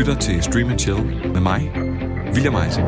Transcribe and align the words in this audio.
lytter 0.00 0.14
til 0.14 0.42
Stream 0.42 0.78
Chill 0.78 1.04
med 1.32 1.40
mig, 1.40 1.72
William 2.34 2.54
Eising. 2.54 2.86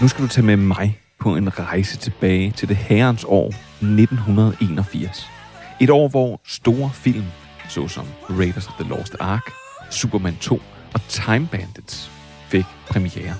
Nu 0.00 0.08
skal 0.08 0.24
du 0.24 0.28
tage 0.28 0.46
med 0.46 0.56
mig 0.56 0.98
på 1.18 1.36
en 1.36 1.58
rejse 1.58 1.96
tilbage 1.96 2.50
til 2.50 2.68
det 2.68 2.76
herrens 2.76 3.24
år 3.28 3.46
1981. 3.46 5.33
Et 5.80 5.90
år, 5.90 6.08
hvor 6.08 6.40
store 6.46 6.90
film, 6.94 7.24
såsom 7.68 8.06
Raiders 8.30 8.66
of 8.66 8.72
the 8.80 8.88
Lost 8.88 9.16
Ark, 9.20 9.50
Superman 9.90 10.36
2 10.40 10.62
og 10.94 11.00
Time 11.08 11.46
Bandits, 11.46 12.10
fik 12.48 12.64
premiere. 12.88 13.34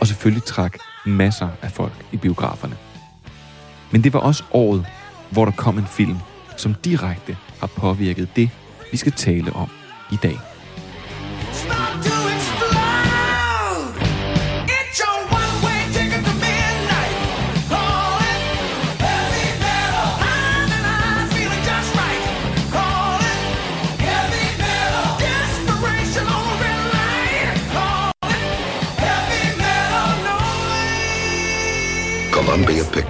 Og 0.00 0.06
selvfølgelig 0.06 0.44
trak 0.44 0.78
masser 1.06 1.48
af 1.62 1.70
folk 1.70 2.06
i 2.12 2.16
biograferne. 2.16 2.76
Men 3.90 4.04
det 4.04 4.12
var 4.12 4.20
også 4.20 4.44
året, 4.50 4.86
hvor 5.30 5.44
der 5.44 5.52
kom 5.52 5.78
en 5.78 5.86
film, 5.86 6.18
som 6.56 6.74
direkte 6.74 7.36
har 7.60 7.66
påvirket 7.66 8.36
det, 8.36 8.50
vi 8.90 8.96
skal 8.96 9.12
tale 9.12 9.52
om 9.52 9.70
i 10.12 10.16
dag. 10.22 10.38
Stop 11.52 12.04
doing 12.04 12.29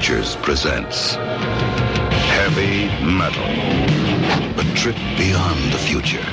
Pictures 0.00 0.36
presents 0.36 1.16
Heavy 2.38 2.88
Metal. 3.20 3.50
A 4.58 4.64
trip 4.76 4.96
beyond 5.18 5.60
the 5.74 5.80
future 5.90 6.26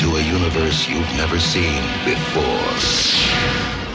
to 0.00 0.06
a 0.16 0.22
universe 0.38 0.88
you've 0.90 1.14
never 1.16 1.38
seen 1.38 1.82
before. 2.04 2.64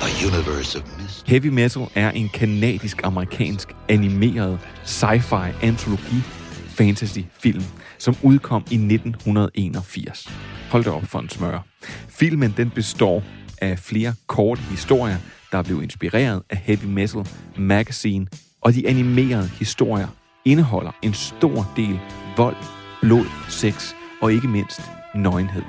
A 0.01 0.11
universe 0.27 0.79
of 0.79 0.83
mystery. 0.97 1.29
Heavy 1.31 1.47
Metal 1.47 1.87
er 1.95 2.11
en 2.11 2.29
kanadisk-amerikansk 2.29 3.75
animeret 3.89 4.59
sci-fi 4.83 5.53
antologi 5.61 6.21
fantasy 6.67 7.19
film, 7.39 7.63
som 7.97 8.15
udkom 8.23 8.61
i 8.71 8.75
1981. 8.75 10.29
Hold 10.71 10.83
da 10.83 10.89
op 10.89 11.05
for 11.05 11.19
en 11.19 11.29
smør. 11.29 11.65
Filmen 12.07 12.53
den 12.57 12.69
består 12.69 13.23
af 13.61 13.79
flere 13.79 14.13
korte 14.27 14.61
historier, 14.61 15.17
der 15.51 15.63
blev 15.63 15.83
inspireret 15.83 16.43
af 16.49 16.57
Heavy 16.57 16.85
Metal 16.85 17.27
Magazine, 17.57 18.27
og 18.61 18.73
de 18.73 18.87
animerede 18.87 19.47
historier 19.47 20.07
indeholder 20.45 20.91
en 21.01 21.13
stor 21.13 21.71
del 21.75 21.99
vold, 22.37 22.55
blod, 23.01 23.25
sex 23.49 23.93
og 24.21 24.33
ikke 24.33 24.47
mindst 24.47 24.81
nøgenhed. 25.15 25.63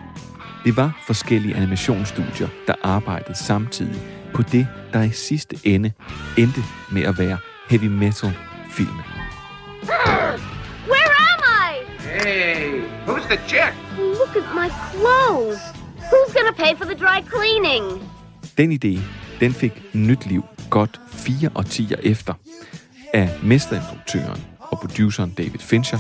Det 0.65 0.77
var 0.77 1.03
forskellige 1.07 1.57
animationsstudier, 1.57 2.49
der 2.67 2.75
arbejdede 2.83 3.35
samtidig 3.39 4.01
på 4.35 4.43
det, 4.43 4.67
der 4.93 5.03
i 5.03 5.11
sidste 5.11 5.57
ende 5.65 5.93
endte 6.39 6.61
med 6.93 7.03
at 7.03 7.19
være 7.19 7.39
heavy 7.71 7.85
metal-filmen. 7.85 9.05
Where 10.93 11.15
am 11.33 11.41
I? 11.71 12.03
Hey, 12.03 12.83
who's 13.07 13.27
the 13.29 13.39
chick? 13.49 13.75
Look 13.99 14.37
at 14.37 14.55
my 14.55 14.69
clothes. 14.93 15.61
Who's 16.13 16.33
gonna 16.35 16.53
pay 16.57 16.77
for 16.77 16.85
the 16.85 16.95
dry 16.95 17.21
cleaning? 17.31 17.85
Den 18.59 18.73
idé, 18.73 19.01
den 19.41 19.53
fik 19.53 19.83
nyt 19.95 20.27
liv 20.27 20.45
godt 20.71 21.01
fire 21.13 21.51
årtier 21.55 21.97
efter 22.03 22.35
af 23.13 23.31
mesterinstruktøren 23.43 24.41
og 24.59 24.79
produceren 24.79 25.31
David 25.31 25.59
Fincher 25.59 25.99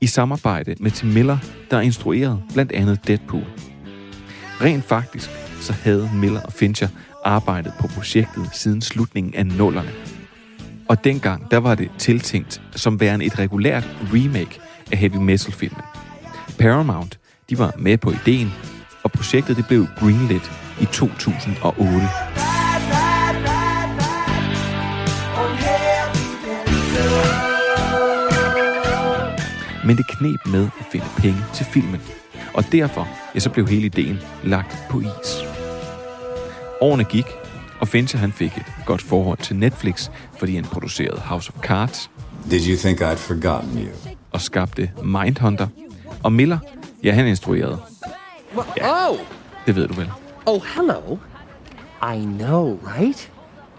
i 0.00 0.06
samarbejde 0.06 0.74
med 0.80 0.90
Tim 0.90 1.08
Miller, 1.08 1.38
der 1.70 1.80
instruerede 1.80 2.42
blandt 2.52 2.72
andet 2.72 3.06
Deadpool. 3.06 3.44
Rent 4.60 4.84
faktisk 4.84 5.30
så 5.60 5.72
havde 5.72 6.10
Miller 6.14 6.40
og 6.40 6.52
Fincher 6.52 6.88
arbejdet 7.24 7.72
på 7.80 7.86
projektet 7.86 8.48
siden 8.52 8.82
slutningen 8.82 9.34
af 9.34 9.46
nullerne. 9.46 9.90
Og 10.88 11.04
dengang, 11.04 11.50
der 11.50 11.58
var 11.58 11.74
det 11.74 11.90
tiltænkt 11.98 12.62
som 12.76 13.00
værende 13.00 13.24
et 13.24 13.38
regulært 13.38 13.88
remake 14.14 14.60
af 14.92 14.98
heavy 14.98 15.16
metal-filmen. 15.16 15.82
Paramount, 16.58 17.18
de 17.50 17.58
var 17.58 17.72
med 17.78 17.98
på 17.98 18.10
ideen, 18.10 18.52
og 19.02 19.12
projektet 19.12 19.56
det 19.56 19.66
blev 19.66 19.86
greenlit 19.98 20.52
i 20.80 20.84
2008. 20.84 22.51
Men 29.84 29.96
det 29.96 30.06
knep 30.08 30.46
med 30.46 30.68
at 30.80 30.86
finde 30.92 31.06
penge 31.16 31.44
til 31.54 31.66
filmen. 31.66 32.00
Og 32.54 32.64
derfor 32.72 33.08
ja, 33.34 33.40
så 33.40 33.50
blev 33.50 33.68
hele 33.68 33.86
ideen 33.86 34.20
lagt 34.44 34.76
på 34.90 35.00
is. 35.00 35.44
Årene 36.80 37.04
gik, 37.04 37.26
og 37.80 37.88
Fincher 37.88 38.20
han 38.20 38.32
fik 38.32 38.56
et 38.56 38.72
godt 38.86 39.02
forhold 39.02 39.38
til 39.38 39.56
Netflix, 39.56 40.10
fordi 40.38 40.54
han 40.54 40.64
producerede 40.64 41.20
House 41.20 41.52
of 41.54 41.60
Cards 41.60 42.10
Did 42.50 42.68
you 42.68 42.76
think 42.76 43.00
I'd 43.00 43.14
forgotten 43.14 43.78
you? 43.78 44.12
og 44.32 44.40
skabte 44.40 44.90
Mindhunter. 45.02 45.66
Og 46.22 46.32
Miller, 46.32 46.58
ja, 47.02 47.12
han 47.12 47.26
instruerede. 47.26 47.78
Oh! 48.56 49.18
Det 49.66 49.76
ved 49.76 49.88
du 49.88 49.94
vel. 49.94 50.10
Oh, 50.46 50.60
hello. 50.76 51.18
I 52.02 52.24
know, 52.24 52.78
right? 52.98 53.30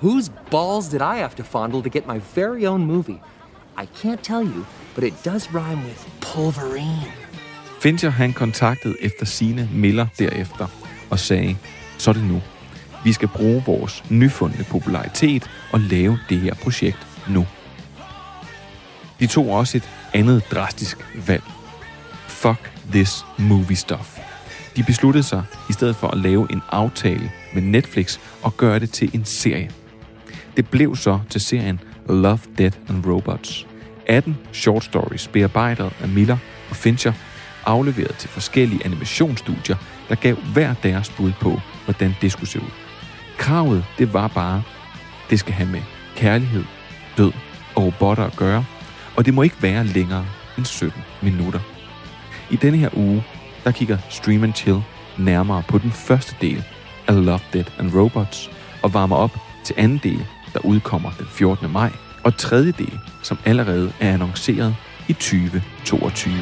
Whose 0.01 0.31
balls 0.51 0.87
did 0.89 1.01
I 1.01 1.17
have 1.17 1.35
to 1.37 1.43
fondle 1.43 1.81
to 1.81 1.89
get 1.89 2.07
my 2.07 2.21
very 2.35 2.65
own 2.65 2.85
movie? 2.85 3.21
I 3.77 3.85
can't 4.03 4.21
tell 4.23 4.43
you, 4.43 4.65
but 4.95 5.03
it 5.03 5.25
does 5.25 5.49
rhyme 5.53 5.81
with 5.85 6.07
pulverine. 6.21 7.11
Fincher 7.81 8.09
han 8.09 8.33
kontaktede 8.33 8.95
efter 9.01 9.25
sine 9.25 9.69
Miller 9.73 10.07
derefter 10.19 10.67
og 11.09 11.19
sagde, 11.19 11.57
så 11.97 12.11
er 12.11 12.13
det 12.13 12.23
nu. 12.23 12.41
Vi 13.03 13.13
skal 13.13 13.27
bruge 13.27 13.63
vores 13.65 14.03
nyfundne 14.09 14.63
popularitet 14.63 15.49
og 15.71 15.79
lave 15.79 16.19
det 16.29 16.39
her 16.39 16.53
projekt 16.53 17.07
nu. 17.29 17.47
De 19.19 19.27
tog 19.27 19.49
også 19.49 19.77
et 19.77 19.89
andet 20.13 20.43
drastisk 20.51 20.97
valg. 21.27 21.43
Fuck 22.27 22.71
this 22.91 23.25
movie 23.37 23.75
stuff. 23.75 24.19
De 24.75 24.83
besluttede 24.83 25.23
sig 25.23 25.43
i 25.69 25.73
stedet 25.73 25.95
for 25.95 26.07
at 26.07 26.17
lave 26.17 26.51
en 26.51 26.61
aftale 26.69 27.31
med 27.53 27.61
Netflix 27.61 28.19
og 28.41 28.57
gøre 28.57 28.79
det 28.79 28.91
til 28.91 29.11
en 29.13 29.25
serie. 29.25 29.71
Det 30.57 30.69
blev 30.69 30.95
så 30.95 31.19
til 31.29 31.41
serien 31.41 31.79
Love, 32.09 32.39
Death 32.57 32.77
and 32.89 33.05
Robots. 33.05 33.67
18 34.07 34.37
short 34.53 34.83
stories 34.83 35.27
bearbejdet 35.27 35.91
af 36.01 36.09
Miller 36.09 36.37
og 36.69 36.75
Fincher, 36.75 37.13
afleveret 37.65 38.15
til 38.15 38.29
forskellige 38.29 38.85
animationsstudier, 38.85 39.75
der 40.09 40.15
gav 40.15 40.35
hver 40.35 40.73
deres 40.83 41.09
bud 41.09 41.31
på, 41.41 41.59
hvordan 41.85 42.15
det 42.21 42.31
skulle 42.31 42.49
se 42.49 42.59
ud. 42.59 42.71
Kravet, 43.37 43.85
det 43.97 44.13
var 44.13 44.27
bare, 44.27 44.63
det 45.29 45.39
skal 45.39 45.53
have 45.53 45.69
med 45.69 45.81
kærlighed, 46.15 46.63
død 47.17 47.31
og 47.75 47.83
robotter 47.83 48.23
at 48.23 48.35
gøre, 48.35 48.65
og 49.15 49.25
det 49.25 49.33
må 49.33 49.41
ikke 49.41 49.61
være 49.61 49.83
længere 49.85 50.25
end 50.57 50.65
17 50.65 51.01
minutter. 51.21 51.59
I 52.51 52.55
denne 52.55 52.77
her 52.77 52.89
uge, 52.93 53.23
der 53.63 53.71
kigger 53.71 53.97
Stream 54.09 54.43
and 54.43 54.53
Chill 54.53 54.81
nærmere 55.17 55.63
på 55.67 55.77
den 55.77 55.91
første 55.91 56.35
del 56.41 56.63
af 57.07 57.25
Love, 57.25 57.39
Dead 57.53 57.65
and 57.79 57.95
Robots, 57.95 58.51
og 58.83 58.93
varmer 58.93 59.15
op 59.15 59.37
til 59.63 59.75
anden 59.77 59.99
del, 60.03 60.25
der 60.53 60.59
udkommer 60.65 61.11
den 61.19 61.25
14. 61.25 61.71
maj, 61.71 61.91
og 62.23 62.37
tredje 62.37 62.71
del, 62.71 62.99
som 63.21 63.37
allerede 63.45 63.93
er 63.99 64.13
annonceret 64.13 64.75
i 65.07 65.13
2022. 65.13 66.33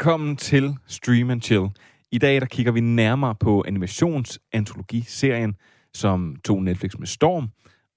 Velkommen 0.00 0.36
til 0.36 0.76
Stream 0.86 1.30
and 1.30 1.42
Chill. 1.42 1.68
I 2.12 2.18
dag 2.18 2.40
der 2.40 2.46
kigger 2.46 2.72
vi 2.72 2.80
nærmere 2.80 3.34
på 3.34 3.64
animationsantologiserien, 3.66 5.56
som 5.94 6.36
tog 6.44 6.62
Netflix 6.62 6.98
med 6.98 7.06
storm, 7.06 7.48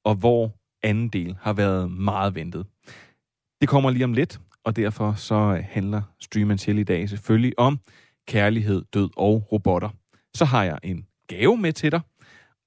og 0.04 0.16
hvor 0.16 0.52
anden 0.82 1.10
del 1.10 1.38
har 1.42 1.54
været 1.54 1.92
meget 1.92 2.36
ventet. 2.36 2.66
Det 3.62 3.70
kommer 3.70 3.90
lige 3.90 4.04
om 4.04 4.14
lidt, 4.14 4.40
og 4.64 4.76
derfor 4.76 5.14
så 5.14 5.64
handler 5.70 6.02
Stream 6.20 6.52
and 6.52 6.60
Chill 6.60 6.80
i 6.80 6.84
dag 6.84 7.10
selvfølgelig 7.10 7.60
om 7.60 7.80
kærlighed, 8.28 8.84
død 8.94 9.10
og 9.18 9.48
robotter. 9.52 9.90
Så 10.34 10.46
har 10.46 10.64
jeg 10.64 10.80
en 10.84 11.06
gave 11.28 11.58
med 11.58 11.74
til 11.74 11.92
dig, 11.92 12.02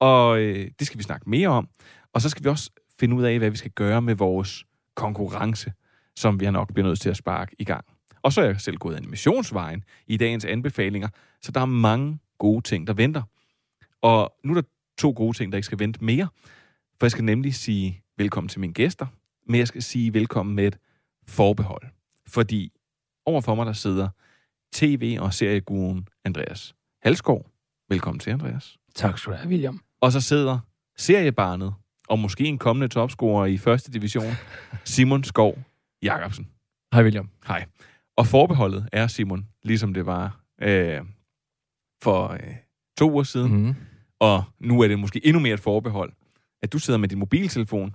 og 0.01 0.41
øh, 0.41 0.71
det 0.79 0.87
skal 0.87 0.99
vi 0.99 1.03
snakke 1.03 1.31
mere 1.31 1.49
om. 1.49 1.69
Og 2.13 2.21
så 2.21 2.29
skal 2.29 2.45
vi 2.45 2.49
også 2.49 2.71
finde 3.01 3.17
ud 3.17 3.23
af, 3.23 3.39
hvad 3.39 3.51
vi 3.51 3.57
skal 3.57 3.71
gøre 3.71 4.03
med 4.03 4.15
vores 4.15 4.65
konkurrence, 4.95 5.73
som 6.17 6.41
vi 6.41 6.45
har 6.45 6.53
nok 6.53 6.73
bliver 6.73 6.87
nødt 6.87 7.01
til 7.01 7.11
at 7.11 7.17
sparke 7.17 7.57
i 7.59 7.65
gang. 7.65 7.85
Og 8.23 8.33
så 8.33 8.41
er 8.41 8.45
jeg 8.45 8.61
selv 8.61 8.77
gået 8.77 8.97
animationsvejen 8.97 9.85
i 10.07 10.17
dagens 10.17 10.45
anbefalinger, 10.45 11.09
så 11.43 11.53
der 11.53 11.61
er 11.61 11.65
mange 11.65 12.19
gode 12.39 12.63
ting, 12.63 12.87
der 12.87 12.93
venter. 12.93 13.23
Og 14.03 14.35
nu 14.45 14.53
er 14.53 14.61
der 14.61 14.69
to 14.99 15.13
gode 15.17 15.37
ting, 15.37 15.53
der 15.53 15.57
ikke 15.59 15.67
skal 15.67 15.79
vente 15.79 16.05
mere, 16.05 16.29
for 16.99 17.07
jeg 17.07 17.11
skal 17.11 17.25
nemlig 17.25 17.55
sige 17.55 18.03
velkommen 18.19 18.49
til 18.49 18.61
mine 18.61 18.73
gæster, 18.73 19.07
men 19.47 19.59
jeg 19.59 19.69
skal 19.69 19.83
sige 19.83 20.15
velkommen 20.15 20.57
med 20.57 20.67
et 20.67 20.79
forbehold. 21.29 21.83
Fordi 22.29 22.73
overfor 23.27 23.55
mig 23.55 23.67
der 23.67 23.73
sidder 23.73 24.09
tv- 24.73 25.17
og 25.21 25.35
serieguruen 25.35 26.09
Andreas 26.25 26.75
Halskov. 27.03 27.47
Velkommen 27.89 28.19
til, 28.19 28.31
Andreas. 28.31 28.79
Tak 28.95 29.19
skal 29.19 29.33
du 29.33 29.37
have, 29.37 29.49
William. 29.49 29.81
Og 30.01 30.13
så 30.13 30.21
sidder 30.21 30.59
seriebarnet, 30.97 31.75
og 32.09 32.19
måske 32.19 32.45
en 32.45 32.59
kommende 32.59 32.89
topscorer 32.89 33.47
i 33.47 33.59
første 33.59 33.93
division, 33.93 34.33
Simon 34.85 35.25
Skov 35.25 35.59
Jacobsen. 36.03 36.49
Hej, 36.93 37.03
William. 37.03 37.31
Hej. 37.47 37.67
Og 38.17 38.27
forbeholdet 38.27 38.89
er, 38.93 39.07
Simon, 39.07 39.47
ligesom 39.63 39.95
det 39.95 40.07
var 40.07 40.41
øh, 40.63 41.01
for 42.03 42.29
øh, 42.29 42.55
to 42.99 43.11
uger 43.11 43.23
siden, 43.23 43.67
mm. 43.67 43.75
Og 44.21 44.45
nu 44.61 44.81
er 44.81 44.89
det 44.89 44.99
måske 44.99 45.27
endnu 45.27 45.41
mere 45.41 45.55
et 45.55 45.61
forbehold, 45.61 46.13
at 46.63 46.73
du 46.73 46.79
sidder 46.79 46.99
med 46.99 47.09
din 47.09 47.19
mobiltelefon, 47.19 47.95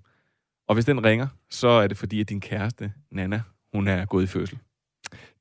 og 0.68 0.74
hvis 0.74 0.86
den 0.86 1.04
ringer, 1.04 1.28
så 1.50 1.68
er 1.68 1.88
det 1.88 1.98
fordi, 1.98 2.22
at 2.22 2.30
din 2.30 2.42
kæreste, 2.42 2.92
Nana, 3.12 3.42
hun 3.74 3.88
er 3.88 4.06
gået 4.06 4.24
i 4.24 4.28
fødsel. 4.28 4.58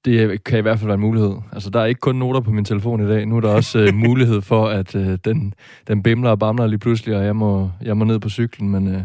Det 0.05 0.45
kan 0.45 0.59
i 0.59 0.63
hvert 0.63 0.79
fald 0.79 0.87
være 0.87 0.95
en 0.95 1.01
mulighed. 1.01 1.37
Altså, 1.53 1.71
der 1.71 1.81
er 1.81 1.85
ikke 1.85 1.99
kun 1.99 2.17
noter 2.17 2.41
på 2.41 2.51
min 2.51 2.65
telefon 2.65 3.05
i 3.05 3.09
dag. 3.09 3.27
Nu 3.27 3.37
er 3.37 3.41
der 3.41 3.55
også 3.55 3.79
øh, 3.79 3.95
mulighed 4.09 4.41
for, 4.41 4.69
at 4.69 4.95
øh, 4.95 5.19
den, 5.25 5.55
den 5.89 6.03
bimler 6.03 6.31
og 6.31 6.39
bamler 6.39 6.67
lige 6.67 6.79
pludselig, 6.79 7.17
og 7.17 7.25
jeg 7.25 7.37
må, 7.37 7.71
jeg 7.83 7.97
må 7.97 8.05
ned 8.05 8.19
på 8.19 8.29
cyklen. 8.29 8.71
Men 8.71 8.95
øh, 8.95 9.03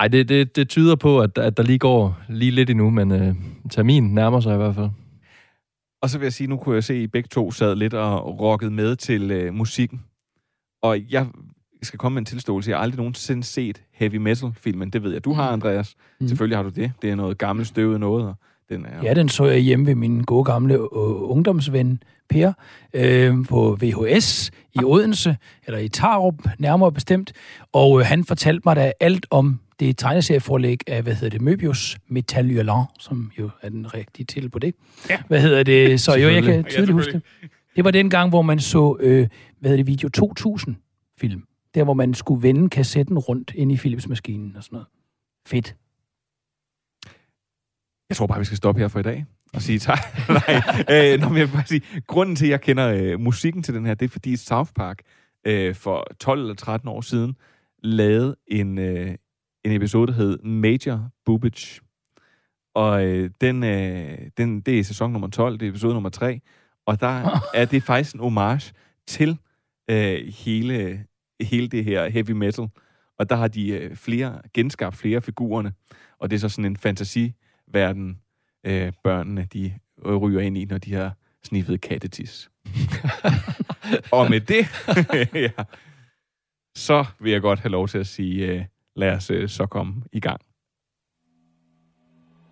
ej, 0.00 0.08
det, 0.08 0.28
det, 0.28 0.56
det 0.56 0.68
tyder 0.68 0.96
på, 0.96 1.20
at, 1.20 1.38
at 1.38 1.56
der 1.56 1.62
lige 1.62 1.78
går 1.78 2.18
lige 2.28 2.50
lidt 2.50 2.70
endnu, 2.70 2.90
men 2.90 3.12
øh, 3.12 3.34
termin 3.70 4.14
nærmer 4.14 4.40
sig 4.40 4.54
i 4.54 4.56
hvert 4.56 4.74
fald. 4.74 4.88
Og 6.02 6.10
så 6.10 6.18
vil 6.18 6.24
jeg 6.26 6.32
sige, 6.32 6.46
nu 6.46 6.56
kunne 6.56 6.74
jeg 6.74 6.84
se, 6.84 6.94
at 6.94 7.00
I 7.00 7.06
begge 7.06 7.28
to 7.28 7.50
sad 7.50 7.76
lidt 7.76 7.94
og 7.94 8.40
rockede 8.40 8.70
med 8.70 8.96
til 8.96 9.30
øh, 9.30 9.54
musikken. 9.54 10.02
Og 10.82 10.98
jeg 11.10 11.26
skal 11.82 11.98
komme 11.98 12.14
med 12.14 12.20
en 12.22 12.26
tilståelse. 12.26 12.70
Jeg 12.70 12.78
har 12.78 12.82
aldrig 12.82 12.96
nogensinde 12.98 13.44
set 13.44 13.82
heavy 13.92 14.16
metal-filmen. 14.16 14.90
Det 14.90 15.02
ved 15.02 15.12
jeg, 15.12 15.24
du 15.24 15.32
har, 15.32 15.50
Andreas. 15.50 15.94
Mm. 16.20 16.28
Selvfølgelig 16.28 16.58
har 16.58 16.62
du 16.62 16.68
det. 16.68 16.92
Det 17.02 17.10
er 17.10 17.14
noget 17.14 17.38
gammelt 17.38 17.68
støvet 17.68 18.00
noget. 18.00 18.26
Og 18.26 18.34
den 18.68 18.86
er, 18.86 19.02
Ja, 19.02 19.14
den 19.14 19.28
så 19.28 19.44
jeg 19.44 19.58
hjemme 19.58 19.86
ved 19.86 19.94
min 19.94 20.22
gode 20.22 20.44
gamle 20.44 20.74
øh, 20.74 20.80
ungdomsven 21.30 22.02
Per 22.28 22.52
øh, 22.94 23.34
på 23.48 23.78
VHS 23.80 24.50
i 24.74 24.78
Odense, 24.84 25.36
eller 25.66 25.78
i 25.78 25.88
Tarup 25.88 26.34
nærmere 26.58 26.92
bestemt. 26.92 27.32
Og 27.72 28.00
øh, 28.00 28.06
han 28.06 28.24
fortalte 28.24 28.62
mig 28.64 28.76
da 28.76 28.92
alt 29.00 29.26
om 29.30 29.60
det 29.80 29.98
tegneserieforlæg 29.98 30.80
af, 30.86 31.02
hvad 31.02 31.14
hedder 31.14 31.38
det, 31.38 31.48
Möbius 31.48 31.96
Metal 32.08 32.54
Hurlant, 32.54 32.88
som 32.98 33.30
jo 33.38 33.50
er 33.62 33.68
den 33.68 33.94
rigtige 33.94 34.26
titel 34.26 34.50
på 34.50 34.58
det. 34.58 34.74
Ja. 35.10 35.22
Hvad 35.28 35.40
hedder 35.40 35.62
det? 35.62 36.00
Så 36.00 36.14
jo, 36.14 36.28
jeg 36.28 36.42
kan 36.42 36.54
Ja, 36.54 36.62
tydeligt 36.62 36.92
huske 36.92 37.12
det. 37.12 37.22
Det 37.76 37.84
var 37.84 37.90
den 37.90 38.10
gang, 38.10 38.28
hvor 38.28 38.42
man 38.42 38.60
så, 38.60 38.96
øh, 39.00 39.28
hvad 39.60 39.70
hedder 39.70 39.76
det, 39.76 39.86
video 39.86 40.08
2000 40.08 40.76
film. 41.20 41.42
Der, 41.74 41.84
hvor 41.84 41.94
man 41.94 42.14
skulle 42.14 42.42
vende 42.42 42.68
kassetten 42.70 43.18
rundt 43.18 43.52
ind 43.54 43.72
i 43.72 43.76
Philips-maskinen 43.76 44.56
og 44.56 44.64
sådan 44.64 44.76
noget. 44.76 44.86
Fedt. 45.46 45.76
Jeg 48.08 48.16
tror 48.16 48.26
bare, 48.26 48.38
vi 48.38 48.44
skal 48.44 48.56
stoppe 48.56 48.80
her 48.80 48.88
for 48.88 48.98
i 48.98 49.02
dag 49.02 49.24
og 49.54 49.62
sige 49.62 49.78
tak. 49.78 49.98
Nej, 50.28 50.62
øh, 50.90 51.20
nå, 51.20 51.28
men 51.28 51.38
jeg 51.38 51.46
vil 51.46 51.52
bare 51.52 51.66
sige, 51.66 51.82
grunden 52.06 52.36
til, 52.36 52.46
at 52.46 52.50
jeg 52.50 52.60
kender 52.60 52.88
øh, 52.88 53.20
musikken 53.20 53.62
til 53.62 53.74
den 53.74 53.86
her, 53.86 53.94
det 53.94 54.04
er, 54.04 54.10
fordi 54.10 54.36
South 54.36 54.70
Park 54.72 54.98
øh, 55.46 55.74
for 55.74 56.06
12 56.20 56.40
eller 56.40 56.54
13 56.54 56.88
år 56.88 57.00
siden 57.00 57.36
lavede 57.82 58.36
en, 58.46 58.78
øh, 58.78 59.14
en 59.66 59.72
episode, 59.72 60.06
der 60.06 60.12
hed 60.12 60.38
Major 60.38 61.10
Boobage. 61.24 61.80
Og 62.74 63.04
øh, 63.04 63.30
den, 63.40 63.64
øh, 63.64 64.18
den, 64.36 64.60
det 64.60 64.78
er 64.78 64.84
sæson 64.84 65.12
nummer 65.12 65.28
12, 65.28 65.58
det 65.58 65.66
er 65.66 65.70
episode 65.70 65.94
nummer 65.94 66.10
3. 66.10 66.40
Og 66.86 67.00
der 67.00 67.40
er 67.54 67.64
det 67.64 67.82
faktisk 67.82 68.14
en 68.14 68.20
homage 68.20 68.72
til 69.06 69.38
øh, 69.90 70.32
hele, 70.32 71.04
hele 71.42 71.68
det 71.68 71.84
her 71.84 72.08
heavy 72.08 72.30
metal. 72.30 72.68
Og 73.18 73.30
der 73.30 73.36
har 73.36 73.48
de 73.48 73.68
øh, 73.68 73.96
flere, 73.96 74.40
genskabt 74.54 74.96
flere 74.96 75.20
figurerne. 75.20 75.72
Og 76.18 76.30
det 76.30 76.36
er 76.36 76.40
så 76.40 76.48
sådan 76.48 76.64
en 76.64 76.76
fantasiverden, 76.76 78.20
øh, 78.66 78.92
børnene 79.04 79.48
de 79.52 79.72
øh, 80.06 80.16
ryger 80.16 80.40
ind 80.40 80.58
i, 80.58 80.64
når 80.64 80.78
de 80.78 80.94
har 80.94 81.16
sniffet 81.44 81.80
kattetis. 81.80 82.50
og 84.12 84.30
med 84.30 84.40
det, 84.40 84.66
ja, 85.34 85.64
så 86.76 87.04
vil 87.20 87.32
jeg 87.32 87.40
godt 87.40 87.60
have 87.60 87.70
lov 87.70 87.88
til 87.88 87.98
at 87.98 88.06
sige, 88.06 88.46
øh, 88.46 88.64
lad 88.96 89.12
os 89.12 89.30
øh, 89.30 89.48
så 89.48 89.66
komme 89.66 89.94
i 90.12 90.20
gang. 90.20 90.40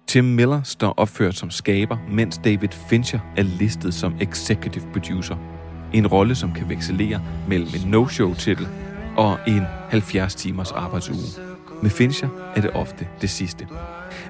Tim 0.07 0.25
Miller 0.25 0.63
står 0.63 0.95
opført 0.97 1.35
som 1.35 1.51
skaber, 1.51 1.97
mens 2.11 2.39
David 2.39 2.69
Fincher 2.89 3.21
er 3.37 3.43
listet 3.43 3.95
som 3.95 4.15
executive 4.21 4.85
producer. 4.93 5.37
En 5.93 6.07
rolle, 6.07 6.35
som 6.35 6.53
kan 6.53 6.69
vekselere 6.69 7.23
mellem 7.49 7.69
en 7.75 7.91
no-show-titel 7.91 8.67
og 9.17 9.39
en 9.47 9.63
70 9.91 10.35
timers 10.35 10.73
arbejdsuge. 10.73 11.43
Med 11.83 11.91
Fincher 11.91 12.29
er 12.57 12.61
det 12.61 12.71
ofte 12.71 13.09
det 13.21 13.31
sidste. 13.31 13.69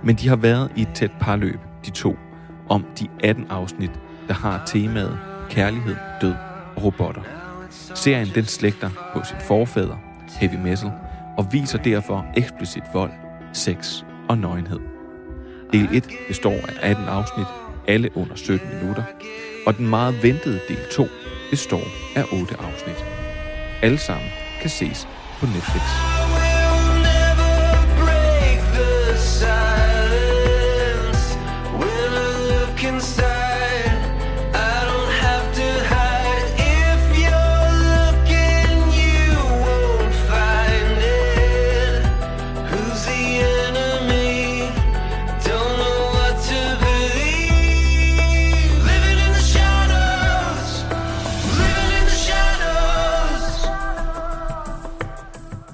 Men 0.05 0.17
de 0.17 0.29
har 0.29 0.37
været 0.37 0.73
i 0.77 0.83
et 0.83 0.89
tæt 0.95 1.11
parløb, 1.21 1.59
de 1.87 1.91
to, 1.91 2.17
om 2.69 2.85
de 2.99 3.09
18 3.25 3.47
afsnit, 3.51 3.91
der 4.29 4.35
har 4.35 4.67
temaet 4.67 5.19
kærlighed, 5.51 5.97
død 6.21 6.35
og 6.77 6.85
robotter. 6.85 7.23
Serien 7.71 8.29
den 8.35 8.45
slægter 8.45 8.91
på 9.15 9.25
sin 9.25 9.37
forfader, 9.41 9.97
heavy 10.41 10.55
metal, 10.55 10.91
og 11.37 11.53
viser 11.53 11.79
derfor 11.79 12.27
eksplicit 12.37 12.83
vold, 12.93 13.13
sex 13.53 14.03
og 14.29 14.39
nøgenhed. 14.39 14.81
Del 15.73 15.89
1 15.93 16.05
består 16.29 16.51
af 16.53 16.91
18 16.91 17.05
afsnit, 17.05 17.47
alle 17.89 18.17
under 18.17 18.35
17 18.35 18.69
minutter, 18.75 19.03
og 19.67 19.77
den 19.77 19.89
meget 19.89 20.23
ventede 20.23 20.61
del 20.69 20.79
2 20.93 21.07
består 21.51 21.85
af 22.17 22.25
8 22.41 22.55
afsnit. 22.55 23.05
Alle 23.83 23.99
sammen 23.99 24.29
kan 24.61 24.71
ses 24.71 25.09
på 25.41 25.47
Netflix. 25.47 26.14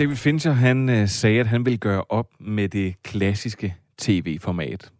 David 0.00 0.16
Fincher, 0.16 0.52
han 0.52 0.88
øh, 0.88 1.08
sagde, 1.08 1.40
at 1.40 1.46
han 1.46 1.64
ville 1.64 1.78
gøre 1.78 2.04
op 2.08 2.26
med 2.38 2.68
det 2.68 3.02
klassiske 3.02 3.76
tv-format. 3.98 4.92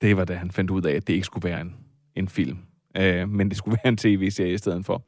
Det 0.00 0.16
var 0.16 0.24
da 0.24 0.34
han 0.34 0.50
fandt 0.50 0.70
ud 0.70 0.82
af, 0.82 0.92
at 0.92 1.06
det 1.06 1.12
ikke 1.12 1.24
skulle 1.24 1.48
være 1.48 1.60
en, 1.60 1.76
en 2.14 2.28
film, 2.28 2.58
øh, 2.96 3.28
men 3.28 3.48
det 3.48 3.56
skulle 3.56 3.78
være 3.84 3.88
en 3.88 3.96
tv-serie 3.96 4.52
i 4.52 4.58
stedet 4.58 4.86
for. 4.86 5.06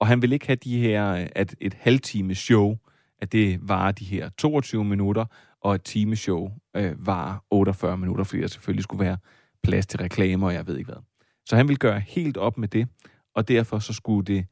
Og 0.00 0.06
han 0.06 0.22
ville 0.22 0.36
ikke 0.36 0.46
have 0.46 0.56
de 0.56 0.78
her, 0.78 1.10
øh, 1.10 1.26
at 1.32 1.54
et 1.60 1.74
halvtime 1.74 2.34
show, 2.34 2.76
at 3.18 3.32
det 3.32 3.68
var 3.68 3.92
de 3.92 4.04
her 4.04 4.28
22 4.38 4.84
minutter, 4.84 5.24
og 5.60 5.74
et 5.74 5.82
timeshow 5.82 6.50
øh, 6.76 7.06
var 7.06 7.44
48 7.50 7.98
minutter, 7.98 8.24
fordi 8.24 8.42
der 8.42 8.48
selvfølgelig 8.48 8.84
skulle 8.84 9.04
være 9.04 9.16
plads 9.62 9.86
til 9.86 9.98
reklamer, 9.98 10.46
og 10.46 10.54
jeg 10.54 10.66
ved 10.66 10.78
ikke 10.78 10.92
hvad. 10.92 11.02
Så 11.46 11.56
han 11.56 11.68
ville 11.68 11.78
gøre 11.78 12.00
helt 12.00 12.36
op 12.36 12.58
med 12.58 12.68
det, 12.68 12.88
og 13.34 13.48
derfor 13.48 13.78
så 13.78 13.92
skulle 13.92 14.26
det 14.26 14.46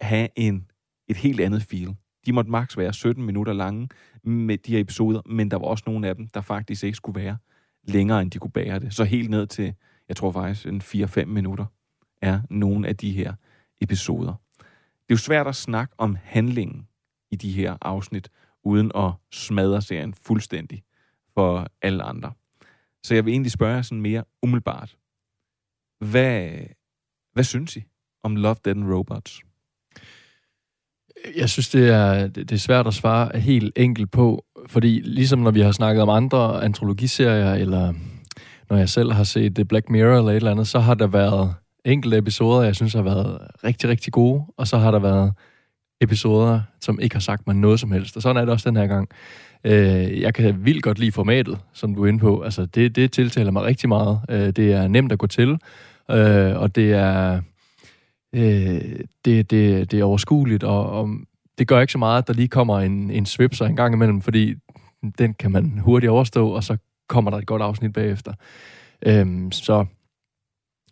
have 0.00 0.28
en, 0.36 0.66
et 1.08 1.16
helt 1.16 1.40
andet 1.40 1.62
feel. 1.62 1.94
De 2.26 2.32
måtte 2.32 2.50
maks 2.50 2.76
være 2.76 2.92
17 2.92 3.24
minutter 3.24 3.52
lange 3.52 3.88
med 4.22 4.58
de 4.58 4.72
her 4.72 4.80
episoder, 4.80 5.20
men 5.26 5.50
der 5.50 5.56
var 5.56 5.66
også 5.66 5.84
nogle 5.86 6.08
af 6.08 6.16
dem, 6.16 6.26
der 6.28 6.40
faktisk 6.40 6.84
ikke 6.84 6.96
skulle 6.96 7.20
være 7.20 7.36
længere, 7.84 8.22
end 8.22 8.30
de 8.30 8.38
kunne 8.38 8.50
bære 8.50 8.78
det. 8.78 8.94
Så 8.94 9.04
helt 9.04 9.30
ned 9.30 9.46
til, 9.46 9.74
jeg 10.08 10.16
tror 10.16 10.32
faktisk, 10.32 10.66
en 10.66 10.82
4-5 10.82 11.24
minutter 11.24 11.66
er 12.22 12.40
nogle 12.50 12.88
af 12.88 12.96
de 12.96 13.10
her 13.12 13.34
episoder. 13.80 14.34
Det 14.92 15.10
er 15.10 15.14
jo 15.14 15.16
svært 15.16 15.46
at 15.46 15.56
snakke 15.56 15.94
om 15.98 16.16
handlingen 16.22 16.88
i 17.30 17.36
de 17.36 17.52
her 17.52 17.76
afsnit, 17.80 18.30
uden 18.64 18.92
at 18.94 19.12
smadre 19.32 19.82
serien 19.82 20.14
fuldstændig 20.14 20.82
for 21.34 21.68
alle 21.82 22.02
andre. 22.02 22.32
Så 23.02 23.14
jeg 23.14 23.24
vil 23.24 23.32
egentlig 23.32 23.52
spørge 23.52 23.74
jer 23.74 23.82
sådan 23.82 24.00
mere 24.00 24.24
umiddelbart. 24.42 24.98
Hvad, 25.98 26.50
hvad 27.32 27.44
synes 27.44 27.76
I 27.76 27.84
om 28.22 28.36
Love, 28.36 28.56
Dead 28.64 28.76
and 28.76 28.92
Robots? 28.92 29.42
Jeg 31.36 31.48
synes, 31.48 31.68
det 31.68 31.88
er, 31.88 32.26
det 32.26 32.52
er 32.52 32.56
svært 32.56 32.86
at 32.86 32.94
svare 32.94 33.38
helt 33.38 33.72
enkelt 33.76 34.10
på, 34.10 34.44
fordi 34.66 35.00
ligesom 35.04 35.38
når 35.38 35.50
vi 35.50 35.60
har 35.60 35.72
snakket 35.72 36.02
om 36.02 36.08
andre 36.08 36.64
antologiserier, 36.64 37.54
eller 37.54 37.92
når 38.70 38.76
jeg 38.76 38.88
selv 38.88 39.12
har 39.12 39.24
set 39.24 39.54
The 39.54 39.64
Black 39.64 39.90
Mirror 39.90 40.18
eller 40.18 40.30
et 40.30 40.36
eller 40.36 40.50
andet, 40.50 40.68
så 40.68 40.78
har 40.78 40.94
der 40.94 41.06
været 41.06 41.54
enkelte 41.84 42.16
episoder, 42.18 42.62
jeg 42.62 42.76
synes 42.76 42.92
har 42.92 43.02
været 43.02 43.38
rigtig, 43.64 43.90
rigtig 43.90 44.12
gode, 44.12 44.42
og 44.56 44.68
så 44.68 44.78
har 44.78 44.90
der 44.90 44.98
været 44.98 45.32
episoder, 46.00 46.60
som 46.80 47.00
ikke 47.00 47.14
har 47.14 47.20
sagt 47.20 47.46
mig 47.46 47.56
noget 47.56 47.80
som 47.80 47.92
helst. 47.92 48.16
Og 48.16 48.22
sådan 48.22 48.36
er 48.36 48.40
det 48.40 48.50
også 48.50 48.70
den 48.70 48.76
her 48.76 48.86
gang. 48.86 49.08
Øh, 49.64 50.20
jeg 50.20 50.34
kan 50.34 50.64
vildt 50.64 50.82
godt 50.82 50.98
lide 50.98 51.12
formatet, 51.12 51.58
som 51.72 51.94
du 51.94 52.04
er 52.04 52.08
inde 52.08 52.18
på. 52.18 52.40
Altså, 52.40 52.66
det, 52.66 52.96
det 52.96 53.12
tiltaler 53.12 53.50
mig 53.50 53.62
rigtig 53.62 53.88
meget. 53.88 54.20
Øh, 54.28 54.50
det 54.50 54.72
er 54.72 54.88
nemt 54.88 55.12
at 55.12 55.18
gå 55.18 55.26
til, 55.26 55.58
øh, 56.10 56.56
og 56.56 56.76
det 56.76 56.92
er, 56.92 57.40
øh, 58.32 59.00
det, 59.24 59.50
det, 59.50 59.90
det 59.90 60.00
er 60.00 60.04
overskueligt, 60.04 60.64
og, 60.64 60.90
og 60.90 61.08
det 61.58 61.68
gør 61.68 61.80
ikke 61.80 61.92
så 61.92 61.98
meget, 61.98 62.18
at 62.18 62.28
der 62.28 62.34
lige 62.34 62.48
kommer 62.48 62.78
en, 62.80 63.10
en 63.10 63.26
svipser 63.26 63.66
en 63.66 63.76
gang 63.76 63.94
imellem, 63.94 64.20
fordi 64.20 64.54
den 65.18 65.34
kan 65.34 65.52
man 65.52 65.78
hurtigt 65.78 66.10
overstå, 66.10 66.48
og 66.48 66.64
så 66.64 66.76
kommer 67.08 67.30
der 67.30 67.38
et 67.38 67.46
godt 67.46 67.62
afsnit 67.62 67.92
bagefter. 67.92 68.32
Øhm, 69.06 69.52
så 69.52 69.74
jeg 69.74 69.86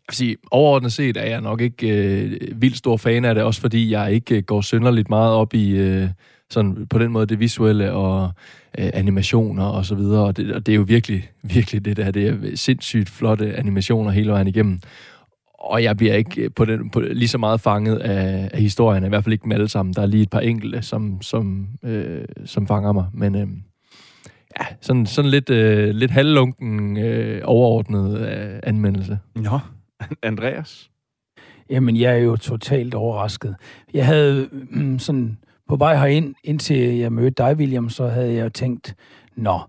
vil 0.08 0.16
sige, 0.16 0.36
overordnet 0.50 0.92
set 0.92 1.16
er 1.16 1.24
jeg 1.24 1.40
nok 1.40 1.60
ikke 1.60 1.88
øh, 1.88 2.60
vildt 2.62 2.76
stor 2.76 2.96
fan 2.96 3.24
af 3.24 3.34
det, 3.34 3.44
også 3.44 3.60
fordi 3.60 3.90
jeg 3.90 4.12
ikke 4.12 4.36
øh, 4.36 4.42
går 4.42 4.60
synderligt 4.60 5.08
meget 5.08 5.32
op 5.32 5.54
i 5.54 5.70
øh, 5.70 6.08
sådan 6.50 6.86
på 6.86 6.98
den 6.98 7.12
måde 7.12 7.26
det 7.26 7.40
visuelle 7.40 7.92
og 7.92 8.32
øh, 8.78 8.90
animationer 8.94 9.64
og 9.64 9.84
så 9.84 9.94
videre, 9.94 10.24
og 10.24 10.36
det, 10.36 10.52
og 10.52 10.66
det 10.66 10.72
er 10.72 10.76
jo 10.76 10.84
virkelig, 10.88 11.30
virkelig 11.42 11.84
det 11.84 11.96
der, 11.96 12.10
det 12.10 12.28
er 12.28 12.56
sindssygt 12.56 13.10
flotte 13.10 13.56
animationer 13.56 14.10
hele 14.10 14.30
vejen 14.30 14.46
igennem. 14.46 14.80
Og 15.60 15.82
jeg 15.82 15.96
bliver 15.96 16.14
ikke 16.14 16.42
øh, 16.42 16.50
på 16.56 16.64
den, 16.64 16.90
på, 16.90 17.00
lige 17.00 17.28
så 17.28 17.38
meget 17.38 17.60
fanget 17.60 17.96
af, 17.96 18.50
af 18.52 18.60
historien, 18.60 19.04
i 19.04 19.08
hvert 19.08 19.24
fald 19.24 19.32
ikke 19.32 19.42
dem 19.42 19.52
alle 19.52 19.68
sammen. 19.68 19.94
Der 19.94 20.02
er 20.02 20.06
lige 20.06 20.22
et 20.22 20.30
par 20.30 20.40
enkelte, 20.40 20.82
som, 20.82 21.22
som, 21.22 21.68
øh, 21.82 22.24
som 22.44 22.66
fanger 22.66 22.92
mig, 22.92 23.06
men... 23.14 23.34
Øh, 23.34 23.48
ja, 24.60 24.66
sådan, 24.80 25.06
sådan 25.06 25.30
lidt, 25.30 25.50
øh, 25.50 25.88
lidt 25.88 26.10
halvlunken 26.10 26.96
øh, 26.96 27.42
overordnet 27.44 28.20
øh, 28.20 28.60
anmeldelse. 28.62 29.18
Nå, 29.34 29.58
Andreas? 30.22 30.90
Jamen, 31.70 31.96
jeg 31.96 32.12
er 32.12 32.18
jo 32.18 32.36
totalt 32.36 32.94
overrasket. 32.94 33.56
Jeg 33.94 34.06
havde 34.06 34.48
mm, 34.52 34.98
sådan 34.98 35.38
på 35.68 35.76
vej 35.76 35.96
herind, 35.96 36.34
indtil 36.44 36.76
jeg 36.76 37.12
mødte 37.12 37.44
dig, 37.44 37.56
William, 37.56 37.88
så 37.88 38.08
havde 38.08 38.34
jeg 38.34 38.44
jo 38.44 38.48
tænkt, 38.48 38.94
nå, 39.36 39.60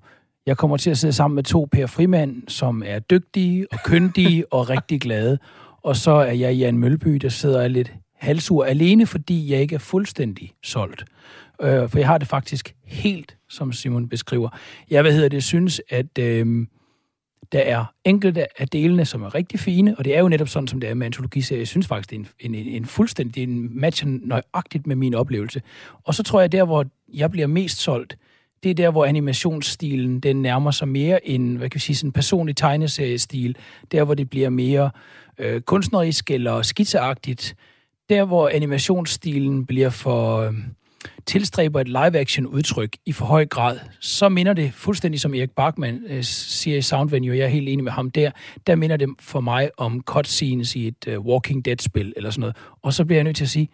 jeg 0.45 0.57
kommer 0.57 0.77
til 0.77 0.89
at 0.89 0.97
sidde 0.97 1.13
sammen 1.13 1.35
med 1.35 1.43
to 1.43 1.67
Per 1.71 1.87
Frimand, 1.87 2.43
som 2.47 2.83
er 2.85 2.99
dygtige 2.99 3.67
og 3.71 3.79
kyndige 3.85 4.53
og 4.53 4.69
rigtig 4.69 5.01
glade. 5.01 5.37
Og 5.83 5.95
så 5.95 6.11
er 6.11 6.31
jeg 6.31 6.55
Jan 6.55 6.77
Mølby, 6.77 7.15
der 7.15 7.29
sidder 7.29 7.67
lidt 7.67 7.93
halsur 8.21 8.65
alene, 8.65 9.05
fordi 9.05 9.51
jeg 9.51 9.61
ikke 9.61 9.75
er 9.75 9.79
fuldstændig 9.79 10.53
solgt. 10.63 11.05
Øh, 11.61 11.89
for 11.89 11.97
jeg 11.97 12.07
har 12.07 12.17
det 12.17 12.27
faktisk 12.27 12.75
helt, 12.85 13.37
som 13.49 13.71
Simon 13.71 14.09
beskriver. 14.09 14.49
Jeg 14.89 15.01
hvad 15.01 15.13
hedder 15.13 15.29
det, 15.29 15.43
synes, 15.43 15.81
at 15.89 16.17
øh, 16.19 16.67
der 17.51 17.59
er 17.59 17.85
enkelte 18.05 18.61
af 18.61 18.67
delene, 18.67 19.05
som 19.05 19.23
er 19.23 19.35
rigtig 19.35 19.59
fine, 19.59 19.97
og 19.97 20.05
det 20.05 20.15
er 20.15 20.19
jo 20.19 20.29
netop 20.29 20.47
sådan, 20.47 20.67
som 20.67 20.79
det 20.79 20.89
er 20.89 20.93
med 20.93 21.05
antologiserier. 21.05 21.59
Jeg 21.59 21.67
synes 21.67 21.87
faktisk, 21.87 22.09
det 22.09 22.15
er 22.15 22.23
en, 22.39 22.55
en, 22.55 22.67
en, 22.67 22.85
fuldstændig 22.85 23.43
en 23.43 23.79
match 23.79 24.03
nøjagtigt 24.05 24.87
med 24.87 24.95
min 24.95 25.13
oplevelse. 25.13 25.61
Og 26.03 26.15
så 26.15 26.23
tror 26.23 26.39
jeg, 26.39 26.51
der 26.51 26.63
hvor 26.63 26.85
jeg 27.13 27.31
bliver 27.31 27.47
mest 27.47 27.77
solgt, 27.77 28.17
det 28.63 28.69
er 28.69 28.73
der, 28.73 28.91
hvor 28.91 29.05
animationsstilen 29.05 30.19
den 30.19 30.41
nærmer 30.41 30.71
sig 30.71 30.87
mere 30.87 31.27
en, 31.27 31.55
hvad 31.55 31.69
kan 31.69 31.75
vi 31.75 31.79
sige, 31.79 31.95
sådan 31.95 32.07
en 32.07 32.11
personlig 32.11 32.55
tegneseriestil. 32.55 33.55
Der, 33.91 34.03
hvor 34.03 34.13
det 34.13 34.29
bliver 34.29 34.49
mere 34.49 34.83
øh, 34.83 34.91
Øh, 35.37 35.61
kunstnerisk 35.61 36.31
eller 36.31 36.61
skitseagtigt. 36.61 37.55
Der, 38.09 38.25
hvor 38.25 38.49
animationsstilen 38.49 39.65
bliver 39.65 39.89
for... 39.89 40.37
Øh, 40.37 40.53
tilstræber 41.25 41.81
et 41.81 41.87
live-action 41.87 42.47
udtryk 42.47 42.97
i 43.05 43.11
for 43.11 43.25
høj 43.25 43.45
grad, 43.45 43.79
så 43.99 44.29
minder 44.29 44.53
det 44.53 44.73
fuldstændig 44.73 45.21
som 45.21 45.33
Erik 45.33 45.51
Bachmann 45.51 46.03
øh, 46.07 46.23
siger 46.23 46.77
i 46.77 46.81
Soundvenue, 46.81 47.37
jeg 47.37 47.43
er 47.45 47.49
helt 47.49 47.69
enig 47.69 47.83
med 47.83 47.91
ham 47.91 48.11
der, 48.11 48.31
der 48.67 48.75
minder 48.75 48.97
det 48.97 49.09
for 49.19 49.39
mig 49.39 49.69
om 49.77 50.01
cutscenes 50.01 50.75
i 50.75 50.87
et 50.87 51.07
øh, 51.07 51.19
Walking 51.19 51.65
Dead-spil 51.65 52.13
eller 52.17 52.29
sådan 52.29 52.39
noget. 52.39 52.55
Og 52.81 52.93
så 52.93 53.05
bliver 53.05 53.17
jeg 53.17 53.23
nødt 53.23 53.35
til 53.35 53.43
at 53.43 53.49
sige, 53.49 53.69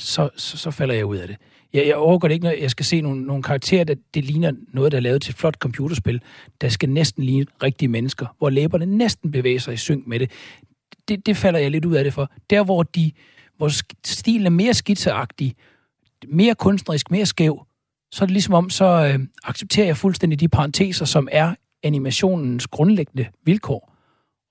så, 0.00 0.28
så, 0.36 0.56
så 0.56 0.70
falder 0.70 0.94
jeg 0.94 1.06
ud 1.06 1.16
af 1.16 1.28
det. 1.28 1.36
Jeg, 1.72 1.86
jeg 1.86 1.96
overgår 1.96 2.28
det 2.28 2.34
ikke, 2.34 2.44
når 2.44 2.52
jeg 2.52 2.70
skal 2.70 2.86
se 2.86 3.00
nogle, 3.00 3.22
nogle 3.22 3.42
karakterer, 3.42 3.84
der 3.84 3.94
det 4.14 4.24
ligner 4.24 4.52
noget, 4.72 4.92
der 4.92 4.98
er 4.98 5.02
lavet 5.02 5.22
til 5.22 5.30
et 5.30 5.36
flot 5.36 5.54
computerspil, 5.54 6.20
der 6.60 6.68
skal 6.68 6.90
næsten 6.90 7.22
ligne 7.22 7.46
rigtige 7.62 7.88
mennesker, 7.88 8.26
hvor 8.38 8.50
læberne 8.50 8.86
næsten 8.86 9.32
bevæger 9.32 9.58
sig 9.58 9.74
i 9.74 9.76
synk 9.76 10.06
med 10.06 10.18
det. 10.18 10.30
Det, 11.08 11.26
det 11.26 11.36
falder 11.36 11.60
jeg 11.60 11.70
lidt 11.70 11.84
ud 11.84 11.94
af 11.94 12.04
det 12.04 12.12
for. 12.12 12.30
Der, 12.50 12.64
hvor, 12.64 12.82
de, 12.82 13.12
hvor 13.56 13.70
stilen 14.06 14.46
er 14.46 14.50
mere 14.50 14.74
skitseagtig, 14.74 15.56
mere 16.28 16.54
kunstnerisk, 16.54 17.10
mere 17.10 17.26
skæv, 17.26 17.66
så 18.10 18.24
er 18.24 18.26
det 18.26 18.32
ligesom 18.32 18.54
om, 18.54 18.70
så 18.70 18.84
øh, 18.84 19.26
accepterer 19.44 19.86
jeg 19.86 19.96
fuldstændig 19.96 20.40
de 20.40 20.48
parenteser, 20.48 21.04
som 21.04 21.28
er 21.32 21.54
animationens 21.82 22.66
grundlæggende 22.66 23.26
vilkår. 23.44 23.92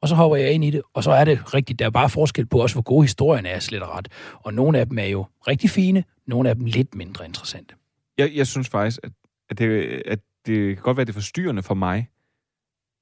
Og 0.02 0.10
så 0.10 0.16
hopper 0.16 0.38
jeg 0.38 0.52
ind 0.52 0.66
i 0.66 0.70
det, 0.70 0.82
og 0.94 1.04
så 1.04 1.12
er 1.12 1.26
det 1.26 1.54
rigtigt. 1.54 1.80
Der 1.80 1.86
er 1.86 1.90
bare 1.90 2.10
forskel 2.10 2.46
på 2.46 2.62
også, 2.62 2.76
hvor 2.76 2.82
gode 2.82 3.04
historierne 3.04 3.50
er 3.50 3.60
slet 3.60 3.82
og 3.82 3.90
ret. 3.90 4.08
Og 4.34 4.54
nogle 4.54 4.80
af 4.80 4.88
dem 4.88 4.98
er 4.98 5.06
jo 5.06 5.26
rigtig 5.48 5.70
fine, 5.70 6.04
nogle 6.28 6.50
af 6.50 6.56
dem 6.56 6.66
lidt 6.66 6.96
mindre 6.96 7.26
interessante. 7.26 7.76
Jeg, 8.18 8.32
jeg 8.36 8.48
synes 8.48 8.70
faktisk, 8.70 9.00
at, 9.04 9.12
at, 9.50 9.58
det, 9.58 10.02
at 10.06 10.20
det 10.46 10.76
kan 10.76 10.84
godt 10.84 10.98
være, 10.98 11.06
det 11.06 11.12
er 11.12 11.14
forstyrrende 11.14 11.64
for 11.64 11.74
mig, 11.74 12.10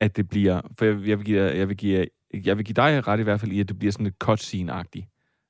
at 0.02 0.18
det 0.18 0.30
bliver... 0.30 0.62
For 0.80 0.86
jeg, 0.86 1.08
jeg, 1.08 1.18
vil, 1.18 1.26
give, 1.26 1.44
jeg, 1.44 1.68
vil, 1.68 1.78
give, 1.78 2.08
jeg 2.34 2.58
vil 2.58 2.66
give 2.66 2.74
dig 2.74 3.08
ret 3.08 3.20
i 3.20 3.24
hvert 3.24 3.40
fald 3.40 3.52
i, 3.52 3.60
at 3.60 3.68
det 3.68 3.80
bliver 3.80 3.92
sådan 3.92 4.04
lidt 4.04 4.24
cutscene-agtigt. 4.24 5.08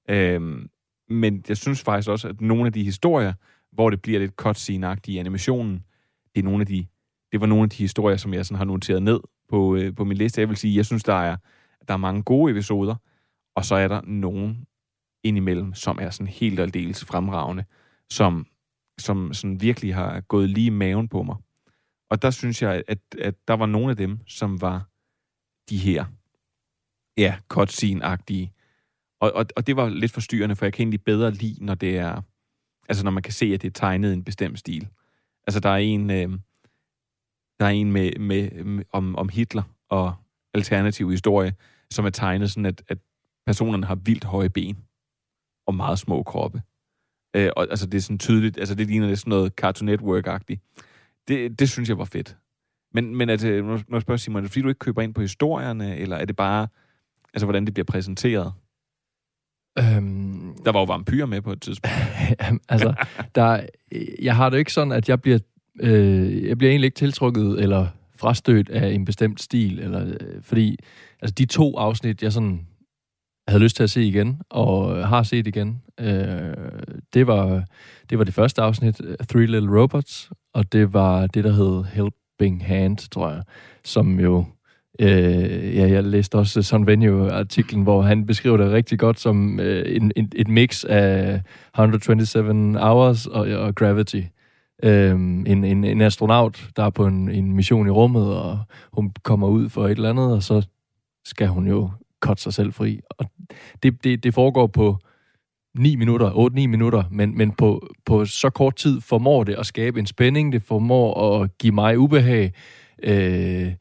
Øhm, 0.09 0.69
men 1.09 1.43
jeg 1.47 1.57
synes 1.57 1.81
faktisk 1.81 2.09
også, 2.09 2.27
at 2.27 2.41
nogle 2.41 2.65
af 2.65 2.73
de 2.73 2.83
historier, 2.83 3.33
hvor 3.71 3.89
det 3.89 4.01
bliver 4.01 4.19
lidt 4.19 4.41
cutscene-agtigt 4.41 5.13
i 5.13 5.17
animationen, 5.17 5.83
det, 6.35 6.39
er 6.39 6.43
nogle 6.43 6.61
af 6.61 6.67
de, 6.67 6.85
det 7.31 7.41
var 7.41 7.47
nogle 7.47 7.63
af 7.63 7.69
de 7.69 7.77
historier, 7.77 8.17
som 8.17 8.33
jeg 8.33 8.45
sådan 8.45 8.57
har 8.57 8.65
noteret 8.65 9.03
ned 9.03 9.19
på, 9.49 9.75
øh, 9.75 9.95
på 9.95 10.03
min 10.03 10.17
liste. 10.17 10.41
Jeg 10.41 10.49
vil 10.49 10.57
sige, 10.57 10.77
jeg 10.77 10.85
synes, 10.85 11.03
der 11.03 11.13
er, 11.13 11.37
der 11.87 11.93
er 11.93 11.97
mange 11.97 12.23
gode 12.23 12.51
episoder, 12.51 12.95
og 13.55 13.65
så 13.65 13.75
er 13.75 13.87
der 13.87 14.01
nogen 14.01 14.65
indimellem, 15.23 15.73
som 15.73 15.97
er 16.01 16.09
sådan 16.09 16.27
helt 16.27 16.59
og 16.59 16.63
aldeles 16.63 17.05
fremragende, 17.05 17.63
som, 18.09 18.47
som 18.97 19.33
sådan 19.33 19.61
virkelig 19.61 19.95
har 19.95 20.21
gået 20.21 20.49
lige 20.49 20.67
i 20.67 20.69
maven 20.69 21.07
på 21.07 21.23
mig. 21.23 21.35
Og 22.09 22.21
der 22.21 22.31
synes 22.31 22.61
jeg, 22.61 22.83
at, 22.87 22.99
at 23.19 23.35
der 23.47 23.53
var 23.53 23.65
nogle 23.65 23.89
af 23.89 23.97
dem, 23.97 24.19
som 24.27 24.61
var 24.61 24.89
de 25.69 25.77
her, 25.77 26.05
ja, 27.17 27.35
cutscene-agtige. 27.53 28.51
Og, 29.19 29.31
og, 29.31 29.45
og 29.55 29.67
det 29.67 29.75
var 29.75 29.89
lidt 29.89 30.11
forstyrrende, 30.11 30.55
for 30.55 30.65
jeg 30.65 30.73
kan 30.73 30.81
egentlig 30.81 31.03
bedre 31.03 31.31
lide, 31.31 31.65
når 31.65 31.75
det 31.75 31.97
er, 31.97 32.21
altså 32.89 33.03
når 33.03 33.11
man 33.11 33.23
kan 33.23 33.33
se, 33.33 33.45
at 33.45 33.61
det 33.61 33.67
er 33.67 33.71
tegnet 33.71 34.09
i 34.09 34.13
en 34.13 34.23
bestemt 34.23 34.59
stil. 34.59 34.87
Altså 35.47 35.59
der 35.59 35.69
er 35.69 35.77
en, 35.77 36.09
øh, 36.09 36.29
der 37.59 37.65
er 37.65 37.69
en 37.69 37.91
med, 37.91 38.11
med, 38.19 38.63
med 38.63 38.83
om, 38.91 39.15
om 39.15 39.29
Hitler 39.29 39.63
og 39.89 40.15
alternativ 40.53 41.11
historie, 41.11 41.53
som 41.91 42.05
er 42.05 42.09
tegnet 42.09 42.51
sådan, 42.51 42.65
at, 42.65 42.83
at 42.87 42.97
personerne 43.45 43.85
har 43.85 43.95
vildt 43.95 44.23
høje 44.23 44.49
ben 44.49 44.77
og 45.67 45.75
meget 45.75 45.99
små 45.99 46.23
kroppe. 46.23 46.61
Øh, 47.35 47.49
og 47.55 47.67
altså 47.69 47.85
det 47.85 47.97
er 47.97 48.01
sådan 48.01 48.19
tydeligt, 48.19 48.57
altså 48.57 48.75
det 48.75 48.87
ligner 48.87 49.07
lidt 49.07 49.19
sådan 49.19 49.29
noget 49.29 49.53
Cartoon 49.53 49.89
Network-agtigt. 49.89 50.59
Det, 51.27 51.59
det 51.59 51.69
synes 51.69 51.89
jeg 51.89 51.97
var 51.97 52.05
fedt. 52.05 52.37
Men, 52.93 53.15
men 53.15 53.29
at, 53.29 53.43
øh, 53.43 53.55
det, 53.55 53.89
når 53.89 53.97
jeg 53.97 54.01
spørger 54.01 54.17
Simon, 54.17 54.37
er 54.37 54.41
det 54.41 54.51
fordi 54.51 54.61
du 54.61 54.67
ikke 54.67 54.79
køber 54.79 55.01
ind 55.01 55.13
på 55.13 55.21
historierne, 55.21 55.97
eller 55.97 56.17
er 56.17 56.25
det 56.25 56.35
bare, 56.35 56.67
altså 57.33 57.45
hvordan 57.45 57.65
det 57.65 57.73
bliver 57.73 57.85
præsenteret? 57.85 58.53
Øhm, 59.79 60.55
Der 60.65 60.71
var 60.71 60.79
jo 60.79 60.85
vampyrer 60.85 61.25
med 61.25 61.41
på 61.41 61.51
et 61.51 61.61
tidspunkt. 61.61 61.95
Altså, 62.69 62.93
der, 63.35 63.65
jeg 64.21 64.35
har 64.35 64.49
det 64.49 64.57
ikke 64.57 64.73
sådan, 64.73 64.91
at 64.91 65.09
jeg 65.09 65.21
bliver, 65.21 65.39
øh, 65.79 66.47
jeg 66.47 66.57
bliver 66.57 66.71
egentlig 66.71 66.85
ikke 66.85 66.95
tiltrukket 66.95 67.59
eller 67.59 67.87
frastødt 68.15 68.69
af 68.69 68.93
en 68.93 69.05
bestemt 69.05 69.41
stil, 69.41 69.79
eller, 69.79 70.05
øh, 70.07 70.41
fordi 70.41 70.77
altså, 71.21 71.33
de 71.33 71.45
to 71.45 71.77
afsnit, 71.77 72.23
jeg 72.23 72.33
sådan 72.33 72.67
havde 73.47 73.63
lyst 73.63 73.75
til 73.75 73.83
at 73.83 73.89
se 73.89 74.03
igen, 74.03 74.41
og 74.49 75.07
har 75.07 75.23
set 75.23 75.47
igen, 75.47 75.81
øh, 75.99 76.53
det, 77.13 77.27
var, 77.27 77.63
det 78.09 78.17
var 78.17 78.23
det 78.23 78.33
første 78.33 78.61
afsnit, 78.61 79.01
Three 79.29 79.45
Little 79.45 79.81
Robots, 79.81 80.31
og 80.53 80.71
det 80.73 80.93
var 80.93 81.27
det, 81.27 81.43
der 81.43 81.51
hed 81.51 81.83
Helping 81.83 82.65
Hand, 82.65 82.97
tror 82.97 83.29
jeg, 83.31 83.43
som 83.83 84.19
jo 84.19 84.45
Øh, 84.99 85.75
ja, 85.75 85.87
jeg 85.89 86.03
læste 86.03 86.35
også 86.35 86.59
øh, 86.59 86.63
Son 86.63 86.87
Venue-artiklen, 86.87 87.83
hvor 87.83 88.01
han 88.01 88.25
beskriver 88.25 88.57
det 88.57 88.71
rigtig 88.71 88.99
godt 88.99 89.19
som 89.19 89.59
øh, 89.59 89.95
en, 89.95 90.11
en, 90.15 90.31
et 90.35 90.47
mix 90.47 90.83
af 90.83 91.41
127 91.73 92.77
Hours 92.79 93.27
og, 93.27 93.47
og 93.47 93.75
Gravity. 93.75 94.21
Øh, 94.83 95.11
en, 95.11 95.47
en, 95.47 95.83
en 95.83 96.01
astronaut, 96.01 96.69
der 96.75 96.83
er 96.83 96.89
på 96.89 97.05
en, 97.05 97.31
en 97.31 97.53
mission 97.53 97.87
i 97.87 97.89
rummet, 97.89 98.37
og 98.37 98.59
hun 98.93 99.11
kommer 99.23 99.47
ud 99.47 99.69
for 99.69 99.85
et 99.85 99.91
eller 99.91 100.09
andet, 100.09 100.33
og 100.33 100.43
så 100.43 100.67
skal 101.25 101.47
hun 101.47 101.67
jo 101.67 101.89
kotte 102.21 102.43
sig 102.43 102.53
selv 102.53 102.73
fri. 102.73 102.99
Og 103.09 103.25
det, 103.83 104.03
det, 104.03 104.23
det 104.23 104.33
foregår 104.33 104.67
på 104.67 104.97
9 105.77 105.95
minutter, 105.95 106.29
8-9 106.29 106.67
minutter, 106.67 107.03
men, 107.11 107.37
men 107.37 107.51
på, 107.51 107.87
på 108.05 108.25
så 108.25 108.49
kort 108.49 108.75
tid 108.75 109.01
formår 109.01 109.43
det 109.43 109.55
at 109.55 109.65
skabe 109.65 109.99
en 109.99 110.05
spænding, 110.05 110.53
det 110.53 110.61
formår 110.61 111.41
at 111.41 111.57
give 111.57 111.73
mig 111.73 111.99
ubehag, 111.99 112.53
øh, 113.03 113.71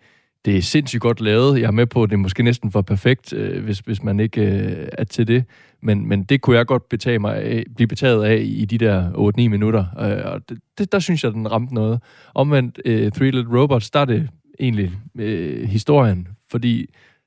det 0.44 0.56
er 0.56 0.62
sindssygt 0.62 1.00
godt 1.00 1.20
lavet. 1.20 1.60
Jeg 1.60 1.66
er 1.66 1.70
med 1.70 1.86
på, 1.86 2.02
at 2.02 2.10
det 2.10 2.16
er 2.16 2.20
måske 2.20 2.42
næsten 2.42 2.72
for 2.72 2.82
perfekt, 2.82 3.32
øh, 3.32 3.64
hvis, 3.64 3.78
hvis 3.78 4.02
man 4.02 4.20
ikke 4.20 4.40
øh, 4.40 4.88
er 4.92 5.04
til 5.04 5.28
det. 5.28 5.44
Men, 5.82 6.08
men 6.08 6.22
det 6.22 6.40
kunne 6.40 6.56
jeg 6.56 6.66
godt 6.66 6.88
betage 6.88 7.18
mig 7.18 7.36
af, 7.36 7.64
blive 7.76 7.88
betaget 7.88 8.24
af 8.24 8.40
i 8.44 8.64
de 8.64 8.78
der 8.78 9.10
8-9 9.10 9.48
minutter. 9.48 9.84
Øh, 10.00 10.32
og 10.32 10.40
det, 10.48 10.58
det, 10.78 10.92
der 10.92 10.98
synes 10.98 11.24
jeg, 11.24 11.32
den 11.32 11.50
ramte 11.50 11.74
noget. 11.74 12.00
Omvendt, 12.34 12.80
øh, 12.84 13.12
Three 13.12 13.30
Little 13.30 13.60
Robots, 13.60 13.90
der 13.90 14.00
er 14.00 14.04
det 14.04 14.28
egentlig 14.60 14.92
øh, 15.18 15.68
historien. 15.68 16.28
Fordi 16.50 16.86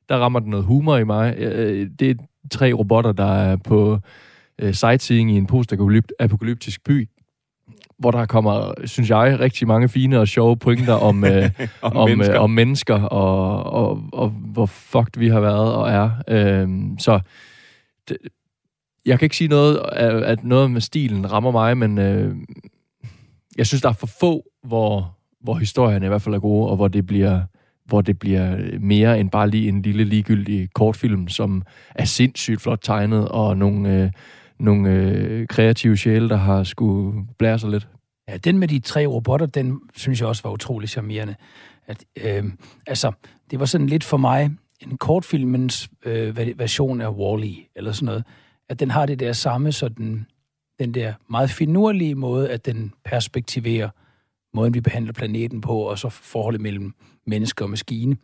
der 0.09 0.17
rammer 0.17 0.39
den 0.39 0.49
noget 0.49 0.65
humor 0.65 0.97
i 0.97 1.03
mig. 1.03 1.35
Øh, 1.37 1.89
det 1.99 2.09
er 2.09 2.15
tre 2.51 2.73
robotter, 2.73 3.11
der 3.11 3.33
er 3.33 3.55
på 3.55 3.99
øh, 4.59 4.73
sightseeing 4.73 5.31
i 5.31 5.35
en 5.35 5.47
post-apokalyptisk 5.47 6.83
by, 6.83 7.09
hvor 7.99 8.11
der 8.11 8.25
kommer, 8.25 8.73
synes 8.85 9.09
jeg, 9.09 9.39
rigtig 9.39 9.67
mange 9.67 9.89
fine 9.89 10.19
og 10.19 10.27
sjove 10.27 10.57
pointer 10.57 10.93
om, 10.93 11.23
øh, 11.25 11.49
Om 11.81 11.97
om, 11.97 12.09
mennesker. 12.09 12.35
Øh, 12.35 12.43
om 12.43 12.49
mennesker 12.49 13.01
og, 13.01 13.63
og, 13.63 14.03
og 14.13 14.29
hvor 14.29 14.65
fucked 14.65 15.19
vi 15.19 15.27
har 15.29 15.39
været 15.39 15.73
og 15.73 15.89
er. 15.89 16.11
Øh, 16.27 16.69
så 16.99 17.19
det, 18.09 18.17
jeg 19.05 19.19
kan 19.19 19.25
ikke 19.25 19.37
sige 19.37 19.47
noget, 19.47 19.79
at, 19.91 20.43
noget 20.43 20.71
med 20.71 20.81
stilen 20.81 21.31
rammer 21.31 21.51
mig, 21.51 21.77
men 21.77 21.97
øh, 21.97 22.35
jeg 23.57 23.67
synes, 23.67 23.81
der 23.81 23.89
er 23.89 23.93
for 23.93 24.09
få, 24.19 24.43
hvor, 24.63 25.17
hvor 25.41 25.55
historien 25.55 26.03
i 26.03 26.07
hvert 26.07 26.21
fald 26.21 26.35
er 26.35 26.39
gode, 26.39 26.69
og 26.69 26.75
hvor 26.75 26.87
det 26.87 27.05
bliver 27.05 27.41
hvor 27.85 28.01
det 28.01 28.19
bliver 28.19 28.57
mere 28.79 29.19
end 29.19 29.31
bare 29.31 29.49
lige 29.49 29.69
en 29.69 29.81
lille 29.81 30.03
ligegyldig 30.03 30.69
kortfilm, 30.73 31.27
som 31.27 31.63
er 31.95 32.05
sindssygt 32.05 32.61
flot 32.61 32.79
tegnet, 32.81 33.27
og 33.27 33.57
nogle, 33.57 34.03
øh, 34.03 34.11
nogle 34.59 34.89
øh, 34.89 35.47
kreative 35.47 35.97
sjæle, 35.97 36.29
der 36.29 36.35
har 36.35 36.63
skulle 36.63 37.27
blære 37.37 37.59
sig 37.59 37.69
lidt. 37.69 37.87
Ja, 38.27 38.37
den 38.37 38.57
med 38.57 38.67
de 38.67 38.79
tre 38.79 39.05
robotter, 39.05 39.45
den 39.45 39.79
synes 39.95 40.19
jeg 40.19 40.27
også 40.27 40.43
var 40.43 40.51
utrolig 40.51 40.89
charmerende. 40.89 41.35
At, 41.87 42.05
øh, 42.23 42.43
altså, 42.87 43.11
det 43.51 43.59
var 43.59 43.65
sådan 43.65 43.87
lidt 43.87 44.03
for 44.03 44.17
mig 44.17 44.51
en 44.79 44.97
kortfilmens 44.97 45.89
øh, 46.05 46.59
version 46.59 47.01
af 47.01 47.09
Wall-E, 47.09 47.71
eller 47.75 47.91
sådan 47.91 48.05
noget. 48.05 48.23
At 48.69 48.79
den 48.79 48.91
har 48.91 49.05
det 49.05 49.19
der 49.19 49.33
samme, 49.33 49.71
sådan, 49.71 50.25
den 50.79 50.93
der 50.93 51.13
meget 51.29 51.49
finurlige 51.49 52.15
måde, 52.15 52.49
at 52.49 52.65
den 52.65 52.93
perspektiverer 53.05 53.89
måden, 54.53 54.73
vi 54.73 54.81
behandler 54.81 55.13
planeten 55.13 55.61
på, 55.61 55.79
og 55.79 55.99
så 55.99 56.09
forholdet 56.09 56.61
mellem 56.61 56.93
menneske 57.27 57.63
og 57.63 57.69
maskine. 57.69 58.17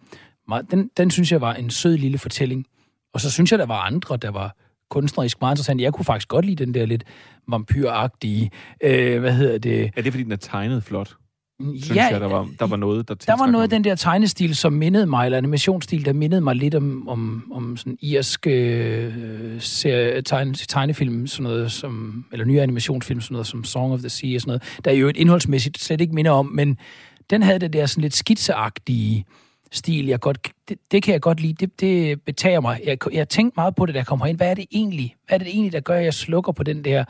Den, 0.71 0.89
den 0.97 1.11
synes 1.11 1.31
jeg 1.31 1.41
var 1.41 1.53
en 1.53 1.69
sød 1.69 1.97
lille 1.97 2.17
fortælling. 2.17 2.65
Og 3.13 3.21
så 3.21 3.31
synes 3.31 3.51
jeg, 3.51 3.59
der 3.59 3.65
var 3.65 3.79
andre, 3.81 4.17
der 4.17 4.31
var 4.31 4.55
kunstnerisk 4.91 5.41
meget 5.41 5.53
interessant. 5.53 5.81
Jeg 5.81 5.93
kunne 5.93 6.05
faktisk 6.05 6.27
godt 6.27 6.45
lide 6.45 6.65
den 6.65 6.73
der 6.73 6.85
lidt 6.85 7.03
vampyragtige, 7.47 8.51
øh, 8.83 9.19
hvad 9.19 9.33
hedder 9.33 9.57
det? 9.57 9.91
Er 9.95 10.01
det, 10.01 10.13
fordi 10.13 10.23
den 10.23 10.31
er 10.31 10.35
tegnet 10.35 10.83
flot? 10.83 11.15
Synes 11.61 11.95
Ja, 11.95 12.05
jeg, 12.11 12.21
der 12.21 12.27
var, 12.27 12.47
der 12.59 12.67
var 12.67 12.77
noget, 12.77 13.07
der 13.07 13.15
Der 13.15 13.37
var 13.37 13.45
noget 13.45 13.63
af 13.63 13.69
den 13.69 13.83
der 13.83 13.95
tegnestil, 13.95 14.55
som 14.55 14.73
mindede 14.73 15.05
mig, 15.05 15.25
eller 15.25 15.37
animationsstil, 15.37 16.05
der 16.05 16.13
mindede 16.13 16.41
mig 16.41 16.55
lidt 16.55 16.75
om, 16.75 17.07
om, 17.07 17.51
om 17.51 17.77
sådan 17.77 17.97
irsk 18.01 18.47
øh, 18.47 19.61
serie, 19.61 20.21
tegne, 20.21 20.53
tegnefilm, 20.53 21.27
sådan 21.27 21.43
noget 21.43 21.71
som, 21.71 22.25
eller 22.31 22.45
nye 22.45 22.61
animationsfilm, 22.61 23.21
sådan 23.21 23.33
noget 23.33 23.47
som 23.47 23.63
Song 23.63 23.93
of 23.93 23.99
the 23.99 24.09
Sea 24.09 24.35
og 24.35 24.41
sådan 24.41 24.49
noget, 24.49 24.79
der 24.85 24.91
jo 24.91 25.07
et 25.07 25.17
indholdsmæssigt 25.17 25.83
slet 25.83 26.01
ikke 26.01 26.15
minder 26.15 26.31
om, 26.31 26.45
men 26.45 26.77
den 27.29 27.43
havde 27.43 27.59
det 27.59 27.73
der 27.73 27.85
sådan 27.85 28.01
lidt 28.01 28.15
skitseagtige 28.15 29.25
stil, 29.71 30.05
jeg 30.05 30.19
godt, 30.19 30.47
det, 30.69 30.77
det 30.91 31.03
kan 31.03 31.13
jeg 31.13 31.21
godt 31.21 31.39
lide, 31.39 31.53
det, 31.53 31.79
det 31.79 32.21
betager 32.21 32.59
mig. 32.59 32.81
Jeg, 32.83 32.97
jeg 33.13 33.29
tænkte 33.29 33.55
meget 33.57 33.75
på 33.75 33.85
det, 33.85 33.95
da 33.95 33.99
jeg 33.99 34.07
kom 34.07 34.21
herind. 34.21 34.37
Hvad 34.37 34.49
er 34.49 34.53
det 34.53 34.65
egentlig? 34.71 35.15
Hvad 35.27 35.39
er 35.39 35.43
det 35.43 35.47
egentlig, 35.47 35.71
der 35.71 35.79
gør, 35.79 35.97
at 35.97 36.03
jeg 36.03 36.13
slukker 36.13 36.51
på 36.51 36.63
den 36.63 36.85
der 36.85 37.03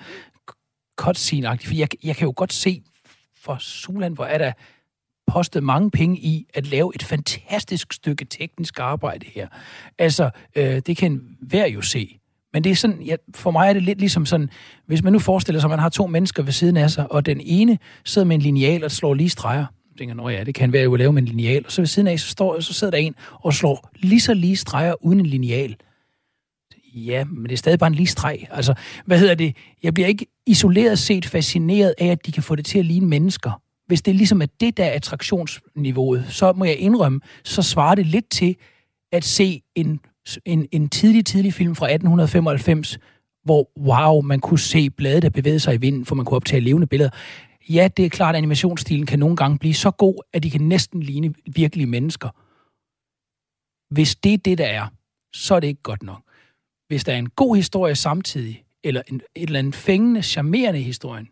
cutscene-agtige? 1.01 1.68
For 1.68 1.75
jeg, 1.75 1.88
jeg 2.03 2.15
kan 2.15 2.25
jo 2.25 2.34
godt 2.36 2.53
se 2.53 2.82
for 3.41 3.58
Suland, 3.60 4.15
hvor 4.15 4.25
er 4.25 4.38
der 4.38 4.51
postet 5.27 5.63
mange 5.63 5.91
penge 5.91 6.18
i 6.18 6.46
at 6.53 6.68
lave 6.68 6.91
et 6.96 7.03
fantastisk 7.03 7.94
stykke 7.94 8.25
teknisk 8.25 8.80
arbejde 8.80 9.25
her. 9.34 9.48
Altså, 9.98 10.30
øh, 10.56 10.80
det 10.80 10.98
kan 10.98 11.22
hver 11.41 11.68
jo 11.68 11.82
se. 11.82 12.18
Men 12.53 12.63
det 12.63 12.72
er 12.72 12.75
sådan, 12.75 13.01
ja, 13.01 13.15
for 13.36 13.51
mig 13.51 13.70
er 13.70 13.74
det 13.74 13.84
lidt 13.84 14.00
ligesom 14.00 14.25
sådan, 14.25 14.50
hvis 14.86 15.03
man 15.03 15.13
nu 15.13 15.20
forestiller 15.20 15.60
sig, 15.60 15.68
at 15.68 15.70
man 15.70 15.80
har 15.80 15.89
to 15.89 16.08
mennesker 16.08 16.44
ved 16.44 16.51
siden 16.51 16.77
af 16.77 16.91
sig, 16.91 17.12
og 17.12 17.26
den 17.26 17.41
ene 17.43 17.80
sidder 18.06 18.28
med 18.28 18.36
en 18.36 18.41
lineal 18.41 18.84
og 18.84 18.91
slår 18.91 19.13
lige 19.13 19.30
streger. 19.30 19.65
Tænker, 19.97 20.15
nå 20.15 20.30
ja, 20.30 20.43
det 20.43 20.56
kan 20.56 20.73
være 20.73 20.84
jo 20.84 20.89
vil 20.89 20.99
lave 20.99 21.13
med 21.13 21.21
en 21.21 21.27
lineal. 21.27 21.65
Og 21.65 21.71
så 21.71 21.82
ved 21.82 21.88
siden 21.88 22.08
af, 22.08 22.19
så, 22.19 22.27
står, 22.27 22.60
så 22.60 22.73
sidder 22.73 22.91
der 22.91 22.97
en 22.97 23.15
og 23.32 23.54
slår 23.54 23.89
lige 23.95 24.21
så 24.21 24.34
lige 24.34 24.56
streger 24.56 25.06
uden 25.06 25.19
en 25.19 25.25
lineal. 25.25 25.75
Ja, 26.95 27.23
men 27.23 27.43
det 27.43 27.51
er 27.51 27.58
stadig 27.58 27.80
bare 27.80 27.88
en 27.88 27.95
lige 27.95 28.08
streg. 28.08 28.47
Altså, 28.51 28.73
hvad 29.06 29.19
hedder 29.19 29.36
det? 29.36 29.56
Jeg 29.84 29.93
bliver 29.93 30.08
ikke 30.08 30.25
isoleret 30.47 30.99
set 30.99 31.25
fascineret 31.25 31.93
af, 31.97 32.08
at 32.08 32.25
de 32.25 32.32
kan 32.32 32.43
få 32.43 32.56
det 32.56 32.65
til 32.65 32.80
at 32.80 32.86
ligne 32.86 33.08
mennesker. 33.08 33.62
Hvis 33.88 34.01
det 34.01 34.15
ligesom 34.15 34.41
er 34.41 34.45
det, 34.60 34.77
der 34.77 34.86
er 34.86 34.91
attraktionsniveauet, 34.91 36.25
så 36.30 36.54
må 36.54 36.65
jeg 36.65 36.77
indrømme, 36.77 37.19
så 37.43 37.62
svarer 37.62 37.95
det 37.95 38.06
lidt 38.06 38.30
til 38.30 38.56
at 39.12 39.23
se 39.23 39.62
en, 39.75 39.99
en, 40.45 40.67
en 40.71 40.89
tidlig, 40.89 41.25
tidlig 41.25 41.54
film 41.54 41.75
fra 41.75 41.86
1895, 41.86 42.97
hvor 43.43 43.69
wow, 43.80 44.21
man 44.21 44.39
kunne 44.39 44.60
se 44.60 44.89
blade, 44.89 45.21
der 45.21 45.30
bevægede 45.30 45.60
sig 45.60 45.73
i 45.73 45.77
vinden, 45.77 46.06
for 46.06 46.15
man 46.15 46.25
kunne 46.25 46.36
optage 46.36 46.60
levende 46.60 46.88
billeder. 46.88 47.10
Ja, 47.69 47.89
det 47.97 48.06
er 48.06 48.10
klart, 48.10 48.36
at 48.36 48.38
animationsstilen 48.38 49.06
kan 49.06 49.19
nogle 49.19 49.36
gange 49.36 49.60
blive 49.60 49.74
så 49.74 49.91
god, 49.91 50.24
at 50.34 50.43
de 50.43 50.52
kan 50.52 50.62
næsten 50.62 51.04
ligne 51.04 51.34
virkelige 51.56 51.88
mennesker. 51.88 52.30
Hvis 53.93 54.15
det 54.15 54.34
er 54.34 54.38
det, 54.38 54.58
der 54.58 54.65
er, 54.65 54.88
så 55.34 55.56
er 55.56 55.60
det 55.60 55.67
ikke 55.67 55.84
godt 55.84 56.04
nok. 56.04 56.21
Hvis 56.88 57.04
der 57.04 57.13
er 57.13 57.17
en 57.17 57.30
god 57.30 57.56
historie 57.56 57.95
samtidig, 57.95 58.63
eller 58.84 59.02
en, 59.08 59.15
et 59.15 59.43
eller 59.43 59.60
andet 59.60 59.76
fængende, 59.76 60.21
charmerende 60.21 60.80
historie, 60.80 61.26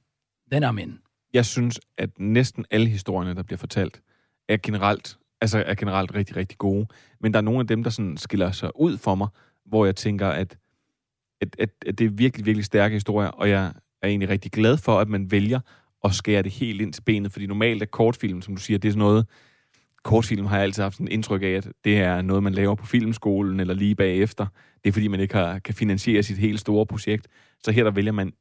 den 0.51 0.63
er 0.63 0.71
men. 0.71 0.99
Jeg 1.33 1.45
synes, 1.45 1.79
at 1.97 2.19
næsten 2.19 2.65
alle 2.71 2.87
historierne, 2.87 3.35
der 3.35 3.43
bliver 3.43 3.57
fortalt, 3.57 4.01
er 4.49 4.57
generelt, 4.63 5.17
altså 5.41 5.63
er 5.67 5.75
generelt 5.75 6.15
rigtig, 6.15 6.35
rigtig 6.35 6.57
gode. 6.57 6.87
Men 7.19 7.33
der 7.33 7.39
er 7.39 7.43
nogle 7.43 7.59
af 7.59 7.67
dem, 7.67 7.83
der 7.83 7.89
sådan 7.89 8.17
skiller 8.17 8.51
sig 8.51 8.79
ud 8.79 8.97
for 8.97 9.15
mig, 9.15 9.27
hvor 9.65 9.85
jeg 9.85 9.95
tænker, 9.95 10.27
at, 10.27 10.57
at, 11.41 11.55
at, 11.59 11.69
at 11.85 11.99
det 11.99 12.05
er 12.05 12.09
virkelig, 12.09 12.45
virkelig 12.45 12.65
stærke 12.65 12.93
historier, 12.93 13.29
og 13.29 13.49
jeg 13.49 13.73
er 14.01 14.07
egentlig 14.07 14.29
rigtig 14.29 14.51
glad 14.51 14.77
for, 14.77 14.99
at 14.99 15.09
man 15.09 15.31
vælger 15.31 15.59
at 16.03 16.13
skære 16.13 16.41
det 16.41 16.51
helt 16.51 16.81
ind 16.81 16.93
til 16.93 17.01
benet, 17.01 17.31
fordi 17.31 17.47
normalt 17.47 17.81
er 17.81 17.85
kortfilm, 17.85 18.41
som 18.41 18.55
du 18.55 18.61
siger, 18.61 18.77
det 18.77 18.87
er 18.87 18.91
sådan 18.91 18.99
noget, 18.99 19.25
kortfilm 20.03 20.45
har 20.45 20.55
jeg 20.55 20.63
altid 20.63 20.83
haft 20.83 20.95
sådan 20.95 21.07
et 21.07 21.13
indtryk 21.13 21.41
af, 21.41 21.47
at 21.47 21.67
det 21.83 21.97
er 21.97 22.21
noget, 22.21 22.43
man 22.43 22.53
laver 22.53 22.75
på 22.75 22.85
filmskolen 22.85 23.59
eller 23.59 23.73
lige 23.73 23.95
bagefter. 23.95 24.45
Det 24.83 24.89
er 24.89 24.93
fordi, 24.93 25.07
man 25.07 25.19
ikke 25.19 25.35
har, 25.35 25.59
kan 25.59 25.73
finansiere 25.73 26.23
sit 26.23 26.37
helt 26.37 26.59
store 26.59 26.85
projekt. 26.85 27.27
Så 27.63 27.71
her 27.71 27.83
der 27.83 27.91
vælger 27.91 28.11
man 28.11 28.33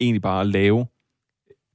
egentlig 0.00 0.22
bare 0.22 0.40
at 0.40 0.46
lave 0.46 0.86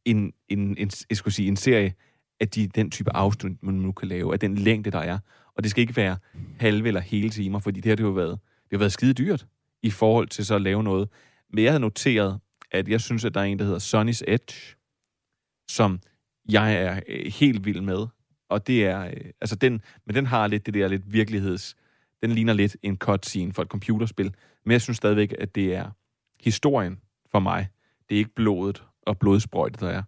en, 0.06 0.34
en, 0.48 0.78
en, 0.78 0.92
jeg 1.10 1.18
skulle 1.18 1.34
sige, 1.34 1.48
en 1.48 1.56
serie 1.56 1.94
af 2.40 2.50
de, 2.50 2.68
den 2.68 2.92
type 2.92 3.16
afsnit, 3.16 3.64
man 3.64 3.74
nu 3.74 3.92
kan 3.92 4.08
lave, 4.08 4.34
af 4.34 4.40
den 4.40 4.56
længde, 4.56 4.92
der 4.92 5.00
er. 5.00 5.18
Og 5.56 5.64
det 5.64 5.72
skal 5.72 5.82
ikke 5.82 5.96
være 5.96 6.18
halve 6.60 6.88
eller 6.88 7.02
hele 7.02 7.30
timer, 7.30 7.60
fordi 7.60 7.80
det 7.80 7.90
har 7.90 7.96
det 7.96 8.04
har 8.04 8.10
jo 8.10 8.16
været, 8.16 8.40
det 8.64 8.72
har 8.72 8.78
været 8.78 8.92
skide 8.92 9.14
dyrt 9.14 9.48
i 9.84 9.90
forhold 9.90 10.28
til 10.28 10.46
så 10.46 10.56
at 10.56 10.62
lave 10.62 10.84
noget. 10.84 11.10
Men 11.54 11.64
jeg 11.64 11.72
havde 11.72 11.82
noteret, 11.82 12.40
at 12.72 12.88
jeg 12.88 13.02
synes, 13.02 13.26
at 13.26 13.34
der 13.34 13.40
er 13.40 13.46
en, 13.46 13.60
der 13.60 13.66
hedder 13.66 13.80
Sonny's 13.80 14.22
Edge, 14.28 14.76
som 15.70 16.00
jeg 16.50 16.74
er 16.74 17.00
øh, 17.08 17.32
helt 17.32 17.66
vild 17.66 17.82
med. 17.82 18.08
Og 18.50 18.68
det 18.68 18.86
er, 18.86 19.06
øh, 19.06 19.32
altså 19.42 19.56
den, 19.56 19.82
men 20.06 20.16
den 20.16 20.26
har 20.26 20.48
lidt 20.48 20.66
det 20.66 20.74
der 20.74 20.88
lidt 20.88 21.14
virkeligheds, 21.14 21.76
den 22.22 22.32
ligner 22.32 22.54
lidt 22.54 22.78
en 22.84 22.98
cutscene 22.98 23.54
for 23.54 23.62
et 23.62 23.68
computerspil. 23.68 24.34
Men 24.66 24.72
jeg 24.72 24.82
synes 24.82 24.98
stadigvæk, 24.98 25.34
at 25.40 25.56
det 25.56 25.76
er 25.76 25.92
historien 26.40 27.00
for 27.32 27.40
mig. 27.40 27.68
Det 28.10 28.16
er 28.16 28.20
ikke 28.20 28.36
blodet 28.36 28.84
og 29.02 29.20
blodsprøjtet, 29.20 29.80
der 29.80 29.90
er. 29.90 30.04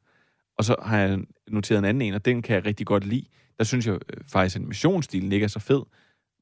Og 0.58 0.64
så 0.64 0.76
har 0.84 0.98
jeg 0.98 1.20
noteret 1.48 1.80
en 1.80 1.86
anden 1.86 2.02
en, 2.02 2.14
og 2.14 2.26
den 2.26 2.42
kan 2.42 2.56
jeg 2.56 2.66
rigtig 2.66 2.86
godt 2.88 3.06
lide. 3.06 3.26
Der 3.58 3.64
synes 3.64 3.88
jeg 3.88 3.94
øh, 3.94 4.24
faktisk, 4.28 4.56
at 4.56 4.60
animationsstilen 4.60 5.32
ikke 5.32 5.44
er 5.44 5.48
så 5.48 5.60
fed, 5.60 5.82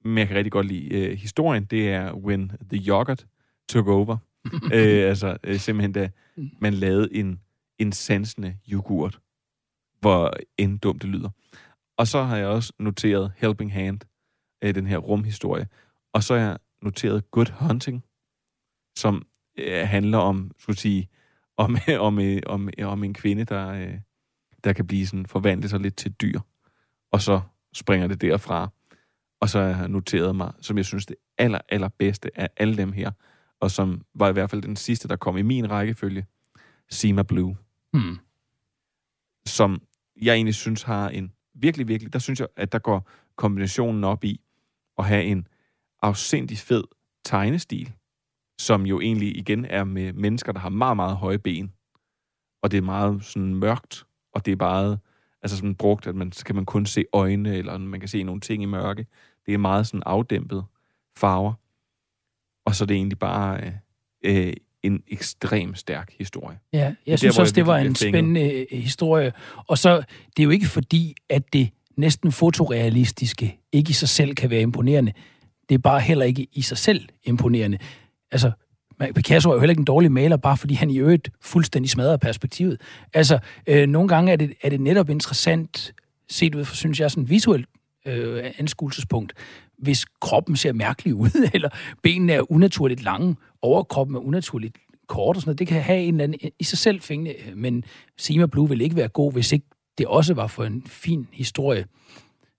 men 0.05 0.17
jeg 0.17 0.27
kan 0.27 0.37
rigtig 0.37 0.51
godt 0.51 0.67
lide 0.67 0.95
øh, 0.95 1.17
historien. 1.17 1.65
Det 1.65 1.89
er 1.89 2.13
When 2.13 2.51
the 2.69 2.83
Yogurt 2.87 3.25
Took 3.69 3.87
Over. 3.87 4.17
øh, 4.73 5.09
altså 5.09 5.37
øh, 5.43 5.59
simpelthen, 5.59 5.91
da 5.91 6.09
man 6.61 6.73
lavede 6.73 7.15
en, 7.15 7.39
en 7.79 7.91
sansende 7.91 8.57
yoghurt. 8.71 9.19
Hvor 9.99 10.33
end 10.57 10.79
dumt 10.79 11.01
det 11.01 11.09
lyder. 11.09 11.29
Og 11.97 12.07
så 12.07 12.23
har 12.23 12.37
jeg 12.37 12.47
også 12.47 12.73
noteret 12.79 13.31
Helping 13.37 13.73
Hand, 13.73 13.99
øh, 14.63 14.75
den 14.75 14.87
her 14.87 14.97
rumhistorie. 14.97 15.67
Og 16.13 16.23
så 16.23 16.33
har 16.33 16.41
jeg 16.41 16.57
noteret 16.81 17.31
Good 17.31 17.51
Hunting, 17.51 18.03
som 18.97 19.27
øh, 19.57 19.87
handler 19.87 20.17
om, 20.17 20.51
skulle 20.59 20.79
sige, 20.79 21.09
om, 21.57 21.77
om, 21.99 22.19
øh, 22.19 22.39
om, 22.45 22.67
øh, 22.67 22.73
øh, 22.77 22.87
om 22.87 23.03
en 23.03 23.13
kvinde, 23.13 23.43
der, 23.43 23.69
øh, 23.69 23.99
der 24.63 24.73
kan 24.73 24.87
blive 24.87 25.07
sådan, 25.07 25.25
forvandle 25.25 25.69
sig 25.69 25.79
lidt 25.79 25.95
til 25.95 26.11
dyr. 26.11 26.39
Og 27.11 27.21
så 27.21 27.41
springer 27.73 28.07
det 28.07 28.21
derfra. 28.21 28.69
Og 29.41 29.49
så 29.49 29.59
har 29.59 29.79
jeg 29.79 29.89
noteret 29.89 30.35
mig, 30.35 30.53
som 30.61 30.77
jeg 30.77 30.85
synes 30.85 31.05
det 31.05 31.15
aller, 31.37 31.59
allerbedste 31.69 32.39
af 32.39 32.49
alle 32.57 32.77
dem 32.77 32.91
her, 32.91 33.11
og 33.61 33.71
som 33.71 34.01
var 34.15 34.29
i 34.29 34.33
hvert 34.33 34.49
fald 34.49 34.61
den 34.61 34.75
sidste, 34.75 35.07
der 35.07 35.15
kom 35.15 35.37
i 35.37 35.41
min 35.41 35.71
rækkefølge, 35.71 36.25
Sima 36.89 37.23
Blue, 37.23 37.57
mm. 37.93 38.17
som 39.45 39.81
jeg 40.21 40.35
egentlig 40.35 40.55
synes 40.55 40.83
har 40.83 41.09
en 41.09 41.33
virkelig, 41.53 41.87
virkelig, 41.87 42.13
der 42.13 42.19
synes 42.19 42.39
jeg, 42.39 42.47
at 42.55 42.71
der 42.71 42.79
går 42.79 43.09
kombinationen 43.35 44.03
op 44.03 44.23
i 44.23 44.41
at 44.97 45.05
have 45.05 45.23
en 45.23 45.47
afsindig 46.01 46.57
fed 46.57 46.83
tegnestil, 47.25 47.93
som 48.59 48.85
jo 48.85 48.99
egentlig 48.99 49.37
igen 49.37 49.65
er 49.65 49.83
med 49.83 50.13
mennesker, 50.13 50.51
der 50.51 50.59
har 50.59 50.69
meget, 50.69 50.95
meget 50.95 51.17
høje 51.17 51.39
ben. 51.39 51.73
Og 52.61 52.71
det 52.71 52.77
er 52.77 52.81
meget 52.81 53.25
sådan 53.25 53.55
mørkt, 53.55 54.05
og 54.33 54.45
det 54.45 54.51
er 54.51 54.55
meget, 54.55 54.99
Altså 55.41 55.57
sådan 55.57 55.75
brugt, 55.75 56.07
at 56.07 56.15
man, 56.15 56.31
så 56.31 56.45
kan 56.45 56.55
man 56.55 56.65
kun 56.65 56.85
se 56.85 57.05
øjne, 57.13 57.55
eller 57.55 57.77
man 57.77 57.99
kan 57.99 58.09
se 58.09 58.23
nogle 58.23 58.41
ting 58.41 58.63
i 58.63 58.65
mørke. 58.65 59.05
Det 59.45 59.53
er 59.53 59.57
meget 59.57 59.87
sådan 59.87 60.03
afdæmpet 60.05 60.65
farver. 61.17 61.53
Og 62.65 62.75
så 62.75 62.83
er 62.83 62.85
det 62.85 62.95
egentlig 62.95 63.19
bare 63.19 63.61
øh, 64.23 64.47
øh, 64.47 64.53
en 64.83 65.01
ekstrem 65.07 65.75
stærk 65.75 66.11
historie. 66.17 66.57
Ja, 66.73 66.77
der, 66.77 66.93
jeg 67.07 67.19
synes 67.19 67.35
hvor 67.35 67.41
også, 67.41 67.51
jeg 67.51 67.55
det 67.55 67.67
var 67.67 67.77
en 67.77 67.81
fænget. 67.83 67.97
spændende 67.97 68.65
øh, 68.71 68.79
historie. 68.83 69.31
Og 69.67 69.77
så, 69.77 69.97
det 70.37 70.39
er 70.39 70.43
jo 70.43 70.49
ikke 70.49 70.67
fordi, 70.67 71.15
at 71.29 71.53
det 71.53 71.69
næsten 71.97 72.31
fotorealistiske 72.31 73.59
ikke 73.71 73.89
i 73.89 73.93
sig 73.93 74.09
selv 74.09 74.35
kan 74.35 74.49
være 74.49 74.61
imponerende. 74.61 75.11
Det 75.69 75.75
er 75.75 75.79
bare 75.79 75.99
heller 75.99 76.25
ikke 76.25 76.47
i 76.53 76.61
sig 76.61 76.77
selv 76.77 77.09
imponerende. 77.23 77.77
Altså, 78.31 78.51
Picasso 79.15 79.49
er 79.49 79.53
jo 79.53 79.59
heller 79.59 79.71
ikke 79.71 79.79
en 79.79 79.85
dårlig 79.85 80.11
maler, 80.11 80.37
bare 80.37 80.57
fordi 80.57 80.73
han 80.73 80.89
i 80.89 80.97
øvrigt 80.99 81.29
fuldstændig 81.41 81.89
smadrer 81.89 82.17
perspektivet. 82.17 82.81
Altså, 83.13 83.39
øh, 83.67 83.87
nogle 83.87 84.07
gange 84.07 84.31
er 84.31 84.35
det, 84.35 84.53
er 84.63 84.69
det 84.69 84.81
netop 84.81 85.09
interessant, 85.09 85.93
set 86.29 86.55
ud 86.55 86.65
fra, 86.65 86.75
synes 86.75 86.99
jeg, 86.99 87.11
sådan 87.11 87.23
et 87.23 87.29
visuelt 87.29 87.67
øh, 88.05 88.51
anskuelsespunkt, 88.57 89.33
hvis 89.77 90.05
kroppen 90.21 90.55
ser 90.55 90.73
mærkelig 90.73 91.15
ud, 91.15 91.49
eller 91.53 91.69
benene 92.03 92.33
er 92.33 92.51
unaturligt 92.51 93.03
lange, 93.03 93.35
overkroppen 93.61 94.15
er 94.15 94.19
unaturligt 94.19 94.77
kort 95.07 95.35
og 95.35 95.41
sådan 95.41 95.49
noget. 95.49 95.59
Det 95.59 95.67
kan 95.67 95.81
have 95.81 95.99
en 95.99 96.13
eller 96.13 96.23
anden 96.23 96.51
i 96.59 96.63
sig 96.63 96.77
selv 96.77 97.01
fængende, 97.01 97.35
men 97.55 97.83
Sima 98.17 98.45
Blue 98.45 98.69
ville 98.69 98.83
ikke 98.83 98.95
være 98.95 99.07
god, 99.07 99.33
hvis 99.33 99.51
ikke 99.51 99.65
det 99.97 100.07
også 100.07 100.33
var 100.33 100.47
for 100.47 100.63
en 100.63 100.83
fin 100.87 101.27
historie. 101.31 101.85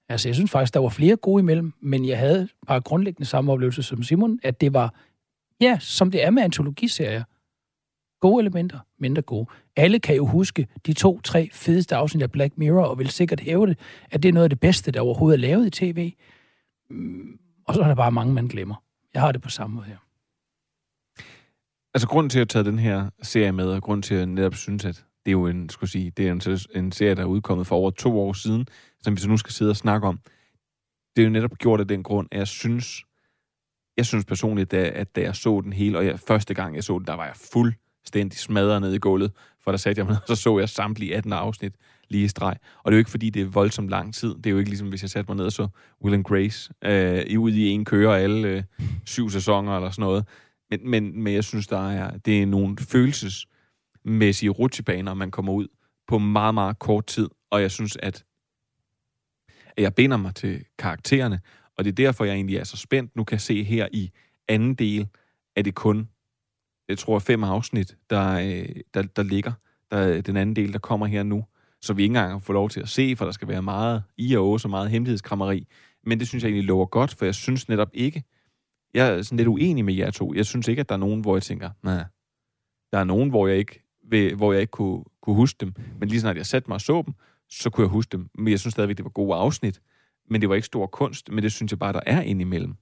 Altså, 0.09 0.29
jeg 0.29 0.35
synes 0.35 0.51
faktisk, 0.51 0.75
der 0.75 0.81
var 0.81 0.89
flere 0.89 1.17
gode 1.17 1.41
imellem, 1.41 1.73
men 1.81 2.09
jeg 2.09 2.19
havde 2.19 2.49
bare 2.67 2.81
grundlæggende 2.81 3.29
samme 3.29 3.53
oplevelse 3.53 3.83
som 3.83 4.03
Simon, 4.03 4.39
at 4.43 4.61
det 4.61 4.75
var, 4.75 4.95
ja, 5.61 5.79
som 5.81 6.11
det 6.11 6.25
er 6.25 6.31
med 6.31 6.43
antologiserier. 6.43 7.25
Gode 8.21 8.43
elementer, 8.43 8.79
mindre 8.99 9.23
gode. 9.23 9.47
Alle 9.77 9.99
kan 9.99 10.17
jo 10.17 10.27
huske 10.27 10.67
de 10.87 10.93
to-tre 10.93 11.49
fedeste 11.53 11.97
afsnit 11.97 12.23
af 12.23 12.31
Black 12.31 12.59
Mirror, 12.59 12.85
og 12.85 12.99
vil 12.99 13.09
sikkert 13.09 13.41
hæve 13.41 13.67
det, 13.67 13.79
at 14.11 14.23
det 14.23 14.29
er 14.29 14.33
noget 14.33 14.45
af 14.45 14.51
det 14.51 14.61
bedste, 14.61 14.91
der 14.91 15.01
overhovedet 15.01 15.37
er 15.37 15.41
lavet 15.41 15.67
i 15.67 15.71
tv. 15.71 16.13
Mm, 16.91 17.39
og 17.67 17.75
så 17.75 17.83
er 17.83 17.89
der 17.89 17.95
bare 17.95 18.13
mange, 18.13 18.35
man 18.35 18.49
glemmer. 18.49 18.83
Jeg 19.15 19.23
har 19.23 19.33
det 19.33 19.43
på 19.43 19.51
samme 19.51 19.77
måde 19.77 19.87
her. 19.87 19.97
Altså, 21.95 22.09
grunden 22.09 22.31
til 22.31 22.41
at 22.41 22.49
tage 22.49 22.65
den 22.65 22.79
her 22.79 23.11
serie 23.23 23.53
med, 23.53 23.69
og 23.69 23.83
grunden 23.83 24.03
til 24.03 24.15
at 24.15 24.19
jeg 24.21 24.27
netop 24.27 24.55
synes, 24.55 24.85
at 24.85 25.05
det 25.25 25.31
er 25.31 25.33
jo 25.33 25.47
en, 25.47 25.69
skulle 25.69 25.91
sige, 25.91 26.11
det 26.11 26.29
er 26.29 26.33
en, 26.33 26.43
en 26.85 26.93
serie, 26.93 27.15
der 27.15 27.23
er 27.23 27.27
udkommet 27.27 27.67
for 27.67 27.77
over 27.77 27.91
to 27.91 28.21
år 28.21 28.33
siden, 28.33 28.67
som 29.03 29.17
vi 29.17 29.21
så 29.21 29.29
nu 29.29 29.37
skal 29.37 29.53
sidde 29.53 29.71
og 29.71 29.77
snakke 29.77 30.07
om. 30.07 30.21
Det 31.17 31.23
er 31.23 31.27
jo 31.27 31.31
netop 31.31 31.59
gjort 31.59 31.81
af 31.81 31.89
den 31.89 32.03
grund, 32.03 32.29
at 32.31 32.39
jeg 32.39 32.49
synes, 32.49 33.05
jeg 33.97 34.07
synes 34.07 34.25
personligt, 34.25 34.75
at, 34.75 34.93
at 34.93 35.17
da 35.17 35.21
jeg 35.21 35.37
så 35.37 35.61
den 35.61 35.73
hele, 35.73 35.99
og 35.99 36.07
jeg, 36.07 36.21
første 36.21 36.55
gang 36.55 36.75
jeg 36.75 36.85
så 36.85 36.99
den, 36.99 37.07
der 37.07 37.15
var 37.15 37.25
jeg 37.25 37.37
fuldstændig 37.53 38.39
smadret 38.39 38.81
ned 38.81 38.95
i 38.95 38.99
gulvet, 38.99 39.33
for 39.65 39.71
der 39.71 39.79
satte 39.79 39.99
jeg 39.99 40.07
mig 40.07 40.13
ned, 40.13 40.21
og 40.23 40.29
så 40.29 40.43
så 40.43 40.59
jeg 40.59 40.69
samtlige 40.69 41.17
18 41.17 41.33
afsnit 41.33 41.73
lige 42.09 42.25
i 42.25 42.29
streg. 42.29 42.57
Og 42.83 42.93
det 42.93 42.95
er 42.95 42.97
jo 42.97 43.01
ikke, 43.01 43.11
fordi 43.11 43.31
det 43.31 43.43
er 43.43 43.47
voldsomt 43.47 43.89
lang 43.89 44.15
tid. 44.15 44.35
Det 44.35 44.47
er 44.47 44.51
jo 44.51 44.59
ikke 44.59 44.71
ligesom, 44.71 44.89
hvis 44.89 45.03
jeg 45.03 45.11
satte 45.11 45.31
mig 45.31 45.37
ned 45.37 45.45
og 45.45 45.53
så 45.53 45.69
Will 46.03 46.15
and 46.15 46.25
Grace 46.25 46.73
øh, 46.85 47.23
i 47.27 47.37
ude 47.37 47.57
i 47.57 47.69
en 47.69 47.85
køre 47.85 48.21
alle 48.21 48.49
øh, 48.49 48.63
syv 49.07 49.31
sæsoner 49.31 49.77
eller 49.77 49.91
sådan 49.91 50.03
noget. 50.03 50.25
Men, 50.71 50.91
men, 50.91 51.23
men 51.23 51.35
jeg 51.35 51.45
synes, 51.45 51.67
der 51.67 51.91
er, 51.91 52.17
det 52.19 52.43
er 52.43 52.47
nogle 52.47 52.77
følelsesmæssige 52.79 54.51
rutsjebaner, 54.51 55.15
man 55.15 55.31
kommer 55.31 55.53
ud 55.53 55.69
på 56.09 56.19
meget, 56.19 56.55
meget 56.55 56.79
kort 56.79 57.07
tid. 57.07 57.29
Og 57.51 57.63
jeg 57.63 57.71
synes, 57.71 57.97
at, 57.97 58.25
at 59.77 59.83
jeg 59.83 59.95
binder 59.95 60.17
mig 60.17 60.35
til 60.35 60.65
karaktererne, 60.79 61.41
og 61.77 61.85
det 61.85 61.91
er 61.91 61.95
derfor, 61.95 62.25
jeg 62.25 62.35
egentlig 62.35 62.57
er 62.57 62.65
så 62.65 62.77
spændt. 62.77 63.17
Nu 63.17 63.25
kan 63.25 63.35
jeg 63.35 63.41
se 63.41 63.65
her 63.65 63.89
i 63.93 64.11
anden 64.49 64.75
del, 64.75 65.09
at 65.57 65.65
det 65.65 65.75
kun, 65.75 66.09
jeg 66.89 66.99
tror, 66.99 67.19
fem 67.19 67.45
afsnit, 67.45 67.97
der, 68.11 68.33
øh, 68.33 68.77
der, 68.95 69.03
der 69.03 69.23
ligger. 69.23 69.53
Der 69.91 70.21
den 70.21 70.37
anden 70.37 70.57
del, 70.57 70.73
der 70.73 70.79
kommer 70.79 71.07
her 71.07 71.23
nu. 71.23 71.45
Så 71.83 71.93
vi 71.93 72.03
ikke 72.03 72.11
engang 72.11 72.43
får 72.43 72.53
lov 72.53 72.71
til 72.71 72.81
at 72.81 72.89
se, 72.89 73.17
for 73.17 73.25
der 73.25 73.33
skal 73.33 73.49
være 73.49 73.63
meget 73.63 74.03
i 74.17 74.37
og 74.37 74.61
så 74.61 74.69
meget 74.69 74.91
hemmelighedskrammeri. 74.91 75.67
Men 76.05 76.21
det 76.21 76.29
synes 76.29 76.45
jeg 76.45 76.49
egentlig 76.49 76.67
lover 76.67 76.87
godt, 76.87 77.15
for 77.15 77.25
jeg 77.25 77.35
synes 77.35 77.69
netop 77.69 77.91
ikke, 77.95 78.25
jeg 78.95 79.09
er 79.09 79.23
sådan 79.23 79.37
lidt 79.37 79.49
uenig 79.49 79.85
med 79.85 79.95
jer 79.95 80.11
to. 80.11 80.35
Jeg 80.35 80.47
synes 80.47 80.69
ikke, 80.69 80.81
at 80.81 80.89
der 80.89 80.95
er 80.95 80.99
nogen, 80.99 81.21
hvor 81.21 81.37
jeg 81.37 81.43
tænker, 81.43 81.71
nej, 81.83 82.05
der 82.93 82.99
er 82.99 83.05
nogen, 83.05 83.31
hvor 83.31 83.47
jeg 83.47 83.57
ikke, 83.57 83.83
vil, 84.11 84.35
hvor 84.35 84.53
jeg 84.53 84.61
ikke 84.61 84.71
kunne, 84.71 85.05
kunne 85.23 85.37
huske 85.37 85.57
dem. 85.61 85.75
Men 85.99 86.09
lige 86.09 86.21
snart 86.21 86.37
jeg 86.37 86.47
satte 86.47 86.71
mig 86.71 86.75
og 86.75 86.81
så 86.81 87.03
dem, 87.07 87.15
så 87.51 87.71
kunne 87.71 87.85
jeg 87.85 87.91
huske 87.91 88.13
dem. 88.13 88.29
Men 88.35 88.49
jeg 88.49 88.61
synes 88.61 88.73
stadigvæk, 88.73 88.97
det 88.97 89.05
var 89.05 89.11
gode 89.11 89.35
afsnit. 89.35 89.81
Men 90.31 90.41
det 90.41 90.49
var 90.49 90.55
ikke 90.55 90.67
stor 90.67 90.87
kunst, 90.87 91.33
men 91.33 91.43
det 91.43 91.53
synes 91.53 91.73
jeg 91.73 91.79
bare, 91.79 91.93
der 91.93 92.01
er 92.07 92.21
indimellem. 92.21 92.75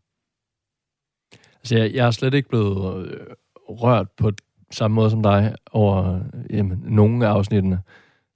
Altså, 1.54 1.78
jeg, 1.78 1.94
jeg 1.94 2.06
er 2.06 2.10
slet 2.10 2.34
ikke 2.34 2.48
blevet 2.48 3.06
øh, 3.06 3.26
rørt 3.68 4.10
på 4.10 4.30
samme 4.70 4.94
måde 4.94 5.10
som 5.10 5.22
dig 5.22 5.54
over 5.70 6.20
jamen, 6.50 6.82
nogle 6.84 7.26
af 7.26 7.30
afsnittene. 7.30 7.80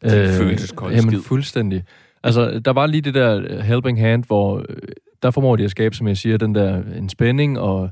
Det 0.03 0.25
er 0.25 0.39
følelseskold 0.39 0.95
Jamen, 0.95 1.11
skid. 1.11 1.23
fuldstændig. 1.23 1.85
Altså, 2.23 2.61
der 2.65 2.73
var 2.73 2.87
lige 2.87 3.01
det 3.01 3.15
der 3.15 3.43
øh, 3.49 3.59
helping 3.59 4.01
hand, 4.01 4.25
hvor 4.25 4.65
øh, 4.69 4.77
der 5.23 5.31
formår 5.31 5.57
de 5.57 5.65
at 5.65 5.71
skabe, 5.71 5.97
som 5.97 6.09
jeg 6.09 6.17
siger, 6.17 6.37
den 6.37 6.55
der 6.55 6.83
en 6.83 7.09
spænding 7.09 7.59
og 7.59 7.91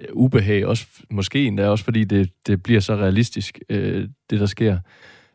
øh, 0.00 0.08
ubehag, 0.12 0.66
også, 0.66 0.86
måske 1.10 1.46
endda 1.46 1.68
også, 1.68 1.84
fordi 1.84 2.04
det, 2.04 2.30
det 2.46 2.62
bliver 2.62 2.80
så 2.80 2.94
realistisk, 2.94 3.58
øh, 3.68 4.08
det 4.30 4.40
der 4.40 4.46
sker. 4.46 4.78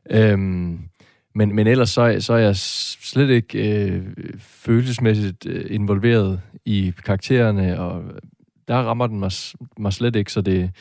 Øhm, 0.10 0.80
men, 1.36 1.56
men 1.56 1.68
ellers 1.68 1.90
så, 1.90 2.18
så 2.20 2.34
er 2.34 2.38
jeg 2.38 2.56
slet 2.56 3.30
ikke 3.30 3.86
øh, 3.86 4.04
følelsesmæssigt 4.40 5.46
øh, 5.46 5.66
involveret 5.70 6.42
i 6.66 6.94
karaktererne, 7.06 7.80
og 7.80 8.04
der 8.68 8.76
rammer 8.76 9.08
den 9.08 9.20
mig, 9.20 9.32
mig 9.78 9.94
slet 9.94 10.16
ikke, 10.16 10.32
så 10.32 10.42
det, 10.42 10.72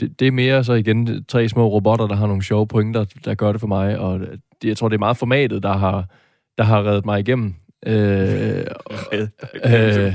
det, 0.00 0.20
det 0.20 0.28
er 0.28 0.32
mere 0.32 0.64
så 0.64 0.72
igen 0.72 1.24
tre 1.24 1.48
små 1.48 1.68
robotter, 1.68 2.06
der 2.06 2.14
har 2.14 2.26
nogle 2.26 2.42
sjove 2.42 2.66
pointer, 2.66 3.04
der 3.24 3.34
gør 3.34 3.52
det 3.52 3.60
for 3.60 3.68
mig, 3.68 3.98
og 3.98 4.20
øh, 4.20 4.38
det, 4.62 4.68
jeg 4.68 4.76
tror, 4.76 4.88
det 4.88 4.94
er 4.94 4.98
meget 4.98 5.16
formatet, 5.16 5.62
der 5.62 5.72
har, 5.72 6.06
der 6.58 6.64
har 6.64 6.84
reddet 6.84 7.04
mig 7.04 7.20
igennem. 7.20 7.54
Øh, 7.86 8.64
øh, 9.74 10.14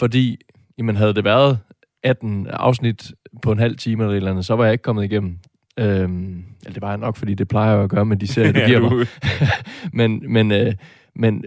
fordi, 0.00 0.38
jamen, 0.78 0.96
havde 0.96 1.14
det 1.14 1.24
været 1.24 1.58
18 2.02 2.46
afsnit 2.46 3.12
på 3.42 3.52
en 3.52 3.58
halv 3.58 3.76
time 3.76 4.02
eller 4.02 4.12
et 4.12 4.16
eller 4.16 4.30
andet, 4.30 4.46
så 4.46 4.56
var 4.56 4.64
jeg 4.64 4.72
ikke 4.72 4.82
kommet 4.82 5.04
igennem. 5.04 5.38
Øhm, 5.78 6.44
ja, 6.66 6.70
det 6.70 6.82
var 6.82 6.88
jeg 6.88 6.98
nok, 6.98 7.16
fordi 7.16 7.34
det 7.34 7.48
plejer 7.48 7.74
jeg 7.74 7.84
at 7.84 7.90
gøre 7.90 8.04
med 8.04 8.16
de 8.16 8.26
serier, 8.26 8.52
du 8.52 8.58
Ja, 8.58 8.66
giver 8.66 8.80
mig. 8.80 9.06
men, 9.98 10.32
men, 10.32 10.52
øh, 10.52 10.74
men 11.16 11.44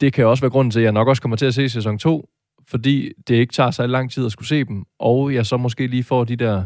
det 0.00 0.12
kan 0.12 0.26
også 0.26 0.42
være 0.42 0.50
grunden 0.50 0.70
til, 0.70 0.80
at 0.80 0.84
jeg 0.84 0.92
nok 0.92 1.08
også 1.08 1.22
kommer 1.22 1.36
til 1.36 1.46
at 1.46 1.54
se 1.54 1.68
sæson 1.68 1.98
2, 1.98 2.28
fordi 2.68 3.12
det 3.28 3.34
ikke 3.34 3.52
tager 3.52 3.70
så 3.70 3.86
lang 3.86 4.10
tid 4.10 4.26
at 4.26 4.32
skulle 4.32 4.48
se 4.48 4.64
dem, 4.64 4.84
og 4.98 5.34
jeg 5.34 5.46
så 5.46 5.56
måske 5.56 5.86
lige 5.86 6.04
får 6.04 6.24
de 6.24 6.36
der 6.36 6.64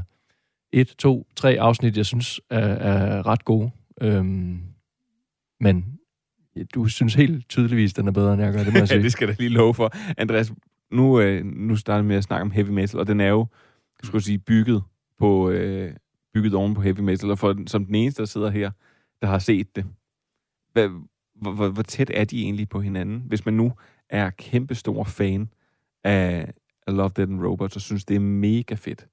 et, 0.72 0.88
to, 0.98 1.27
tre 1.37 1.57
afsnit, 1.61 1.96
jeg 1.96 2.07
synes 2.07 2.40
er, 2.50 2.59
er 2.68 3.27
ret 3.27 3.44
gode. 3.44 3.70
Øhm, 4.00 4.61
men 5.61 5.93
du 6.75 6.87
synes 6.87 7.14
helt 7.14 7.49
tydeligvis, 7.49 7.93
den 7.93 8.09
er 8.09 8.12
bedre, 8.12 8.33
end 8.33 8.43
jeg 8.43 8.53
gør, 8.53 8.64
det 8.64 8.73
må 8.73 8.79
jeg 8.79 8.81
ja, 8.81 8.87
sige. 8.95 9.03
det 9.03 9.12
skal 9.12 9.29
jeg 9.29 9.38
da 9.38 9.43
lige 9.43 9.55
love 9.55 9.75
for. 9.75 9.93
Andreas, 10.19 10.53
nu, 10.90 11.21
øh, 11.21 11.45
nu 11.45 11.77
starter 11.77 12.03
vi 12.03 12.09
med 12.09 12.17
at 12.17 12.25
snakke 12.25 12.43
om 12.43 12.51
heavy 12.51 12.69
metal, 12.69 13.01
og 13.01 13.07
den 13.07 13.21
er 13.21 13.29
jo, 13.29 13.47
skulle 14.03 14.25
sige, 14.25 14.38
bygget 14.38 14.83
på 15.19 15.51
øh, 15.51 15.93
bygget 16.35 16.55
oven 16.55 16.75
på 16.75 16.81
heavy 16.81 17.01
metal, 17.01 17.31
og 17.31 17.38
for, 17.38 17.57
som 17.67 17.85
den 17.85 17.95
eneste, 17.95 18.23
der 18.23 18.27
sidder 18.27 18.51
her, 18.51 18.71
der 19.23 19.27
har 19.27 19.38
set 19.38 19.77
det. 19.77 19.85
Hvad, 20.73 20.88
hvor, 21.35 21.53
hvor, 21.53 21.69
hvor 21.69 21.83
tæt 21.83 22.11
er 22.14 22.25
de 22.25 22.43
egentlig 22.43 22.69
på 22.69 22.81
hinanden? 22.81 23.23
Hvis 23.27 23.45
man 23.45 23.55
nu 23.55 23.73
er 24.11 24.31
kæmpe 24.31 24.75
stor 24.75 25.05
fan 25.05 25.49
af, 26.05 26.53
af 26.87 26.97
Love, 26.97 27.11
Dead 27.17 27.29
and 27.29 27.45
Robots, 27.47 27.77
og 27.77 27.83
synes, 27.83 28.05
det 28.05 28.14
er 28.14 28.21
mega 28.21 28.75
fedt, 28.75 29.07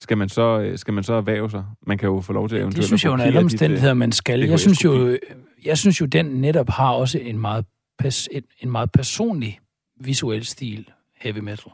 skal 0.00 0.18
man 0.18 0.28
så, 0.28 0.60
øh, 0.60 0.78
skal 0.78 0.94
man 0.94 1.04
så 1.04 1.14
erhverve 1.14 1.50
sig? 1.50 1.64
Man 1.86 1.98
kan 1.98 2.08
jo 2.08 2.20
få 2.20 2.32
lov 2.32 2.48
til 2.48 2.56
at 2.56 2.58
Det 2.58 2.62
eventuelt 2.62 2.86
synes 2.86 3.04
jeg 3.04 3.12
under 3.12 3.24
alle 3.24 3.38
øh, 3.38 3.44
omstændigheder, 3.44 3.94
man 3.94 4.12
skal. 4.12 4.40
Jeg 4.40 4.60
synes, 4.60 4.84
jo, 4.84 5.18
jeg 5.64 5.78
synes 5.78 6.00
jo, 6.00 6.06
den 6.06 6.26
netop 6.26 6.68
har 6.68 6.92
også 6.92 7.18
en 7.18 7.38
meget, 7.38 7.64
pers- 8.02 8.28
en, 8.30 8.44
en 8.60 8.70
meget 8.70 8.92
personlig 8.92 9.60
visuel 10.00 10.44
stil, 10.44 10.90
heavy 11.16 11.38
metal. 11.38 11.72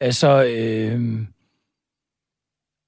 Altså, 0.00 0.44
øh, 0.44 1.26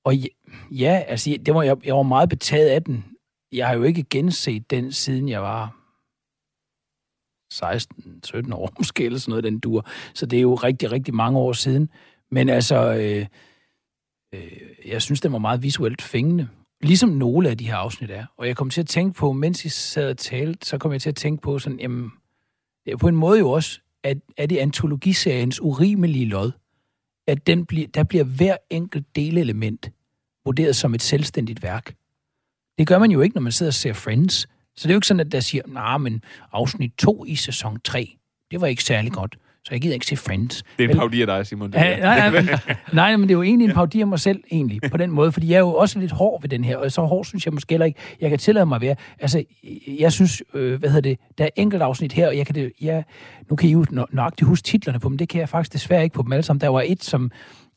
og 0.04 0.16
ja, 0.16 0.26
ja, 0.70 1.04
altså, 1.08 1.38
det 1.46 1.54
var, 1.54 1.62
jeg, 1.62 1.86
jeg 1.86 1.96
var 1.96 2.02
meget 2.02 2.28
betaget 2.28 2.68
af 2.68 2.84
den. 2.84 3.04
Jeg 3.52 3.66
har 3.68 3.74
jo 3.74 3.82
ikke 3.82 4.04
genset 4.10 4.70
den, 4.70 4.92
siden 4.92 5.28
jeg 5.28 5.42
var 5.42 5.76
16-17 7.54 8.54
år, 8.54 8.72
måske, 8.78 9.04
eller 9.04 9.18
sådan 9.18 9.30
noget, 9.30 9.44
den 9.44 9.58
dur. 9.58 9.86
Så 10.14 10.26
det 10.26 10.36
er 10.36 10.42
jo 10.42 10.54
rigtig, 10.54 10.92
rigtig 10.92 11.14
mange 11.14 11.38
år 11.38 11.52
siden. 11.52 11.88
Men 12.30 12.48
altså, 12.48 12.94
øh, 12.94 13.26
øh, 14.34 14.88
jeg 14.88 15.02
synes, 15.02 15.20
den 15.20 15.32
var 15.32 15.38
meget 15.38 15.62
visuelt 15.62 16.02
fængende. 16.02 16.48
Ligesom 16.82 17.08
nogle 17.08 17.48
af 17.48 17.58
de 17.58 17.66
her 17.66 17.76
afsnit 17.76 18.10
er. 18.10 18.26
Og 18.36 18.46
jeg 18.46 18.56
kom 18.56 18.70
til 18.70 18.80
at 18.80 18.86
tænke 18.86 19.14
på, 19.14 19.32
mens 19.32 19.64
I 19.64 19.68
sad 19.68 20.10
og 20.10 20.18
talte, 20.18 20.66
så 20.66 20.78
kom 20.78 20.92
jeg 20.92 21.02
til 21.02 21.08
at 21.08 21.16
tænke 21.16 21.42
på 21.42 21.58
sådan, 21.58 21.80
jamen, 21.80 22.12
det 22.84 22.92
er 22.92 22.96
på 22.96 23.08
en 23.08 23.16
måde 23.16 23.38
jo 23.38 23.50
også, 23.50 23.80
at 24.02 24.18
er 24.36 24.46
det 24.46 24.58
antologiseriens 24.58 25.60
urimelige 25.60 26.24
lod, 26.24 26.52
at 27.26 27.46
den 27.46 27.66
bliver, 27.66 27.88
der 27.88 28.02
bliver 28.04 28.24
hver 28.24 28.56
enkelt 28.70 29.16
delelement 29.16 29.90
vurderet 30.44 30.76
som 30.76 30.94
et 30.94 31.02
selvstændigt 31.02 31.62
værk. 31.62 31.94
Det 32.78 32.86
gør 32.86 32.98
man 32.98 33.10
jo 33.10 33.20
ikke, 33.20 33.34
når 33.34 33.42
man 33.42 33.52
sidder 33.52 33.70
og 33.70 33.74
ser 33.74 33.92
Friends. 33.92 34.34
Så 34.76 34.88
det 34.88 34.90
er 34.90 34.94
jo 34.94 34.98
ikke 34.98 35.06
sådan, 35.06 35.20
at 35.20 35.32
der 35.32 35.40
siger, 35.40 35.62
nej, 35.66 35.92
nah, 35.92 36.00
men 36.00 36.24
afsnit 36.52 36.92
2 36.98 37.24
i 37.24 37.34
sæson 37.34 37.80
3, 37.84 38.16
det 38.50 38.60
var 38.60 38.66
ikke 38.66 38.84
særlig 38.84 39.12
godt 39.12 39.36
så 39.64 39.68
jeg 39.70 39.80
gider 39.80 39.94
ikke 39.94 40.06
se 40.06 40.16
Friends. 40.16 40.62
Det 40.78 40.84
er 40.84 40.88
en 40.88 40.96
parodi 40.96 41.20
af 41.20 41.26
dig, 41.26 41.46
Simon. 41.46 41.72
Det 41.72 41.78
Ja, 41.78 42.00
nej, 42.00 42.30
nej, 42.30 42.42
men, 42.42 42.48
nej, 42.92 43.16
men 43.16 43.22
det 43.22 43.30
er 43.30 43.36
jo 43.36 43.42
egentlig 43.42 43.68
en 43.68 43.74
parodi 43.74 44.00
af 44.00 44.06
mig 44.06 44.20
selv, 44.20 44.42
egentlig, 44.50 44.80
på 44.90 44.96
den 44.96 45.10
måde, 45.10 45.32
fordi 45.32 45.48
jeg 45.48 45.54
er 45.54 45.60
jo 45.60 45.74
også 45.74 45.98
lidt 45.98 46.12
hård 46.12 46.42
ved 46.42 46.48
den 46.48 46.64
her, 46.64 46.76
og 46.76 46.92
så 46.92 47.02
hård 47.02 47.24
synes 47.24 47.46
jeg 47.46 47.54
måske 47.54 47.72
heller 47.72 47.86
ikke, 47.86 47.98
jeg 48.20 48.30
kan 48.30 48.38
tillade 48.38 48.66
mig 48.66 48.76
at 48.76 48.82
være. 48.82 48.96
Altså, 49.20 49.44
jeg 49.98 50.12
synes, 50.12 50.42
øh, 50.54 50.78
hvad 50.78 50.90
hedder 50.90 51.10
det, 51.10 51.18
der 51.38 51.44
er 51.44 51.48
enkelt 51.56 51.82
afsnit 51.82 52.12
her, 52.12 52.28
og 52.28 52.36
jeg 52.36 52.46
kan 52.46 52.54
det, 52.54 52.72
jeg, 52.80 53.04
nu 53.50 53.56
kan 53.56 53.68
I 53.68 53.72
jo 53.72 53.84
nø- 53.92 54.14
nøjagtigt 54.14 54.48
huske 54.48 54.64
titlerne 54.64 55.00
på 55.00 55.08
dem, 55.08 55.18
det 55.18 55.28
kan 55.28 55.40
jeg 55.40 55.48
faktisk 55.48 55.72
desværre 55.72 56.02
ikke 56.04 56.14
på 56.14 56.22
dem 56.22 56.32
alle 56.32 56.42
sammen. 56.42 56.60
Der 56.60 56.68
var 56.68 56.82
et, 56.86 57.04
som, 57.04 57.30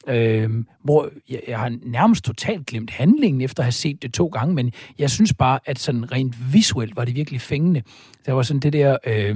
øh, 0.07 0.49
hvor 0.83 1.09
jeg, 1.29 1.39
jeg 1.47 1.59
har 1.59 1.71
nærmest 1.85 2.23
totalt 2.23 2.65
glemt 2.65 2.91
handlingen, 2.91 3.41
efter 3.41 3.61
at 3.61 3.65
have 3.65 3.71
set 3.71 4.01
det 4.01 4.13
to 4.13 4.27
gange, 4.27 4.55
men 4.55 4.71
jeg 4.99 5.09
synes 5.09 5.33
bare, 5.33 5.59
at 5.65 5.79
sådan 5.79 6.11
rent 6.11 6.53
visuelt 6.53 6.95
var 6.95 7.05
det 7.05 7.15
virkelig 7.15 7.41
fængende. 7.41 7.81
Der 8.25 8.33
var 8.33 8.41
sådan 8.41 8.59
det 8.59 8.73
der... 8.73 8.97
Øh, 9.07 9.35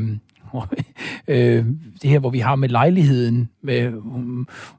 øh, 1.27 1.65
det 2.01 2.09
her, 2.09 2.19
hvor 2.19 2.29
vi 2.29 2.39
har 2.39 2.55
med 2.55 2.69
lejligheden, 2.69 3.49
med, 3.63 3.91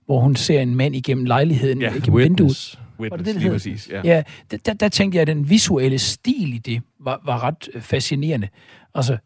hvor 0.06 0.20
hun 0.20 0.36
ser 0.36 0.60
en 0.60 0.74
mand 0.74 0.96
igennem 0.96 1.24
lejligheden, 1.24 1.80
Ja, 1.80 1.94
igennem 1.94 2.18
vinduet. 2.18 2.78
Witness, 3.00 3.10
Var 3.10 3.16
det 3.16 3.26
det, 3.26 3.34
det 3.34 3.42
lige 3.42 3.52
præcis. 3.52 3.88
Ja. 3.92 4.00
Ja, 4.04 4.22
der, 4.50 4.56
der, 4.56 4.72
der 4.72 4.88
tænkte 4.88 5.16
jeg, 5.16 5.22
at 5.22 5.26
den 5.26 5.50
visuelle 5.50 5.98
stil 5.98 6.54
i 6.54 6.58
det 6.58 6.82
var, 7.00 7.20
var 7.24 7.44
ret 7.44 7.68
øh, 7.74 7.82
fascinerende. 7.82 8.48
Altså, 8.94 9.16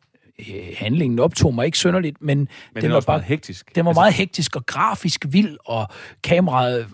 handlingen 0.77 1.19
optog 1.19 1.55
mig 1.55 1.67
ikke 1.67 1.79
synderligt, 1.79 2.23
men, 2.23 2.39
Men 2.39 2.49
den 2.75 2.83
den 2.83 2.93
var 2.93 3.01
bare 3.01 3.15
meget 3.17 3.25
hektisk. 3.25 3.75
den 3.75 3.85
var 3.85 3.91
Altså, 3.91 4.01
meget 4.01 4.15
hektisk 4.15 4.57
og 4.57 4.67
grafisk 4.67 5.25
vild, 5.29 5.57
og 5.65 5.89
kameraet, 6.23 6.87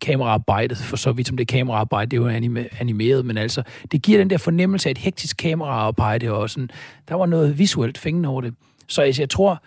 kameraarbejdet, 0.00 0.78
for 0.78 0.96
så 0.96 1.12
vidt 1.12 1.28
som 1.28 1.36
det 1.36 1.50
er 1.50 1.52
kameraarbejde, 1.58 2.10
det 2.10 2.16
er 2.16 2.20
jo 2.20 2.28
anime, 2.28 2.68
animeret, 2.80 3.26
men 3.26 3.36
altså, 3.36 3.62
det 3.92 4.02
giver 4.02 4.18
den 4.18 4.30
der 4.30 4.38
fornemmelse 4.38 4.88
af 4.88 4.90
et 4.90 4.98
hektisk 4.98 5.36
kameraarbejde, 5.36 6.30
og 6.32 6.50
sådan, 6.50 6.70
der 7.08 7.14
var 7.14 7.26
noget 7.26 7.58
visuelt 7.58 7.98
fængende 7.98 8.28
over 8.28 8.40
det. 8.40 8.54
Så 8.88 9.02
altså, 9.02 9.22
jeg 9.22 9.30
tror, 9.30 9.62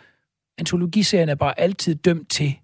antologiserien 0.58 1.30
er 1.30 1.36
bare 1.36 1.60
altid 1.60 1.96
dømt 1.96 2.30
til 2.30 2.56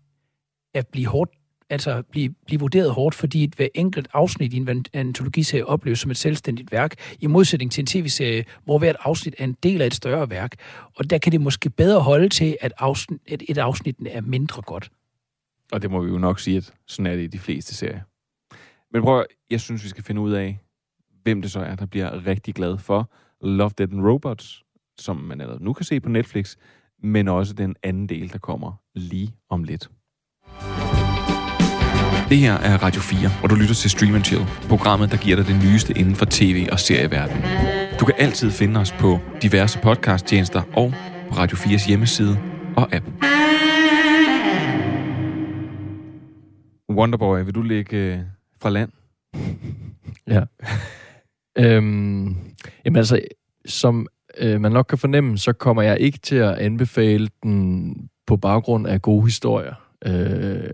at 0.76 0.88
blive 0.88 1.08
hårdt 1.08 1.32
altså 1.70 2.04
blive, 2.12 2.34
blive 2.46 2.60
vurderet 2.60 2.92
hårdt, 2.92 3.16
fordi 3.16 3.44
et 3.44 3.54
hver 3.56 3.68
enkelt 3.74 4.08
afsnit 4.14 4.54
i 4.54 4.58
en 4.58 4.86
antologiserie 4.94 5.66
opleves 5.66 6.00
som 6.00 6.12
et 6.12 6.18
selvstændigt 6.18 6.72
værk, 6.72 6.96
i 7.20 7.28
modsætning 7.28 7.72
til 7.72 7.82
en 7.82 7.86
tv-serie, 7.86 8.46
hvor 8.64 8.80
hvert 8.80 8.96
afsnit 9.00 9.36
er 9.38 9.44
en 9.44 9.58
del 9.64 9.82
af 9.82 9.88
et 9.88 9.94
større 9.94 10.30
værk. 10.30 10.56
Og 10.96 11.10
der 11.10 11.18
kan 11.18 11.32
det 11.32 11.42
måske 11.42 11.70
bedre 11.70 12.02
holde 12.02 12.30
til, 12.30 12.58
at 12.62 12.74
afsnit, 12.78 13.22
et, 13.26 13.44
et 13.50 13.58
afsnit 13.58 13.96
er 14.06 14.22
mindre 14.22 14.62
godt. 14.62 14.92
Og 15.72 15.82
det 15.82 15.92
må 15.92 16.02
vi 16.02 16.10
jo 16.10 16.18
nok 16.18 16.40
sige, 16.40 16.58
at 16.58 16.74
sådan 16.88 17.06
er 17.06 17.16
det 17.16 17.24
i 17.24 17.28
de 17.28 17.40
fleste 17.40 17.76
serier. 17.76 18.02
Men 18.94 19.02
prøv 19.02 19.26
jeg 19.50 19.62
synes, 19.62 19.84
vi 19.84 19.90
skal 19.90 20.04
finde 20.04 20.22
ud 20.22 20.32
af, 20.32 20.60
hvem 21.24 21.42
det 21.42 21.52
så 21.52 21.60
er, 21.60 21.76
der 21.76 21.86
bliver 21.86 22.28
rigtig 22.28 22.56
glad 22.56 22.78
for 22.78 23.12
Love, 23.42 23.72
Dead 23.78 23.94
and 23.94 24.08
Robots, 24.08 24.64
som 24.98 25.18
man 25.18 25.42
allerede 25.42 25.64
nu 25.64 25.74
kan 25.74 25.86
se 25.86 26.00
på 26.00 26.10
Netflix, 26.10 26.56
men 27.04 27.28
også 27.28 27.54
den 27.54 27.76
anden 27.84 28.10
del, 28.10 28.32
der 28.32 28.38
kommer 28.38 28.74
lige 28.96 29.36
om 29.50 29.64
lidt. 29.64 29.90
Det 32.30 32.38
her 32.38 32.54
er 32.54 32.78
Radio 32.84 33.02
4, 33.02 33.30
og 33.44 33.50
du 33.50 33.56
lytter 33.56 33.74
til 33.74 33.90
Stream 33.90 34.16
and 34.16 34.24
Chill, 34.24 34.46
programmet, 34.68 35.12
der 35.12 35.18
giver 35.18 35.36
dig 35.36 35.46
det 35.48 35.56
nyeste 35.64 35.94
inden 35.98 36.16
for 36.16 36.26
tv- 36.30 36.68
og 36.72 36.80
serieverdenen. 36.80 37.44
Du 38.00 38.06
kan 38.06 38.16
altid 38.18 38.52
finde 38.52 38.80
os 38.80 38.92
på 38.92 39.20
diverse 39.42 39.80
podcasttjenester 39.80 40.62
og 40.74 40.94
på 41.30 41.36
Radio 41.36 41.58
4's 41.58 41.88
hjemmeside 41.88 42.38
og 42.76 42.94
app. 42.94 43.06
Wonderboy, 46.90 47.44
vil 47.46 47.56
du 47.56 47.62
ligge 47.62 47.98
øh, 47.98 48.20
fra 48.62 48.70
land? 48.70 48.92
Ja. 50.28 50.42
øhm, 51.58 52.36
jamen 52.86 52.98
altså, 52.98 53.20
som 53.66 54.08
øh, 54.38 54.62
man 54.62 54.72
nok 54.72 54.86
kan 54.90 54.98
fornemme, 54.98 55.38
så 55.38 55.54
kommer 55.54 55.82
jeg 55.82 56.00
ikke 56.00 56.18
til 56.18 56.36
at 56.36 56.56
anbefale 56.56 57.30
den 57.44 57.96
på 58.28 58.38
baggrund 58.38 58.88
af 58.88 59.02
gode 59.02 59.26
historier. 59.26 59.89
Øh, 60.06 60.70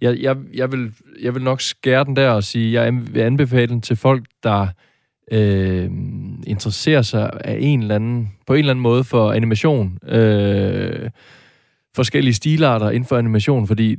jeg, 0.00 0.18
jeg, 0.20 0.36
jeg, 0.54 0.72
vil, 0.72 0.92
jeg 1.22 1.34
vil 1.34 1.42
nok 1.42 1.60
skære 1.60 2.04
den 2.04 2.16
der 2.16 2.30
og 2.30 2.44
sige, 2.44 2.82
jeg 2.82 3.14
vil 3.14 3.20
anbefale 3.20 3.66
den 3.66 3.80
til 3.80 3.96
folk, 3.96 4.24
der 4.42 4.66
øh, 5.32 5.90
interesserer 6.46 7.02
sig 7.02 7.30
af 7.44 7.58
en 7.60 7.80
eller 7.80 7.94
anden, 7.94 8.32
på 8.46 8.52
en 8.52 8.58
eller 8.58 8.70
anden 8.70 8.82
måde 8.82 9.04
for 9.04 9.32
animation. 9.32 9.98
Øh, 10.08 11.10
forskellige 11.96 12.34
stilarter 12.34 12.90
inden 12.90 13.08
for 13.08 13.16
animation, 13.18 13.66
fordi 13.66 13.96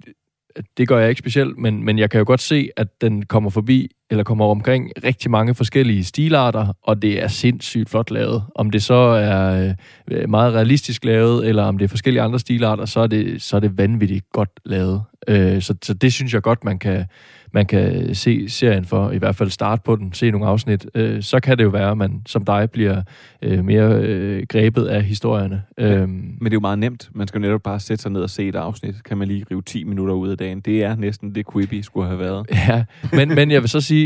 det 0.78 0.88
gør 0.88 1.00
jeg 1.00 1.10
ikke 1.10 1.19
specielt, 1.19 1.58
men, 1.58 1.84
men 1.84 2.00
jeg 2.00 2.10
kan 2.10 2.17
jo 2.17 2.23
godt 2.28 2.41
se, 2.41 2.69
at 2.78 3.02
den 3.02 3.26
kommer 3.26 3.50
forbi, 3.50 3.91
eller 4.10 4.24
kommer 4.24 4.46
omkring 4.46 4.91
rigtig 5.04 5.32
mange 5.32 5.56
forskellige 5.56 6.04
stilarter, 6.04 6.74
og 6.84 7.02
det 7.02 7.24
er 7.24 7.28
sindssygt 7.28 7.89
flot 7.89 8.12
lavet. 8.12 8.43
Om 8.56 8.70
det 8.70 8.84
så 8.84 8.93
er 8.93 9.74
øh, 10.12 10.30
meget 10.30 10.54
realistisk 10.54 11.06
lavet, 11.06 11.48
eller 11.48 11.63
om 11.63 11.78
det 11.78 11.86
er 11.86 11.89
forskellige 11.89 12.22
andre 12.22 12.39
stilarter, 12.39 12.86
så 12.86 13.00
er 13.00 13.08
det, 13.08 13.41
så 13.41 13.56
er 13.56 13.60
det 13.60 13.78
vanvittigt 13.78 14.26
godt 14.32 14.50
lavet. 14.65 15.02
Øh, 15.28 15.62
så, 15.62 15.76
så 15.84 15.93
det 15.93 16.13
synes 16.13 16.34
jeg 16.34 16.41
godt, 16.41 16.63
man 16.63 16.80
kan, 16.80 17.06
man 17.54 17.65
kan 17.65 18.15
se 18.15 18.50
serien 18.50 18.86
for, 18.86 19.12
i 19.12 19.17
hvert 19.17 19.36
fald 19.36 19.50
starte 19.50 19.82
på 19.86 19.96
den, 19.96 20.13
se 20.13 20.32
nogle 20.32 20.48
afsnit. 20.48 20.86
Øh, 20.96 21.24
så 21.24 21.39
kan 21.39 21.58
det 21.58 21.63
jo 21.63 21.70
være, 21.70 21.91
at 21.91 21.98
man 21.98 22.22
som 22.26 22.46
dig 22.46 22.72
bliver 22.72 23.02
øh, 23.41 23.65
mere 23.65 24.02
øh, 24.02 24.43
grebet 24.50 24.86
af 24.86 25.04
historierne. 25.04 25.63
Øh, 25.78 26.10
Men 26.10 26.39
det 26.41 26.48
er 26.48 26.54
jo 26.54 26.60
meget 26.60 26.80
nemt. 26.80 27.10
Man 27.13 27.28
skal 27.28 27.39
jo 27.39 27.41
netop 27.41 27.63
bare 27.63 27.80
sætte 27.80 28.02
sig 28.02 28.12
ned 28.12 28.22
og 28.22 28.30
se 28.30 28.48
et 28.48 28.56
afsnit. 28.56 29.04
Kan 29.04 29.17
man 29.17 29.28
lige 29.28 29.46
rive 29.52 29.62
10 29.62 29.84
minutter 29.84 30.13
ud 30.13 30.30
af 30.30 30.38
dagen. 30.38 30.60
Det 30.60 30.84
er 30.84 30.96
næsten 30.96 31.36
det, 31.36 31.46
Quibi 31.54 31.82
skulle 31.82 32.08
have 32.08 32.20
været. 32.20 32.46
Ja, 32.52 32.84
men, 33.13 33.36
men 33.36 33.52
jeg 33.52 33.62
vil 33.62 33.70
så 33.70 33.82
sige, 33.82 33.96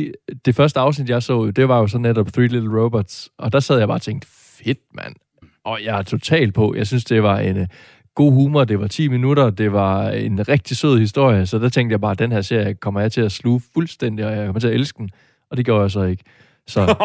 det 0.46 0.56
første 0.56 0.80
afsnit, 0.80 1.10
jeg 1.10 1.24
så, 1.24 1.52
det 1.56 1.68
var 1.68 1.80
jo 1.80 1.88
så 1.88 1.98
netop 1.98 2.34
Three 2.34 2.48
Little 2.48 2.82
Robots, 2.82 3.30
og 3.38 3.54
der 3.54 3.60
sad 3.60 3.78
jeg 3.78 3.88
bare 3.88 3.98
og 3.98 4.02
tænkte, 4.02 4.28
fedt 4.32 4.80
mand, 4.94 5.16
og 5.64 5.80
jeg 5.84 6.00
er 6.00 6.04
totalt 6.04 6.54
på. 6.54 6.74
Jeg 6.78 6.88
synes, 6.88 7.06
det 7.06 7.24
var 7.24 7.40
en 7.40 7.58
uh, 7.58 7.68
god 8.16 8.32
humor, 8.32 8.64
det 8.64 8.80
var 8.80 8.88
10 8.88 9.08
minutter, 9.08 9.50
det 9.50 9.72
var 9.72 10.10
en 10.10 10.50
rigtig 10.50 10.78
sød 10.78 11.00
historie, 11.00 11.46
så 11.46 11.60
der 11.60 11.70
tænkte 11.70 11.94
jeg 11.94 12.02
bare, 12.02 12.12
at 12.12 12.20
den 12.20 12.32
her 12.32 12.42
serie 12.42 12.74
kommer 12.74 13.02
jeg 13.02 13.12
til 13.12 13.22
at 13.22 13.32
sluge 13.32 13.62
fuldstændig, 13.74 14.26
og 14.26 14.32
jeg 14.32 14.46
kommer 14.46 14.60
til 14.60 14.68
at 14.68 14.74
elske 14.74 14.98
den, 14.98 15.10
og 15.52 15.58
det 15.58 15.66
gjorde 15.66 15.82
jeg 15.82 15.92
så 15.92 16.04
ikke. 16.04 16.24
Så, 16.68 16.82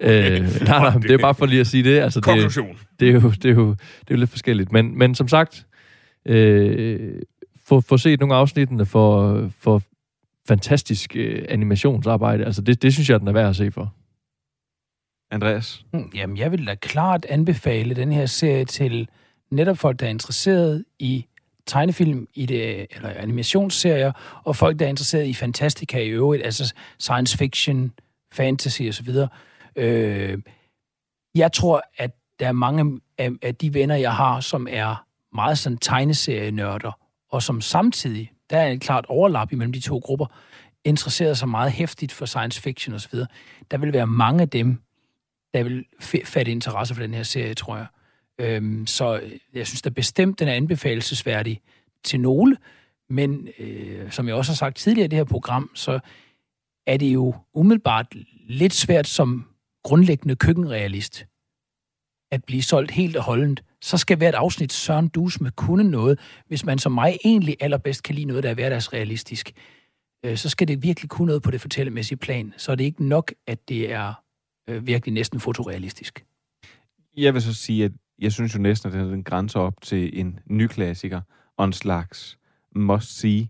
øh, 0.00 0.40
nej, 0.64 0.80
nej, 0.80 0.90
det 0.90 1.10
er 1.10 1.18
bare 1.18 1.34
for 1.34 1.46
lige 1.46 1.60
at 1.60 1.66
sige 1.66 1.84
det. 1.84 1.98
Altså, 1.98 2.20
det, 2.20 2.24
Konklusion. 2.24 2.78
det 3.00 3.08
er 3.08 3.12
jo, 3.12 3.30
det 3.30 3.44
er 3.44 3.54
jo, 3.54 3.70
det 3.70 4.10
er 4.10 4.14
jo 4.14 4.16
lidt 4.16 4.30
forskelligt. 4.30 4.72
Men, 4.72 4.98
men 4.98 5.14
som 5.14 5.28
sagt, 5.28 5.66
øh, 6.26 7.20
få, 7.66 7.80
få 7.80 7.98
set 7.98 8.20
nogle 8.20 8.34
af 8.34 8.38
afsnittene 8.38 8.86
for, 8.86 9.40
for 9.60 9.82
fantastisk 10.48 11.16
øh, 11.16 11.44
animationsarbejde. 11.48 12.44
Altså, 12.44 12.62
det, 12.62 12.82
det 12.82 12.92
synes 12.92 13.10
jeg, 13.10 13.20
den 13.20 13.28
er 13.28 13.32
værd 13.32 13.48
at 13.48 13.56
se 13.56 13.70
for. 13.70 13.94
Andreas? 15.30 15.84
Mm, 15.92 16.10
Jamen, 16.14 16.36
jeg 16.36 16.52
vil 16.52 16.66
da 16.66 16.74
klart 16.74 17.24
anbefale 17.24 17.94
den 17.94 18.12
her 18.12 18.26
serie 18.26 18.64
til 18.64 19.08
netop 19.50 19.78
folk, 19.78 20.00
der 20.00 20.06
er 20.06 20.10
interesseret 20.10 20.84
i 20.98 21.26
tegnefilm, 21.66 22.28
i 22.34 22.46
det, 22.46 22.86
eller 22.90 23.08
animationsserier, 23.08 24.12
og 24.44 24.56
folk, 24.56 24.78
der 24.78 24.84
er 24.84 24.88
interesseret 24.88 25.26
i 25.26 25.34
fantastika 25.34 26.00
i 26.00 26.08
øvrigt, 26.08 26.44
altså 26.44 26.74
science 26.98 27.38
fiction, 27.38 27.92
fantasy 28.32 28.82
osv. 28.82 29.08
Øh, 29.76 30.38
jeg 31.34 31.52
tror, 31.52 31.82
at 31.96 32.10
der 32.40 32.48
er 32.48 32.52
mange 32.52 33.00
af, 33.18 33.30
af 33.42 33.54
de 33.54 33.74
venner, 33.74 33.94
jeg 33.94 34.14
har, 34.14 34.40
som 34.40 34.66
er 34.70 35.06
meget 35.34 35.58
sådan 35.58 35.78
tegneserienørder, 35.78 36.98
og 37.30 37.42
som 37.42 37.60
samtidig, 37.60 38.30
der 38.50 38.58
er 38.58 38.68
et 38.68 38.80
klart 38.80 39.06
overlap 39.08 39.52
imellem 39.52 39.72
de 39.72 39.80
to 39.80 39.98
grupper, 39.98 40.26
interesserede 40.84 41.34
sig 41.34 41.48
meget 41.48 41.72
hæftigt 41.72 42.12
for 42.12 42.26
science 42.26 42.60
fiction 42.62 42.94
osv. 42.94 43.18
Der 43.70 43.78
vil 43.78 43.92
være 43.92 44.06
mange 44.06 44.42
af 44.42 44.48
dem, 44.48 44.82
der 45.54 45.62
vil 45.62 45.84
fatte 46.24 46.50
interesse 46.50 46.94
for 46.94 47.02
den 47.02 47.14
her 47.14 47.22
serie, 47.22 47.54
tror 47.54 47.76
jeg. 47.76 47.86
Øhm, 48.38 48.86
så 48.86 49.20
øh, 49.22 49.32
jeg 49.54 49.66
synes 49.66 49.82
da 49.82 49.90
bestemt, 49.90 50.38
den 50.38 50.48
er 50.48 50.52
anbefalesværdig 50.52 51.60
til 52.04 52.20
nogle, 52.20 52.56
men 53.08 53.48
øh, 53.58 54.10
som 54.10 54.28
jeg 54.28 54.34
også 54.34 54.52
har 54.52 54.56
sagt 54.56 54.76
tidligere 54.76 55.04
i 55.04 55.08
det 55.08 55.16
her 55.16 55.24
program, 55.24 55.70
så 55.74 56.00
er 56.86 56.96
det 56.96 57.14
jo 57.14 57.34
umiddelbart 57.54 58.06
lidt 58.48 58.74
svært 58.74 59.06
som 59.06 59.46
grundlæggende 59.84 60.36
køkkenrealist 60.36 61.26
at 62.30 62.44
blive 62.44 62.62
solgt 62.62 62.90
helt 62.90 63.16
og 63.16 63.22
holdent. 63.22 63.62
Så 63.86 63.96
skal 63.96 64.16
hvert 64.16 64.34
afsnit 64.34 64.72
Søren 64.72 65.08
Dus 65.08 65.40
med 65.40 65.50
kunne 65.50 65.90
noget. 65.90 66.18
Hvis 66.48 66.64
man 66.64 66.78
som 66.78 66.92
mig 66.92 67.16
egentlig 67.24 67.56
allerbedst 67.60 68.02
kan 68.02 68.14
lide 68.14 68.26
noget, 68.26 68.42
der 68.42 68.50
er 68.50 68.54
hverdagsrealistisk, 68.54 69.52
øh, 70.24 70.36
så 70.36 70.48
skal 70.48 70.68
det 70.68 70.82
virkelig 70.82 71.10
kunne 71.10 71.26
noget 71.26 71.42
på 71.42 71.50
det 71.50 71.60
fortællemæssige 71.60 72.18
plan. 72.18 72.54
Så 72.56 72.72
er 72.72 72.76
det 72.76 72.84
ikke 72.84 73.04
nok, 73.04 73.32
at 73.46 73.68
det 73.68 73.92
er 73.92 74.14
øh, 74.68 74.86
virkelig 74.86 75.14
næsten 75.14 75.40
fotorealistisk. 75.40 76.24
Jeg 77.16 77.34
vil 77.34 77.42
så 77.42 77.54
sige, 77.54 77.84
at 77.84 77.92
jeg 78.18 78.32
synes 78.32 78.54
jo 78.54 78.58
næsten, 78.58 78.92
at 78.92 78.94
den 78.94 79.24
grænser 79.24 79.60
op 79.60 79.74
til 79.82 80.20
en 80.20 80.38
ny 80.46 80.66
klassiker 80.66 81.20
og 81.56 81.64
en 81.64 81.72
slags 81.72 82.38
must-see. 82.76 83.48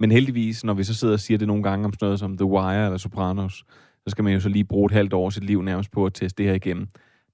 Men 0.00 0.10
heldigvis, 0.10 0.64
når 0.64 0.74
vi 0.74 0.84
så 0.84 0.94
sidder 0.94 1.14
og 1.14 1.20
siger 1.20 1.38
det 1.38 1.46
nogle 1.46 1.62
gange 1.62 1.84
om 1.84 1.92
sådan 1.92 2.06
noget 2.06 2.18
som 2.18 2.36
The 2.36 2.46
Wire 2.46 2.84
eller 2.84 2.98
Sopranos, 2.98 3.64
så 4.04 4.10
skal 4.10 4.24
man 4.24 4.32
jo 4.32 4.40
så 4.40 4.48
lige 4.48 4.64
bruge 4.64 4.86
et 4.86 4.92
halvt 4.92 5.12
år 5.12 5.26
af 5.26 5.32
sit 5.32 5.44
liv 5.44 5.62
nærmest 5.62 5.90
på 5.90 6.06
at 6.06 6.14
teste 6.14 6.42
det 6.42 6.50
her 6.50 6.54
igennem. 6.54 6.88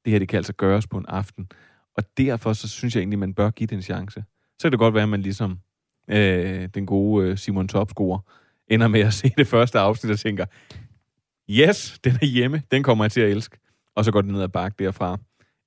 Det 0.05 0.12
her, 0.12 0.19
det 0.19 0.29
kan 0.29 0.37
altså 0.37 0.53
gøres 0.53 0.87
på 0.87 0.99
en 0.99 1.07
aften. 1.09 1.49
Og 1.97 2.05
derfor 2.17 2.53
så 2.53 2.69
synes 2.69 2.95
jeg 2.95 3.01
egentlig, 3.01 3.19
man 3.19 3.35
bør 3.35 3.51
give 3.51 3.67
det 3.67 3.77
en 3.77 3.83
chance. 3.83 4.25
Så 4.59 4.63
kan 4.63 4.73
det 4.73 4.79
godt 4.79 4.95
være, 4.95 5.03
at 5.03 5.09
man 5.09 5.23
ligesom 5.23 5.59
øh, 6.09 6.69
den 6.75 6.87
gode 6.87 7.27
øh, 7.27 7.39
Simon 7.39 7.69
Topscorer 7.69 8.19
ender 8.69 8.89
med 8.89 9.01
at 9.01 9.15
se 9.15 9.33
det 9.39 9.47
første 9.47 9.79
afsnit 9.79 10.13
og 10.13 10.19
tænker, 10.19 10.45
yes, 11.51 11.99
den 12.05 12.13
er 12.23 12.27
hjemme, 12.27 12.63
den 12.71 12.83
kommer 12.83 13.05
jeg 13.05 13.13
til 13.13 13.21
at 13.21 13.31
elske. 13.31 13.59
Og 13.97 14.05
så 14.05 14.13
går 14.13 14.23
det 14.23 14.33
ned 14.33 14.43
ad 14.43 14.49
bakke 14.49 14.85
derfra 14.85 15.19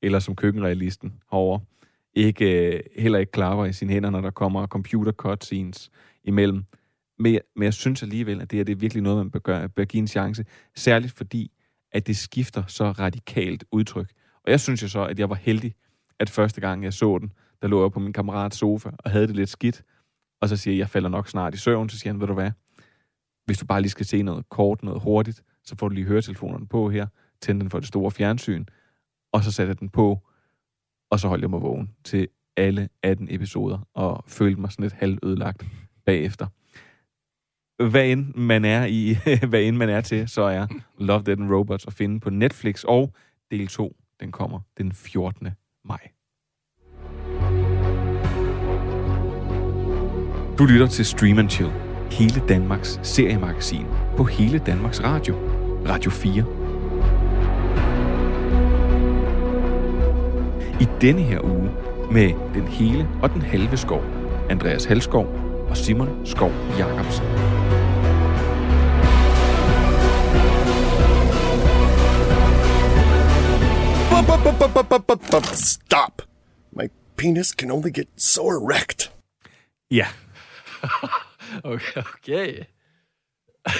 eller 0.01 0.19
som 0.19 0.35
køkkenrealisten 0.35 1.13
herover 1.31 1.59
ikke, 2.15 2.75
øh, 2.75 2.79
heller 2.95 3.19
ikke 3.19 3.31
klapper 3.31 3.65
i 3.65 3.73
sine 3.73 3.93
hænder, 3.93 4.09
når 4.09 4.21
der 4.21 4.31
kommer 4.31 4.67
computer 4.67 5.11
cutscenes 5.11 5.91
imellem. 6.23 6.65
Men 7.19 7.33
jeg, 7.33 7.41
men 7.55 7.63
jeg 7.63 7.73
synes 7.73 8.03
alligevel, 8.03 8.41
at 8.41 8.51
det, 8.51 8.57
her, 8.57 8.63
det 8.63 8.71
er 8.71 8.79
virkelig 8.79 9.03
noget, 9.03 9.17
man 9.17 9.31
bør, 9.31 9.39
gøre, 9.39 9.69
bør 9.69 9.85
give 9.85 10.01
en 10.01 10.07
chance. 10.07 10.45
Særligt 10.75 11.13
fordi, 11.13 11.51
at 11.91 12.07
det 12.07 12.17
skifter 12.17 12.63
så 12.67 12.91
radikalt 12.91 13.63
udtryk. 13.71 14.11
Og 14.43 14.51
jeg 14.51 14.59
synes 14.59 14.83
jo 14.83 14.87
så, 14.87 15.05
at 15.05 15.19
jeg 15.19 15.29
var 15.29 15.35
heldig, 15.35 15.75
at 16.19 16.29
første 16.29 16.61
gang 16.61 16.83
jeg 16.83 16.93
så 16.93 17.17
den, 17.17 17.33
der 17.61 17.67
lå 17.67 17.81
jeg 17.81 17.91
på 17.91 17.99
min 17.99 18.13
kammerats 18.13 18.57
sofa 18.57 18.89
og 18.99 19.11
havde 19.11 19.27
det 19.27 19.35
lidt 19.35 19.49
skidt. 19.49 19.83
Og 20.41 20.49
så 20.49 20.57
siger 20.57 20.73
jeg, 20.73 20.79
jeg 20.79 20.89
falder 20.89 21.09
nok 21.09 21.27
snart 21.27 21.53
i 21.53 21.57
søvn. 21.57 21.89
Så 21.89 21.99
siger 21.99 22.13
han, 22.13 22.21
ved 22.21 22.27
du 22.27 22.33
hvad, 22.33 22.51
hvis 23.45 23.57
du 23.57 23.65
bare 23.65 23.81
lige 23.81 23.91
skal 23.91 24.05
se 24.05 24.21
noget 24.21 24.49
kort, 24.49 24.83
noget 24.83 25.01
hurtigt, 25.01 25.43
så 25.63 25.75
får 25.75 25.89
du 25.89 25.95
lige 25.95 26.07
høretelefonerne 26.07 26.67
på 26.67 26.89
her, 26.89 27.07
tænd 27.41 27.61
den 27.61 27.69
for 27.69 27.79
det 27.79 27.87
store 27.87 28.11
fjernsyn, 28.11 28.65
og 29.33 29.43
så 29.43 29.51
satte 29.51 29.69
jeg 29.69 29.79
den 29.79 29.89
på, 29.89 30.19
og 31.09 31.19
så 31.19 31.27
holdt 31.27 31.41
jeg 31.41 31.49
mig 31.49 31.61
vågen 31.61 31.91
til 32.03 32.27
alle 32.57 32.89
18 33.03 33.27
episoder, 33.31 33.87
og 33.93 34.23
følte 34.27 34.61
mig 34.61 34.71
sådan 34.71 34.83
lidt 34.83 34.93
halvødelagt 34.93 35.65
bagefter. 36.05 36.47
Hvad 37.89 38.07
end 38.07 38.33
man 38.33 38.65
er 38.65 38.85
i, 38.85 39.17
hvad 39.49 39.61
end 39.61 39.77
man 39.77 39.89
er 39.89 40.01
til, 40.01 40.29
så 40.29 40.41
er 40.41 40.67
Love, 40.97 41.23
Dead 41.23 41.39
and 41.39 41.53
Robots 41.53 41.87
at 41.87 41.93
finde 41.93 42.19
på 42.19 42.29
Netflix, 42.29 42.83
og 42.83 43.13
del 43.51 43.67
2, 43.67 43.95
den 44.19 44.31
kommer 44.31 44.59
den 44.77 44.91
14 44.91 45.47
maj. 45.87 46.09
Du 50.57 50.65
lytter 50.65 50.87
til 50.87 51.05
Stream 51.05 51.39
and 51.39 51.49
Chill, 51.49 51.71
hele 52.11 52.41
Danmarks 52.49 52.99
seriemagasin 53.03 53.85
på 54.17 54.23
hele 54.23 54.59
Danmarks 54.59 55.03
Radio, 55.03 55.35
Radio 55.89 56.11
4. 56.11 56.45
I 60.81 60.87
denne 61.01 61.21
her 61.21 61.39
uge 61.43 61.71
med 62.11 62.33
den 62.53 62.67
hele 62.67 63.09
og 63.21 63.33
den 63.33 63.41
halve 63.41 63.77
skov, 63.77 64.03
Andreas 64.49 64.85
Halskov 64.85 65.25
og 65.69 65.77
Simon 65.77 66.25
Skov 66.25 66.51
Jacobsen. 66.79 67.25
Stop! 75.55 76.21
My 76.71 76.89
penis 77.17 77.51
can 77.51 77.71
only 77.71 77.89
get 77.89 78.07
so 78.17 78.49
erect. 78.49 79.11
Ja, 79.91 80.07
Okay, 81.63 82.01
okay. 82.01 82.53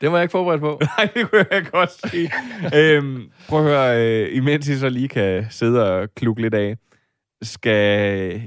det 0.00 0.12
var 0.12 0.18
jeg 0.18 0.22
ikke 0.22 0.32
forberedt 0.32 0.60
på. 0.60 0.80
Nej, 0.98 1.08
det 1.14 1.30
kunne 1.30 1.44
jeg 1.50 1.66
godt 1.72 1.90
sige. 2.10 2.32
øhm, 2.74 3.30
prøv 3.48 3.58
at 3.58 3.64
høre, 3.64 4.06
øh, 4.26 4.36
imens 4.36 4.68
I 4.68 4.78
så 4.78 4.88
lige 4.88 5.08
kan 5.08 5.46
sidde 5.50 5.92
og 5.92 6.14
klukke 6.14 6.42
lidt 6.42 6.54
af, 6.54 6.76
skal 7.42 8.42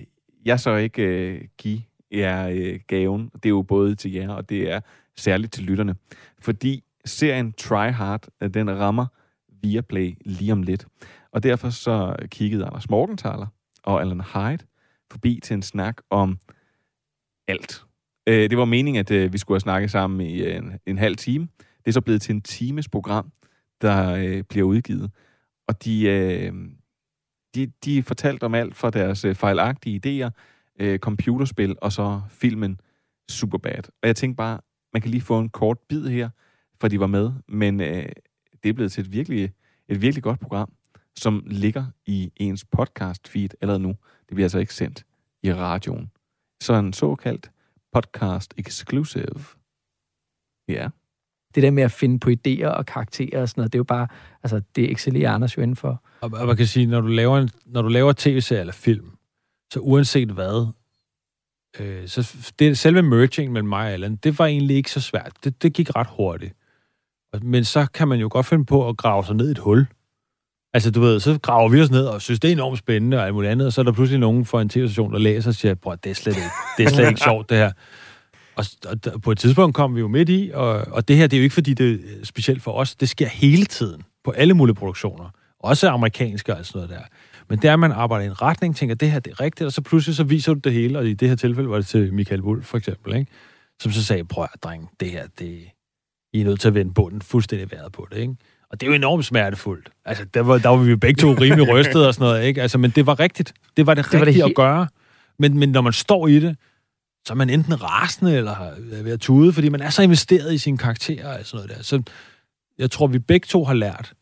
jeg 0.46 0.60
så 0.60 0.76
ikke 0.76 1.04
øh, 1.04 1.42
give 1.58 1.82
jer 2.12 2.48
øh, 2.48 2.80
gaven. 2.88 3.30
Det 3.34 3.46
er 3.46 3.50
jo 3.50 3.62
både 3.62 3.96
til 3.96 4.12
jer, 4.12 4.30
og 4.30 4.50
det 4.50 4.72
er 4.72 4.80
særligt 5.18 5.54
til 5.54 5.64
lytterne. 5.64 5.96
Fordi 6.42 6.84
serien 7.06 7.54
Try 7.54 7.92
Hard, 7.92 8.28
øh, 8.42 8.54
den 8.54 8.80
rammer 8.80 9.06
Viaplay 9.62 10.18
lige 10.26 10.52
om 10.52 10.64
lidt. 10.64 10.88
Og 11.32 11.44
derfor 11.44 11.70
så 11.70 12.16
kiggede 12.32 12.66
Anders 12.66 12.90
Morgenthaler 12.90 13.48
og 13.84 14.02
Alan 14.02 14.22
Hyde 14.22 14.66
forbi 15.12 15.40
til 15.44 15.54
en 15.54 15.62
snak 15.62 15.98
om 16.10 16.38
alt. 17.48 17.86
Øh, 18.28 18.50
det 18.50 18.58
var 18.58 18.66
meningen, 18.66 19.00
at 19.00 19.12
øh, 19.12 19.34
vi 19.34 19.38
skulle 19.38 19.56
have 19.56 19.60
snakket 19.60 19.92
sammen 19.92 20.22
i 20.22 20.42
øh, 20.42 20.56
en, 20.56 20.80
en 20.86 20.98
halv 20.98 21.16
time. 21.16 21.48
Det 21.60 21.88
er 21.88 21.92
så 21.92 22.02
blevet 22.02 22.22
til 22.22 22.36
en 22.36 22.42
times 22.42 22.90
program, 22.90 23.32
der 23.82 24.14
øh, 24.14 24.44
bliver 24.44 24.68
udgivet. 24.68 25.12
Og 25.68 25.86
de, 25.86 26.04
øh, 26.04 26.54
de, 27.56 27.72
de 27.86 28.04
fortalte 28.04 28.44
om 28.44 28.56
alt 28.56 28.76
fra 28.76 28.90
deres 28.90 29.26
øh, 29.26 29.36
fejlagtige 29.36 30.02
idéer, 30.06 30.30
øh, 30.80 31.00
computerspil 31.00 31.76
og 31.82 31.92
så 31.92 32.22
filmen 32.30 32.80
Superbad. 33.30 33.84
Og 34.02 34.08
jeg 34.08 34.16
tænkte 34.16 34.38
bare, 34.38 34.60
man 34.94 35.02
kan 35.02 35.12
lige 35.12 35.22
få 35.22 35.40
en 35.40 35.50
kort 35.50 35.78
bid 35.90 36.08
her, 36.08 36.30
for 36.82 36.88
de 36.88 37.00
var 37.00 37.08
med, 37.08 37.32
men 37.48 37.82
øh, 37.82 38.06
det 38.64 38.70
er 38.70 38.74
blevet 38.74 38.92
til 38.92 39.02
et 39.02 39.12
virkelig, 39.12 39.54
et 39.88 40.02
virkelig 40.02 40.24
godt 40.24 40.40
program, 40.40 40.74
som 41.16 41.44
ligger 41.48 41.86
i 42.06 42.32
ens 42.36 42.66
podcast 42.66 43.28
feed 43.28 43.50
allerede 43.62 43.84
nu. 43.84 43.90
Det 44.30 44.36
bliver 44.36 44.46
altså 44.46 44.60
ikke 44.60 44.74
sendt 44.74 45.06
i 45.44 45.54
radioen. 45.54 46.12
Så 46.62 46.74
en 46.74 46.94
såkaldt 46.94 47.52
podcast 47.94 48.54
exclusive. 48.58 49.46
Ja. 50.68 50.90
Det 51.56 51.64
der 51.64 51.72
med 51.72 51.84
at 51.84 51.92
finde 51.92 52.20
på 52.20 52.30
idéer 52.30 52.68
og 52.68 52.86
karakterer 52.86 53.42
og 53.42 53.50
sådan 53.50 53.60
noget, 53.62 53.74
det 53.74 53.78
er 53.78 53.80
jo 53.80 53.84
bare, 53.84 54.08
altså 54.44 54.62
det 54.76 54.92
excellerer 54.92 55.32
Anders 55.32 55.58
jo 55.58 55.62
inden 55.62 55.76
for. 55.76 56.04
Og, 56.22 56.32
og 56.34 56.48
man 56.48 56.58
kan 56.58 56.68
sige, 56.68 56.86
når 56.86 57.02
du 57.02 57.08
laver, 57.08 57.38
en, 57.38 57.50
når 57.66 57.82
du 57.82 57.88
laver 57.88 58.14
tv-serie 58.18 58.60
eller 58.60 58.74
film, 58.74 59.12
så 59.74 59.80
uanset 59.80 60.30
hvad, 60.30 60.68
øh, 61.80 62.08
så 62.08 62.52
det, 62.60 62.78
selve 62.78 63.02
merging 63.02 63.52
mellem 63.52 63.70
mig 63.70 63.86
og 63.86 63.92
Allan, 63.92 64.16
det 64.16 64.40
var 64.40 64.46
egentlig 64.46 64.76
ikke 64.76 64.92
så 64.92 65.02
svært. 65.02 65.34
Det, 65.44 65.64
det 65.64 65.74
gik 65.74 65.96
ret 65.96 66.08
hurtigt. 66.18 66.54
Men 67.42 67.66
så 67.66 67.86
kan 67.94 68.08
man 68.08 68.20
jo 68.20 68.28
godt 68.32 68.46
finde 68.46 68.66
på 68.66 68.90
at 68.90 68.98
grave 68.98 69.26
sig 69.26 69.36
ned 69.36 69.48
i 69.48 69.52
et 69.52 69.58
hul. 69.58 69.88
Altså, 70.74 70.92
du 70.92 71.02
ved, 71.02 71.20
så 71.20 71.40
graver 71.42 71.70
vi 71.70 71.82
os 71.82 71.92
ned 71.92 72.06
og 72.06 72.22
synes, 72.22 72.40
det 72.40 72.48
er 72.48 72.52
enormt 72.52 72.78
spændende 72.78 73.18
og 73.18 73.26
alt 73.26 73.34
muligt 73.34 73.52
andet, 73.52 73.68
og 73.68 73.74
så 73.74 73.82
er 73.82 73.86
der 73.86 73.92
pludselig 73.92 74.20
nogen 74.20 74.46
fra 74.46 74.62
en 74.62 74.70
tv-station, 74.70 75.14
der 75.14 75.20
læser 75.20 75.50
og 75.50 75.56
siger, 75.56 75.76
bror, 75.76 75.96
det 75.96 76.10
er 76.10 76.14
slet 76.14 76.36
ikke, 76.36 76.48
det 76.78 76.86
er 76.86 76.90
slet 76.90 77.08
ikke 77.08 77.22
sjovt, 77.22 77.50
det 77.50 77.58
her. 77.58 77.72
Og, 78.56 78.66
og 79.14 79.22
på 79.22 79.32
et 79.32 79.38
tidspunkt 79.38 79.76
kom 79.76 79.96
vi 79.96 80.00
jo 80.00 80.08
midt 80.08 80.30
i, 80.30 80.52
og, 80.54 80.88
og 80.92 81.08
det 81.08 81.18
her, 81.18 81.28
det 81.28 81.38
er 81.38 81.42
jo 81.42 81.44
ikke, 81.44 81.54
fordi 81.54 81.74
det 81.74 81.94
er 81.94 82.26
specielt 82.26 82.64
for 82.64 82.72
os. 82.72 82.96
Det 82.96 83.10
sker 83.10 83.28
hele 83.28 83.66
tiden 83.66 84.04
på 84.24 84.32
alle 84.32 84.54
mulige 84.54 84.76
produktioner. 84.76 85.30
Også 85.60 85.90
amerikanske 85.90 86.56
og 86.56 86.66
sådan 86.66 86.78
noget 86.78 86.90
der. 86.90 87.06
Men 87.50 87.60
det 87.60 87.68
er, 87.68 87.74
at 87.74 87.80
man 87.80 87.92
arbejder 87.92 88.24
i 88.24 88.28
en 88.28 88.42
retning, 88.42 88.76
tænker, 88.76 88.96
det 88.96 89.12
her 89.12 89.20
det 89.20 89.32
er 89.32 89.40
rigtigt, 89.40 89.66
og 89.66 89.72
så 89.72 89.82
pludselig 89.82 90.16
så 90.16 90.24
viser 90.24 90.54
du 90.54 90.60
det 90.60 90.74
hele, 90.74 91.00
og 91.00 91.08
i 91.08 91.14
det 91.14 91.30
her 91.30 91.36
tilfælde 91.36 91.70
var 91.70 91.76
det 91.76 91.88
til 91.88 92.14
Michael 92.14 92.42
Wolf 92.42 92.66
for 92.66 92.78
eksempel, 92.78 93.16
ikke? 93.16 93.32
som 93.80 93.92
så 93.92 94.06
sagde, 94.06 94.26
prøv 94.26 94.44
at 94.54 94.64
dreng, 94.64 94.90
det 95.00 95.10
her, 95.10 95.28
det, 95.40 95.60
i 96.34 96.42
er 96.42 96.46
nødt 96.46 96.60
til 96.60 96.68
at 96.68 96.74
vende 96.76 96.94
bunden 96.94 97.22
fuldstændig 97.22 97.72
været 97.72 97.92
på 97.92 98.08
det, 98.12 98.18
ikke? 98.18 98.36
Og 98.70 98.82
det 98.82 98.88
er 98.88 98.92
jo 98.92 98.96
enormt 98.96 99.26
smertefuldt. 99.26 99.90
Altså, 100.06 100.26
der 100.34 100.42
var, 100.42 100.58
der 100.58 100.70
var 100.70 100.78
vi 100.78 100.90
jo 100.90 100.98
begge 100.98 101.22
to 101.22 101.32
rimelig 101.34 101.70
rystet 101.70 102.08
og 102.08 102.14
sådan 102.14 102.26
noget, 102.28 102.44
ikke? 102.46 102.62
Altså, 102.62 102.78
men 102.78 102.92
det 102.92 103.06
var 103.06 103.20
rigtigt. 103.20 103.54
Det 103.78 103.86
var 103.88 103.94
det, 103.94 104.04
Det 104.06 104.12
det 104.12 104.20
var 104.20 104.26
det 104.26 104.28
rigtige 104.28 104.46
he- 104.46 104.50
at 104.50 104.56
gøre. 104.56 104.88
Men, 105.40 105.58
men 105.60 105.70
når 105.70 105.82
man 105.82 105.94
står 105.94 106.28
i 106.28 106.40
det, 106.40 106.56
så 107.28 107.34
er 107.34 107.36
man 107.38 107.50
enten 107.50 107.84
rasende 107.84 108.38
eller 108.38 108.52
er 108.52 109.04
ved 109.04 109.12
at 109.12 109.20
tude, 109.20 109.54
fordi 109.54 109.70
man 109.70 109.82
er 109.82 109.90
så 109.90 110.02
investeret 110.02 110.54
i 110.54 110.58
sine 110.58 110.78
karakterer 110.78 111.40
og 111.40 111.46
sådan 111.46 111.66
noget 111.66 111.78
der. 111.78 111.84
Så 111.84 112.02
jeg 112.78 112.92
tror, 112.92 113.08
vi 113.08 113.20
begge 113.20 113.46
to 113.46 113.64
har 113.66 113.74
lært, 113.74 114.14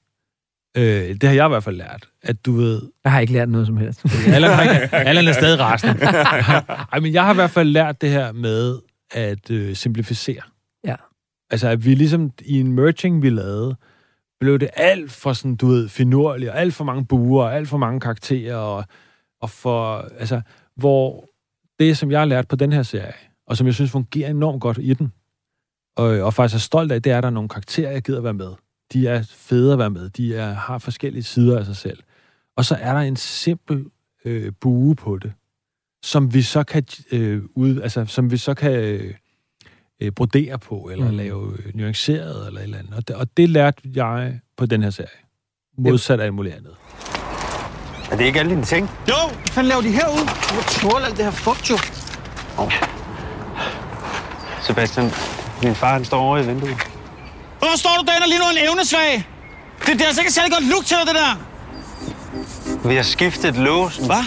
øh, 0.78 0.84
det 0.84 1.24
har 1.24 1.34
jeg 1.36 1.45
i 1.45 1.50
hvert 1.50 1.63
fald 1.63 1.76
lært, 1.76 2.10
at 2.24 2.45
du 2.45 2.52
ved, 2.56 2.82
Jeg 3.04 3.12
har 3.12 3.19
ikke 3.19 3.34
lært 3.34 3.50
noget 3.50 3.67
som 3.67 3.78
helst. 3.78 4.06
Allan, 4.34 4.52
har 4.54 4.63
ikke, 4.63 4.95
Allan 4.95 5.28
er 5.28 5.34
stadig 5.34 5.60
rasende. 5.60 5.93
Ej, 6.93 7.00
men 7.00 7.13
jeg 7.13 7.24
har 7.26 7.32
i 7.32 7.36
hvert 7.36 7.52
fald 7.52 7.69
lært 7.69 8.02
det 8.02 8.10
her 8.10 8.32
med 8.32 8.80
at 9.12 9.52
øh, 9.52 9.76
simplificere. 9.76 10.41
Altså, 11.51 11.67
at 11.67 11.85
vi 11.85 11.95
ligesom 11.95 12.31
i 12.45 12.59
en 12.59 12.73
merging, 12.73 13.21
vi 13.21 13.29
lavede, 13.29 13.75
blev 14.39 14.59
det 14.59 14.69
alt 14.73 15.12
for 15.12 15.33
sådan, 15.33 15.55
du 15.55 15.67
ved, 15.67 15.89
finurligt, 15.89 16.51
og 16.51 16.59
alt 16.59 16.73
for 16.73 16.83
mange 16.83 17.05
buer, 17.05 17.43
og 17.43 17.55
alt 17.55 17.67
for 17.67 17.77
mange 17.77 17.99
karakterer, 17.99 18.55
og, 18.55 18.83
og 19.41 19.49
for, 19.49 19.97
altså, 19.97 20.41
hvor 20.75 21.29
det, 21.79 21.97
som 21.97 22.12
jeg 22.12 22.19
har 22.19 22.25
lært 22.25 22.47
på 22.47 22.55
den 22.55 22.73
her 22.73 22.83
serie, 22.83 23.13
og 23.47 23.57
som 23.57 23.67
jeg 23.67 23.73
synes 23.73 23.91
fungerer 23.91 24.29
enormt 24.29 24.62
godt 24.62 24.77
i 24.81 24.93
den, 24.93 25.13
og, 25.95 26.05
og 26.05 26.33
faktisk 26.33 26.55
er 26.55 26.59
stolt 26.59 26.91
af, 26.91 27.01
det 27.01 27.12
er, 27.12 27.17
at 27.17 27.23
der 27.23 27.29
er 27.29 27.33
nogle 27.33 27.49
karakterer, 27.49 27.91
jeg 27.91 28.01
gider 28.01 28.21
være 28.21 28.33
med. 28.33 28.51
De 28.93 29.07
er 29.07 29.23
fede 29.23 29.73
at 29.73 29.79
være 29.79 29.89
med. 29.89 30.09
De 30.09 30.35
er, 30.35 30.53
har 30.53 30.77
forskellige 30.77 31.23
sider 31.23 31.59
af 31.59 31.65
sig 31.65 31.75
selv. 31.75 32.03
Og 32.57 32.65
så 32.65 32.75
er 32.75 32.93
der 32.93 32.99
en 32.99 33.15
simpel 33.15 33.85
øh, 34.25 34.51
bue 34.62 34.95
på 34.95 35.17
det, 35.17 35.33
som 36.03 36.33
vi 36.33 36.41
så 36.41 36.63
kan 36.63 36.83
øh, 37.12 37.43
ud, 37.55 37.81
altså, 37.81 38.05
som 38.05 38.31
vi 38.31 38.38
så 38.38 38.53
kan 38.53 38.71
øh, 38.71 39.13
øh, 40.01 40.12
brodere 40.12 40.59
på, 40.59 40.89
eller 40.91 41.05
Mm. 41.05 41.12
mm. 41.12 41.17
lave 41.17 41.53
øh, 41.65 41.75
nuanceret, 41.75 42.47
eller 42.47 42.59
et 42.59 42.63
eller 42.63 42.77
andet. 42.77 42.93
Og 42.93 43.07
det, 43.07 43.15
og 43.15 43.27
det 43.38 43.49
lærte 43.49 43.81
jeg 43.95 44.39
på 44.57 44.65
den 44.65 44.83
her 44.83 44.89
serie. 44.89 45.07
Modsat 45.77 46.19
af 46.19 46.23
alt 46.25 46.33
muligt 46.33 46.55
andet. 46.55 46.71
Er 48.12 48.15
det 48.17 48.25
ikke 48.25 48.39
alle 48.39 48.51
dine 48.51 48.65
ting? 48.65 48.89
Jo, 49.09 49.13
hvad 49.29 49.47
fanden 49.51 49.69
laver 49.69 49.81
de 49.81 49.91
herude? 49.91 50.19
Du 50.49 50.55
må 50.55 50.62
tåle 50.62 51.05
alt 51.05 51.17
det 51.17 51.25
her 51.25 51.31
fugt, 51.31 51.69
jo. 51.69 51.77
Sebastian, 54.62 55.12
min 55.63 55.75
far 55.75 55.93
han 55.93 56.05
står 56.05 56.19
over 56.19 56.38
i 56.38 56.45
vinduet. 56.47 56.75
Hvorfor 57.59 57.77
står 57.77 57.89
du 57.99 58.03
derinde 58.07 58.23
og 58.25 58.29
lige 58.29 58.39
nu 58.39 58.45
en 58.51 58.67
evnesvag? 58.69 59.13
Det, 59.79 59.88
det 59.93 60.01
er 60.01 60.05
altså 60.05 60.21
ikke 60.21 60.33
særlig 60.33 60.51
godt 60.53 60.67
look 60.69 60.85
til 60.85 60.97
dig, 60.97 61.07
det 61.07 61.15
der. 61.15 61.33
Vi 62.88 62.95
har 62.95 63.03
skiftet 63.03 63.55
låsen. 63.55 64.05
Hvad? 64.05 64.24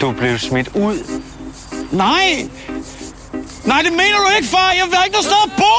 Du 0.00 0.12
blev 0.12 0.38
smidt 0.38 0.68
ud. 0.86 0.98
Nej! 2.04 2.28
Nej, 3.70 3.80
det 3.86 3.92
mener 4.00 4.18
du 4.24 4.28
ikke, 4.36 4.48
far! 4.56 4.70
Jeg 4.80 4.86
vil 4.90 4.98
ikke 5.06 5.16
noget 5.16 5.28
sted 5.30 5.42
at 5.48 5.52
bo! 5.62 5.76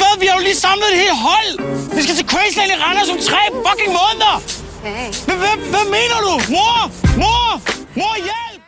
Hvad? 0.00 0.14
Vi 0.22 0.26
har 0.30 0.36
jo 0.38 0.42
lige 0.48 0.60
samlet 0.66 0.88
et 0.94 0.98
helt 1.04 1.18
hold! 1.28 1.50
Vi 1.96 2.00
skal 2.04 2.14
til 2.20 2.26
Crazyland 2.32 2.70
i 2.74 2.76
Randers 2.84 3.10
om 3.14 3.18
tre 3.30 3.42
fucking 3.66 3.92
måneder! 4.00 4.36
Hvad, 5.26 5.38
hvad, 5.42 5.54
hvad 5.72 5.86
mener 5.96 6.18
du? 6.26 6.32
Mor! 6.54 6.78
Mor! 7.22 7.50
Mor, 7.98 8.14
hjælp! 8.28 8.62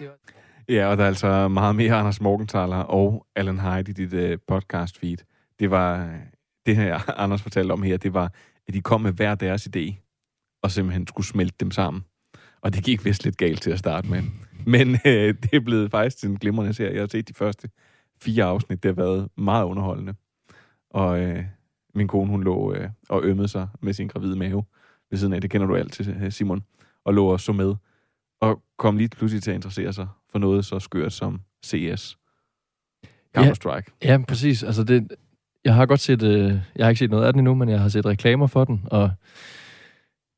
Ja, 0.69 0.83
og 0.87 0.97
der 0.97 1.05
er 1.05 1.09
altså 1.09 1.49
meget 1.49 1.77
mere 1.77 1.95
Anders 1.95 2.21
Morgenthaler 2.21 2.83
og 2.99 3.27
Alan 3.37 3.59
Hyde 3.59 3.91
i 3.91 3.93
dit 3.93 4.13
uh, 4.13 4.39
podcast 4.49 4.99
feed. 5.01 5.19
Det 5.61 5.71
var, 5.71 6.09
det 6.67 6.77
her 6.77 7.21
Anders 7.23 7.43
fortalte 7.43 7.73
om 7.73 7.83
her, 7.83 7.97
det 7.97 8.15
var, 8.15 8.33
at 8.69 8.75
de 8.75 8.81
kom 8.81 9.01
med 9.01 9.13
hver 9.13 9.35
deres 9.35 9.69
idé, 9.71 9.85
og 10.63 10.71
simpelthen 10.71 11.07
skulle 11.07 11.27
smelte 11.27 11.57
dem 11.61 11.71
sammen. 11.71 12.05
Og 12.61 12.75
det 12.75 12.85
gik 12.85 13.05
vist 13.05 13.25
lidt 13.25 13.37
galt 13.37 13.63
til 13.63 13.71
at 13.71 13.79
starte 13.79 14.09
med. 14.09 14.23
Men 14.67 14.95
øh, 15.07 15.35
det 15.43 15.55
er 15.55 15.61
blevet 15.61 15.91
faktisk 15.91 16.19
til 16.19 16.29
en 16.29 16.37
glimrende 16.37 16.75
serie. 16.75 16.93
Jeg 16.93 17.03
har 17.03 17.09
set 17.09 17.29
de 17.29 17.35
første 17.35 17.69
fire 18.23 18.45
afsnit. 18.45 18.83
Det 18.83 18.89
har 18.89 19.03
været 19.05 19.29
meget 19.37 19.65
underholdende. 19.65 20.15
Og 20.91 21.21
øh, 21.21 21.45
min 21.95 22.09
kone, 22.09 22.31
hun 22.31 22.45
lå 22.45 22.73
øh, 22.75 22.89
og 23.09 23.25
ømmede 23.25 23.49
sig 23.49 23.69
med 23.81 23.93
sin 23.93 24.09
gravide 24.09 24.37
mave 24.37 24.65
ved 25.11 25.19
siden 25.19 25.33
af. 25.33 25.41
Det 25.41 25.51
kender 25.51 25.67
du 25.67 25.77
alt 25.77 25.93
til, 25.93 26.17
øh, 26.23 26.33
Simon. 26.33 26.65
Og 27.05 27.15
lå 27.15 27.27
og 27.27 27.41
så 27.41 27.53
med. 27.53 27.75
Og 28.41 28.63
kom 28.77 28.97
lige 28.97 29.09
pludselig 29.09 29.43
til 29.43 29.51
at 29.51 29.55
interessere 29.55 29.93
sig 29.93 30.09
for 30.31 30.39
noget 30.39 30.65
så 30.65 30.79
skørt 30.79 31.13
som 31.13 31.41
CS. 31.67 32.19
Counter-Strike. 33.39 33.99
Ja, 34.03 34.13
ja, 34.13 34.19
præcis. 34.29 34.63
Altså 34.63 34.85
det, 34.85 35.13
jeg 35.65 35.75
har 35.75 35.87
godt 35.87 36.01
set, 36.01 36.23
øh, 36.23 36.53
jeg 36.77 36.87
har 36.87 36.89
ikke 36.89 36.99
set 36.99 37.11
noget 37.11 37.27
af 37.27 37.33
den 37.33 37.41
endnu, 37.41 37.55
men 37.55 37.69
jeg 37.69 37.81
har 37.81 37.89
set 37.89 38.07
reklamer 38.07 38.47
for 38.47 38.65
den, 38.65 38.83
og 38.91 39.11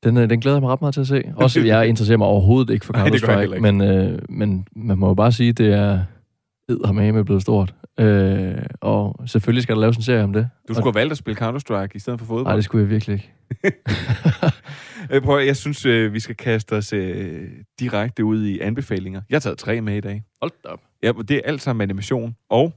den, 0.04 0.16
øh, 0.16 0.30
den 0.30 0.40
glæder 0.40 0.56
jeg 0.56 0.62
mig 0.62 0.70
ret 0.70 0.80
meget 0.80 0.94
til 0.94 1.00
at 1.00 1.06
se. 1.06 1.22
Også, 1.36 1.60
jeg 1.60 1.88
interesserer 1.88 2.18
mig 2.18 2.26
overhovedet 2.26 2.74
ikke 2.74 2.86
for 2.86 2.92
Counter-Strike, 2.98 3.60
men, 3.60 3.80
øh, 3.80 4.18
men 4.28 4.66
man 4.76 4.98
må 4.98 5.08
jo 5.08 5.14
bare 5.14 5.32
sige, 5.32 5.52
det 5.52 5.72
er 5.72 6.00
eddermame 6.68 7.24
blevet 7.24 7.42
stort. 7.42 7.74
Øh, 8.00 8.54
og 8.80 9.20
selvfølgelig 9.26 9.62
skal 9.62 9.74
der 9.74 9.80
laves 9.80 9.96
en 9.96 10.02
serie 10.02 10.24
om 10.24 10.32
det. 10.32 10.48
Du 10.68 10.74
skulle 10.74 10.84
have 10.84 10.94
valgt 10.94 11.12
at 11.12 11.18
spille 11.18 11.40
Counter-Strike 11.40 11.90
i 11.94 11.98
stedet 11.98 12.18
for 12.18 12.26
fodbold. 12.26 12.44
Nej, 12.44 12.54
det 12.54 12.64
skulle 12.64 12.82
jeg 12.82 12.90
virkelig 12.90 13.14
ikke. 13.14 13.32
Øh, 15.10 15.22
Prøv, 15.22 15.44
jeg 15.44 15.56
synes, 15.56 15.86
øh, 15.86 16.12
vi 16.12 16.20
skal 16.20 16.36
kaste 16.36 16.76
os 16.76 16.92
øh, 16.92 17.48
direkte 17.80 18.24
ud 18.24 18.44
i 18.44 18.58
anbefalinger. 18.58 19.20
Jeg 19.30 19.34
har 19.34 19.40
taget 19.40 19.58
tre 19.58 19.80
med 19.80 19.96
i 19.96 20.00
dag. 20.00 20.22
Hold 20.42 20.52
op. 20.64 20.80
Ja, 21.02 21.12
det 21.28 21.30
er 21.36 21.40
alt 21.44 21.62
sammen 21.62 21.82
animation. 21.82 22.36
Og 22.50 22.72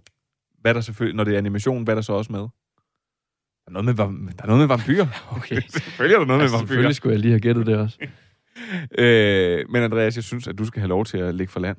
hvad 0.61 0.73
der 0.73 0.81
selvfølgelig, 0.81 1.15
når 1.15 1.23
det 1.23 1.33
er 1.33 1.37
animation, 1.37 1.83
hvad 1.83 1.93
er 1.93 1.95
der 1.95 2.01
så 2.01 2.13
også 2.13 2.31
med? 2.31 2.47
Der 3.65 3.69
er 3.69 3.81
noget 3.81 3.85
med, 3.85 3.93
der 4.33 4.43
er 4.43 4.47
noget 4.47 4.59
med 4.59 4.67
vampyrer. 4.67 5.07
Okay. 5.37 5.61
selvfølgelig 5.69 6.15
er 6.15 6.19
der 6.19 6.25
noget 6.25 6.41
Altså, 6.41 6.55
med 6.55 6.59
vampyrer. 6.59 6.67
selvfølgelig 6.67 6.95
skulle 6.95 7.13
jeg 7.13 7.19
lige 7.19 7.31
have 7.31 7.39
gættet 7.39 7.65
det 7.65 7.77
også. 7.77 7.97
Øh, 8.97 9.65
men 9.69 9.83
Andreas, 9.83 10.15
jeg 10.15 10.23
synes, 10.23 10.47
at 10.47 10.57
du 10.57 10.65
skal 10.65 10.79
have 10.79 10.89
lov 10.89 11.05
til 11.05 11.17
at 11.17 11.35
ligge 11.35 11.51
for 11.51 11.59
land. 11.59 11.77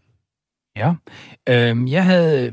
Ja. 0.77 0.95
Øhm, 1.49 1.89
jeg 1.89 2.05
havde... 2.05 2.53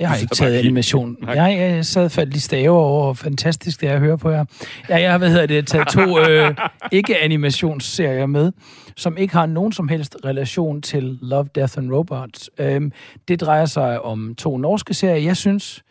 Jeg 0.00 0.08
har 0.08 0.16
ikke 0.16 0.34
taget 0.34 0.58
animation. 0.58 1.16
Nej. 1.22 1.34
Jeg, 1.34 1.58
jeg 1.58 1.86
sad 1.86 2.10
faldt 2.10 2.36
i 2.36 2.40
stave 2.40 2.70
over. 2.78 3.14
Fantastisk, 3.14 3.80
det 3.80 3.86
jeg 3.86 3.98
hører 3.98 4.16
på 4.16 4.30
jer. 4.30 4.44
Ja, 4.88 5.00
jeg 5.00 5.10
har, 5.10 5.18
hvad 5.18 5.30
hedder 5.30 5.46
det, 5.46 5.66
taget 5.66 5.88
to 5.88 6.18
øh, 6.20 6.54
ikke-animationsserier 6.92 8.26
med, 8.26 8.52
som 8.96 9.16
ikke 9.16 9.34
har 9.34 9.46
nogen 9.46 9.72
som 9.72 9.88
helst 9.88 10.16
relation 10.24 10.82
til 10.82 11.18
Love, 11.22 11.48
Death 11.54 11.78
and 11.78 11.92
Robots. 11.92 12.50
Øhm, 12.58 12.92
det 13.28 13.40
drejer 13.40 13.64
sig 13.66 14.02
om 14.02 14.34
to 14.34 14.56
norske 14.58 14.94
serier. 14.94 15.16
Jeg 15.24 15.36
synes, 15.36 15.82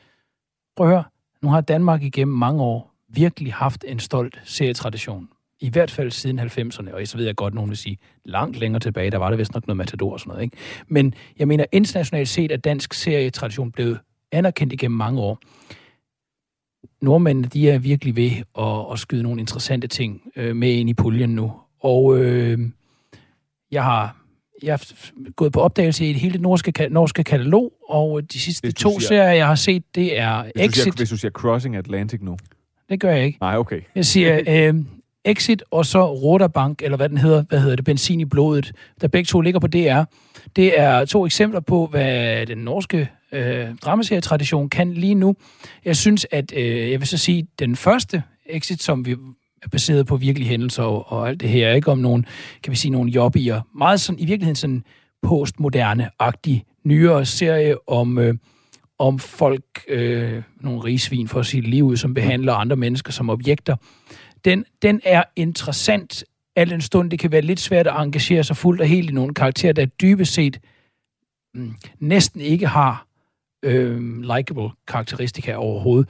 prøv 0.78 0.88
at 0.88 0.94
høre, 0.94 1.04
nu 1.42 1.50
har 1.50 1.62
Danmark 1.62 2.04
igennem 2.04 2.38
mange 2.38 2.64
år 2.64 2.94
virkelig 3.10 3.54
haft 3.54 3.86
en 3.88 4.00
stolt 4.00 4.42
serietradition. 4.44 5.30
I 5.62 5.70
hvert 5.70 5.92
fald 5.92 6.12
siden 6.12 6.40
90'erne, 6.40 6.94
og 6.94 7.08
så 7.08 7.18
ved 7.18 7.26
jeg 7.26 7.36
godt, 7.36 7.54
nogen 7.54 7.70
vil 7.70 7.78
sige, 7.78 7.98
langt 8.26 8.60
længere 8.60 8.80
tilbage, 8.80 9.12
der 9.12 9.18
var 9.18 9.30
der 9.30 9.38
vist 9.38 9.54
nok 9.54 9.68
noget 9.68 9.78
Matador 9.78 10.14
og 10.14 10.20
sådan 10.20 10.30
noget. 10.30 10.44
Ikke? 10.44 10.58
Men 10.88 11.14
jeg 11.40 11.48
mener, 11.48 11.66
internationalt 11.72 12.30
set 12.30 12.52
er 12.52 12.58
dansk 12.58 12.94
serietradition 12.94 13.72
blevet 13.72 14.00
anerkendt 14.32 14.74
igennem 14.74 14.98
mange 14.98 15.22
år. 15.22 15.40
Nordmændene, 17.02 17.48
de 17.48 17.70
er 17.70 17.80
virkelig 17.80 18.16
ved 18.16 18.32
at, 18.60 18.94
at 18.94 19.00
skyde 19.00 19.24
nogle 19.24 19.40
interessante 19.40 19.88
ting 19.88 20.22
øh, 20.36 20.56
med 20.56 20.72
ind 20.72 20.90
i 20.90 20.94
puljen 20.94 21.36
nu. 21.36 21.54
Og 21.80 22.18
øh, 22.18 22.60
jeg 23.72 23.84
har 23.84 24.19
jeg 24.64 24.72
har 24.74 24.78
f- 24.78 25.32
gået 25.36 25.52
på 25.54 25.60
opdagelse 25.62 26.06
i 26.10 26.14
hele 26.14 26.34
det 26.34 26.42
norske, 26.42 26.88
norske 26.90 27.24
katalog, 27.24 27.74
og 27.90 28.34
de 28.34 28.40
sidste 28.40 28.72
to 28.72 29.00
siger- 29.00 29.08
serier, 29.08 29.32
jeg 29.34 29.48
har 29.48 29.56
set, 29.56 29.84
det 29.96 30.20
er 30.20 30.44
Hvis 30.44 30.52
du, 30.54 30.60
siger, 30.60 30.68
Exit. 30.68 30.94
hvis 30.98 31.10
du 31.10 31.18
siger 31.18 31.32
Crossing 31.32 31.76
Atlantic 31.76 32.20
nu. 32.22 32.38
Det 32.90 33.00
gør 33.00 33.12
jeg 33.12 33.26
ikke. 33.26 33.38
Nej, 33.42 33.58
okay. 33.58 33.82
Jeg 33.96 34.06
siger 34.06 34.40
øh, 34.70 34.74
Exit 35.26 35.64
og 35.72 35.86
så 35.86 36.06
Roterbank, 36.14 36.82
eller 36.82 36.98
hvad 36.98 37.10
den 37.10 37.18
hedder, 37.18 37.44
hvad 37.50 37.60
hedder 37.60 37.76
det, 37.76 37.86
Benzin 37.86 38.20
i 38.20 38.26
blodet, 38.26 38.72
der 39.02 39.08
begge 39.08 39.26
to 39.26 39.42
ligger 39.42 39.60
på 39.60 39.68
DR. 39.68 40.04
Det 40.56 40.80
er 40.80 41.06
to 41.06 41.26
eksempler 41.26 41.60
på, 41.60 41.86
hvad 41.88 42.46
den 42.46 42.58
norske 42.58 43.10
øh, 43.32 43.68
dramaserietradition 43.82 44.70
kan 44.70 44.94
lige 44.94 45.16
nu. 45.16 45.36
Jeg 45.86 45.96
synes, 45.96 46.28
at 46.32 46.54
øh, 46.56 46.92
jeg 46.92 47.00
vil 47.00 47.08
så 47.08 47.18
sige, 47.18 47.48
den 47.60 47.76
første 47.76 48.24
Exit, 48.46 48.84
som 48.84 49.06
vi 49.06 49.12
er 49.12 49.16
baseret 49.72 50.08
på 50.08 50.18
virkelige 50.18 50.50
hændelser 50.50 50.84
og, 50.84 51.12
og 51.12 51.28
alt 51.28 51.42
det 51.42 51.50
her, 51.50 51.74
ikke 51.74 51.92
om 51.92 51.98
nogen, 51.98 52.26
kan 52.64 52.72
vi 52.72 52.78
sige, 52.78 52.92
nogle 52.92 53.12
jobbier. 53.12 53.62
Meget 53.78 54.02
sådan, 54.02 54.20
i 54.20 54.26
virkeligheden 54.26 54.56
sådan 54.56 54.84
postmoderne-agtig 55.28 56.64
nyere 56.84 57.26
serie 57.26 57.90
om, 57.90 58.18
øh, 58.18 58.34
om 59.00 59.20
folk, 59.20 59.64
øh, 59.88 60.42
nogle 60.62 60.84
rigsvin 60.84 61.28
for 61.28 61.42
sit 61.42 61.68
liv, 61.68 61.84
ud, 61.84 61.98
som 61.98 62.14
behandler 62.14 62.54
andre 62.54 62.76
mennesker 62.76 63.12
som 63.12 63.30
objekter. 63.30 63.76
Den, 64.46 64.66
den 64.82 65.02
er 65.04 65.24
interessant, 65.36 66.24
al 66.56 66.72
en 66.72 66.82
stund 66.82 67.12
det 67.12 67.20
kan 67.20 67.32
være 67.32 67.42
lidt 67.42 67.60
svært 67.60 67.88
at 67.88 67.94
engagere 67.98 68.44
sig 68.44 68.58
fuldt 68.58 68.82
og 68.82 68.88
helt 68.88 69.10
i 69.10 69.14
nogle 69.14 69.34
karakterer, 69.34 69.74
der 69.74 69.86
dybest 69.86 70.34
set 70.34 70.60
mm, 71.54 71.76
næsten 72.00 72.42
ikke 72.42 72.68
har 72.68 73.06
øh, 73.64 74.22
likable 74.22 74.70
karakteristika 74.88 75.56
overhovedet. 75.56 76.10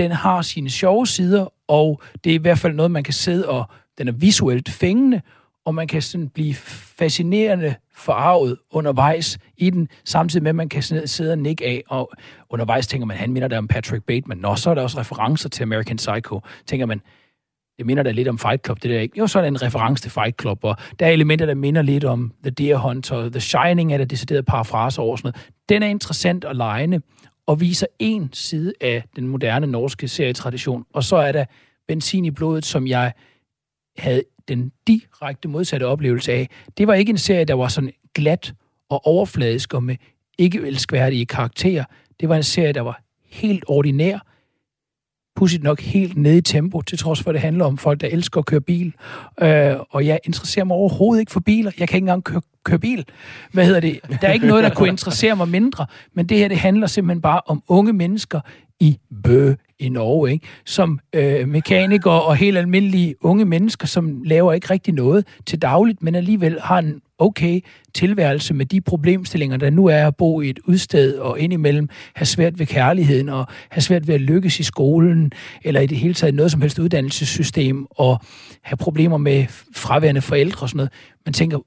Den 0.00 0.10
har 0.10 0.42
sine 0.42 0.70
sjove 0.70 1.06
sider, 1.06 1.52
og 1.68 2.02
det 2.24 2.30
er 2.30 2.34
i 2.34 2.42
hvert 2.42 2.58
fald 2.58 2.74
noget, 2.74 2.90
man 2.90 3.04
kan 3.04 3.14
sidde 3.14 3.48
og... 3.48 3.64
Den 3.98 4.08
er 4.08 4.12
visuelt 4.12 4.68
fængende, 4.68 5.20
og 5.64 5.74
man 5.74 5.86
kan 5.86 6.02
sådan 6.02 6.28
blive 6.28 6.54
fascinerende 6.54 7.74
forarvet 7.96 8.56
undervejs 8.70 9.38
i 9.56 9.70
den, 9.70 9.88
samtidig 10.04 10.42
med, 10.42 10.48
at 10.48 10.54
man 10.54 10.68
kan 10.68 10.82
sidde 10.82 11.06
sidde 11.08 11.32
og 11.32 11.38
nikke 11.38 11.66
af, 11.66 11.82
og 11.88 12.10
undervejs 12.50 12.86
tænker 12.86 13.06
man, 13.06 13.16
han 13.16 13.32
minder 13.32 13.48
der 13.48 13.58
om 13.58 13.68
Patrick 13.68 14.04
Bateman. 14.04 14.38
Nå, 14.38 14.56
så 14.56 14.70
er 14.70 14.74
der 14.74 14.82
også 14.82 14.98
referencer 14.98 15.48
til 15.48 15.62
American 15.62 15.96
Psycho. 15.96 16.40
Tænker 16.66 16.86
man, 16.86 17.00
det 17.78 17.86
minder 17.86 18.02
da 18.02 18.10
lidt 18.10 18.28
om 18.28 18.38
Fight 18.38 18.64
Club, 18.64 18.82
det 18.82 18.90
der 18.90 19.00
ikke? 19.00 19.18
Jo, 19.18 19.26
så 19.26 19.38
er 19.38 19.42
der 19.42 19.48
en 19.48 19.62
reference 19.62 20.02
til 20.02 20.10
Fight 20.10 20.40
Club, 20.40 20.64
og 20.64 20.76
der 21.00 21.06
er 21.06 21.10
elementer, 21.10 21.46
der 21.46 21.54
minder 21.54 21.82
lidt 21.82 22.04
om 22.04 22.32
The 22.42 22.50
Deer 22.50 22.76
Hunter, 22.76 23.28
The 23.28 23.40
Shining 23.40 23.92
er 23.92 23.98
der 23.98 24.04
decideret 24.04 24.46
parafraser 24.46 25.02
over 25.02 25.16
sådan 25.16 25.28
noget. 25.28 25.50
Den 25.68 25.82
er 25.82 25.86
interessant 25.86 26.44
og 26.44 26.56
lejende, 26.56 27.00
og 27.50 27.60
viser 27.60 27.86
en 27.98 28.30
side 28.32 28.72
af 28.80 29.04
den 29.16 29.28
moderne 29.28 29.66
norske 29.66 30.08
serietradition, 30.08 30.84
og 30.92 31.04
så 31.04 31.16
er 31.16 31.32
der 31.32 31.44
Benzin 31.88 32.24
i 32.24 32.30
blodet, 32.30 32.64
som 32.64 32.86
jeg 32.86 33.12
havde 33.98 34.22
den 34.48 34.72
direkte 34.86 35.48
modsatte 35.48 35.84
oplevelse 35.84 36.32
af. 36.32 36.48
Det 36.78 36.86
var 36.86 36.94
ikke 36.94 37.10
en 37.10 37.18
serie, 37.18 37.44
der 37.44 37.54
var 37.54 37.68
sådan 37.68 37.92
glat 38.14 38.54
og 38.88 39.06
overfladisk 39.06 39.74
og 39.74 39.82
med 39.82 39.96
ikke 40.38 40.66
elskværdige 40.66 41.26
karakterer. 41.26 41.84
Det 42.20 42.28
var 42.28 42.36
en 42.36 42.42
serie, 42.42 42.72
der 42.72 42.80
var 42.80 43.02
helt 43.24 43.64
ordinær, 43.66 44.18
pudsigt 45.36 45.62
nok 45.62 45.80
helt 45.80 46.16
nede 46.16 46.38
i 46.38 46.40
tempo, 46.40 46.82
til 46.82 46.98
trods 46.98 47.22
for, 47.22 47.30
at 47.30 47.34
det 47.34 47.42
handler 47.42 47.64
om 47.64 47.78
folk, 47.78 48.00
der 48.00 48.06
elsker 48.06 48.38
at 48.38 48.46
køre 48.46 48.60
bil. 48.60 48.94
Øh, 49.42 49.76
og 49.90 50.06
jeg 50.06 50.20
interesserer 50.24 50.64
mig 50.64 50.76
overhovedet 50.76 51.20
ikke 51.20 51.32
for 51.32 51.40
biler. 51.40 51.70
Jeg 51.78 51.88
kan 51.88 51.96
ikke 51.96 52.04
engang 52.04 52.24
køre, 52.24 52.42
køre 52.64 52.78
bil. 52.78 53.04
Hvad 53.52 53.66
hedder 53.66 53.80
det? 53.80 54.00
Der 54.20 54.28
er 54.28 54.32
ikke 54.32 54.46
noget, 54.46 54.64
der 54.64 54.74
kunne 54.74 54.88
interessere 54.96 55.36
mig 55.36 55.48
mindre. 55.48 55.86
Men 56.14 56.26
det 56.26 56.38
her, 56.38 56.48
det 56.48 56.58
handler 56.58 56.86
simpelthen 56.86 57.20
bare 57.20 57.40
om 57.46 57.62
unge 57.68 57.92
mennesker 57.92 58.40
i 58.80 58.98
Bø 59.24 59.54
i 59.80 59.88
Norge, 59.88 60.32
ikke? 60.32 60.46
som 60.64 61.00
øh, 61.12 61.48
mekanikere 61.48 62.22
og 62.22 62.36
helt 62.36 62.58
almindelige 62.58 63.14
unge 63.20 63.44
mennesker, 63.44 63.86
som 63.86 64.22
laver 64.22 64.52
ikke 64.52 64.70
rigtig 64.70 64.94
noget 64.94 65.26
til 65.46 65.62
dagligt, 65.62 66.02
men 66.02 66.14
alligevel 66.14 66.60
har 66.60 66.78
en 66.78 67.00
okay 67.18 67.60
tilværelse 67.94 68.54
med 68.54 68.66
de 68.66 68.80
problemstillinger, 68.80 69.56
der 69.56 69.70
nu 69.70 69.86
er 69.86 70.06
at 70.06 70.16
bo 70.16 70.40
i 70.40 70.50
et 70.50 70.58
udsted 70.64 71.18
og 71.18 71.40
indimellem 71.40 71.88
have 72.14 72.26
svært 72.26 72.58
ved 72.58 72.66
kærligheden 72.66 73.28
og 73.28 73.46
have 73.70 73.82
svært 73.82 74.06
ved 74.08 74.14
at 74.14 74.20
lykkes 74.20 74.60
i 74.60 74.62
skolen 74.62 75.32
eller 75.64 75.80
i 75.80 75.86
det 75.86 75.98
hele 75.98 76.14
taget 76.14 76.34
noget 76.34 76.52
som 76.52 76.60
helst 76.60 76.78
uddannelsessystem 76.78 77.86
og 77.90 78.20
have 78.62 78.76
problemer 78.76 79.16
med 79.16 79.46
fraværende 79.74 80.20
forældre 80.20 80.64
og 80.64 80.68
sådan 80.68 80.76
noget. 80.76 80.92
Man 81.26 81.32
tænker, 81.32 81.58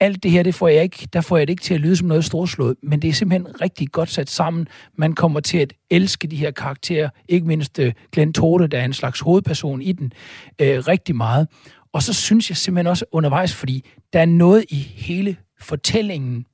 alt 0.00 0.22
det 0.22 0.30
her, 0.30 0.42
det 0.42 0.54
får 0.54 0.68
jeg 0.68 0.82
ikke, 0.82 1.08
der 1.12 1.20
får 1.20 1.36
jeg 1.36 1.46
det 1.46 1.52
ikke 1.52 1.62
til 1.62 1.74
at 1.74 1.80
lyde 1.80 1.96
som 1.96 2.08
noget 2.08 2.24
storslået, 2.24 2.76
men 2.82 3.02
det 3.02 3.08
er 3.08 3.12
simpelthen 3.12 3.60
rigtig 3.60 3.92
godt 3.92 4.10
sat 4.10 4.30
sammen. 4.30 4.68
Man 4.94 5.14
kommer 5.14 5.40
til 5.40 5.58
at 5.58 5.72
elske 5.90 6.28
de 6.28 6.36
her 6.36 6.50
karakterer, 6.50 7.08
ikke 7.28 7.46
mindst 7.46 7.78
øh, 7.78 7.92
Glenn 8.12 8.32
Torte, 8.32 8.66
der 8.66 8.78
er 8.78 8.84
en 8.84 8.92
slags 8.92 9.20
hovedperson 9.20 9.82
i 9.82 9.92
den, 9.92 10.12
øh, 10.60 10.78
rigtig 10.78 11.16
meget. 11.16 11.48
Og 11.92 12.02
så 12.02 12.12
synes 12.12 12.50
jeg 12.50 12.56
simpelthen 12.56 12.86
også 12.86 13.04
undervejs, 13.12 13.54
fordi 13.54 13.84
der 14.12 14.20
er 14.20 14.26
noget 14.26 14.64
i 14.68 14.76
hele 14.76 15.36
fortællingen, 15.60 16.46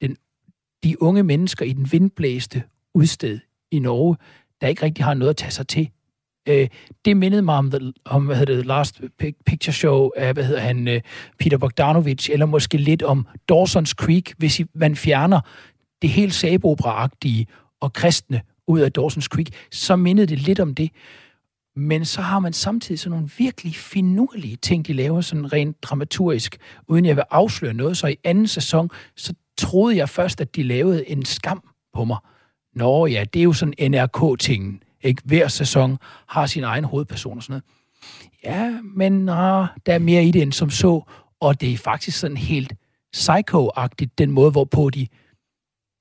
den, 0.00 0.16
de 0.84 1.02
unge 1.02 1.22
mennesker 1.22 1.64
i 1.64 1.72
den 1.72 1.92
vindblæste 1.92 2.62
udsted 2.94 3.38
i 3.70 3.78
Norge, 3.78 4.16
der 4.60 4.68
ikke 4.68 4.82
rigtig 4.82 5.04
har 5.04 5.14
noget 5.14 5.30
at 5.30 5.36
tage 5.36 5.50
sig 5.50 5.68
til. 5.68 5.90
Øh, 6.48 6.68
det 7.04 7.16
mindede 7.16 7.42
mig 7.42 7.54
om, 7.54 7.70
the, 7.70 7.92
om 8.04 8.26
hvad 8.26 8.36
hedder 8.36 8.56
det, 8.56 8.66
Last 8.66 9.00
Picture 9.46 9.72
Show 9.72 10.10
af, 10.16 10.34
hvad 10.34 10.44
hedder 10.44 10.60
han, 10.60 10.88
øh, 10.88 11.00
Peter 11.38 11.58
Bogdanovich, 11.58 12.30
eller 12.30 12.46
måske 12.46 12.78
lidt 12.78 13.02
om 13.02 13.26
Dawson's 13.52 13.92
Creek, 13.94 14.34
hvis 14.38 14.60
I, 14.60 14.64
man 14.74 14.96
fjerner 14.96 15.40
det 16.02 16.10
helt 16.10 16.34
sabopera-agtige 16.34 17.46
og 17.80 17.92
kristne 17.92 18.40
ud 18.66 18.80
af 18.80 18.90
Dawson's 18.98 19.26
Creek, 19.26 19.48
så 19.70 19.96
mindede 19.96 20.26
det 20.26 20.38
lidt 20.38 20.60
om 20.60 20.74
det. 20.74 20.90
Men 21.76 22.04
så 22.04 22.20
har 22.20 22.38
man 22.38 22.52
samtidig 22.52 22.98
sådan 22.98 23.10
nogle 23.10 23.30
virkelig 23.38 23.74
finurlige 23.74 24.56
ting, 24.56 24.86
de 24.86 24.92
laver 24.92 25.20
sådan 25.20 25.52
rent 25.52 25.82
dramaturgisk, 25.82 26.56
uden 26.88 27.04
jeg 27.04 27.16
vil 27.16 27.24
afsløre 27.30 27.74
noget. 27.74 27.96
Så 27.96 28.06
i 28.06 28.16
anden 28.24 28.46
sæson, 28.46 28.90
så 29.16 29.34
troede 29.58 29.96
jeg 29.96 30.08
først, 30.08 30.40
at 30.40 30.56
de 30.56 30.62
lavede 30.62 31.10
en 31.10 31.24
skam 31.24 31.62
på 31.94 32.04
mig. 32.04 32.16
Nå 32.74 33.06
ja, 33.06 33.24
det 33.34 33.40
er 33.40 33.44
jo 33.44 33.52
sådan 33.52 33.90
NRK-tingen. 33.90 34.82
Ikke? 35.02 35.22
Hver 35.24 35.48
sæson 35.48 35.98
har 36.26 36.46
sin 36.46 36.64
egen 36.64 36.84
hovedperson 36.84 37.36
og 37.36 37.42
sådan 37.42 37.52
noget. 37.52 37.64
Ja, 38.44 38.80
men 38.94 39.28
ah, 39.28 39.66
der 39.86 39.94
er 39.94 39.98
mere 39.98 40.24
i 40.24 40.30
det 40.30 40.42
end 40.42 40.52
som 40.52 40.70
så, 40.70 41.02
og 41.40 41.60
det 41.60 41.72
er 41.72 41.76
faktisk 41.76 42.18
sådan 42.18 42.36
helt 42.36 42.72
psycho-agtigt, 43.16 44.18
den 44.18 44.30
måde, 44.30 44.50
hvorpå 44.50 44.90
de 44.90 45.06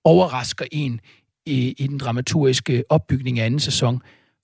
overrasker 0.04 0.66
en 0.72 1.00
i, 1.45 1.76
i 1.78 1.88
den 1.88 1.97
dramaturgiske 1.97 2.84
opbygning 2.89 3.39
af 3.39 3.45
anden 3.45 3.60
sæson, 3.60 4.02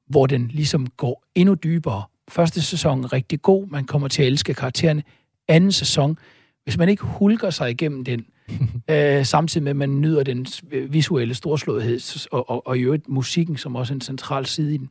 hvor 0.08 0.26
den 0.26 0.47
ligesom 0.47 0.88
går 0.88 1.24
endnu 1.36 1.56
dybere. 1.56 2.03
Første 2.30 2.62
sæson 2.62 3.03
er 3.03 3.14
rigtig 3.14 3.41
god, 3.41 3.68
man 3.68 3.86
kommer 3.86 4.08
til 4.08 4.22
at 4.22 4.28
elske 4.28 4.53
karaktererne. 4.53 5.03
Anden 5.47 5.72
sæson, 5.72 6.18
hvis 6.64 6.78
man 6.78 6.89
ikke 6.89 7.03
hulker 7.03 7.49
sig 7.49 7.72
igennem 7.72 8.03
den, 8.03 8.26
øh, 8.91 9.25
samtidig 9.25 9.63
med, 9.63 9.69
at 9.69 9.75
man 9.75 10.01
nyder 10.01 10.23
den 10.23 10.45
visuelle 10.89 11.33
storslåethed, 11.33 11.99
så- 11.99 12.27
og, 12.31 12.49
og, 12.49 12.67
og 12.67 12.77
i 12.77 12.81
øvrigt 12.81 13.07
musikken, 13.09 13.57
som 13.57 13.75
også 13.75 13.93
er 13.93 13.95
en 13.95 14.01
central 14.01 14.45
side 14.45 14.73
i 14.75 14.77
den, 14.77 14.89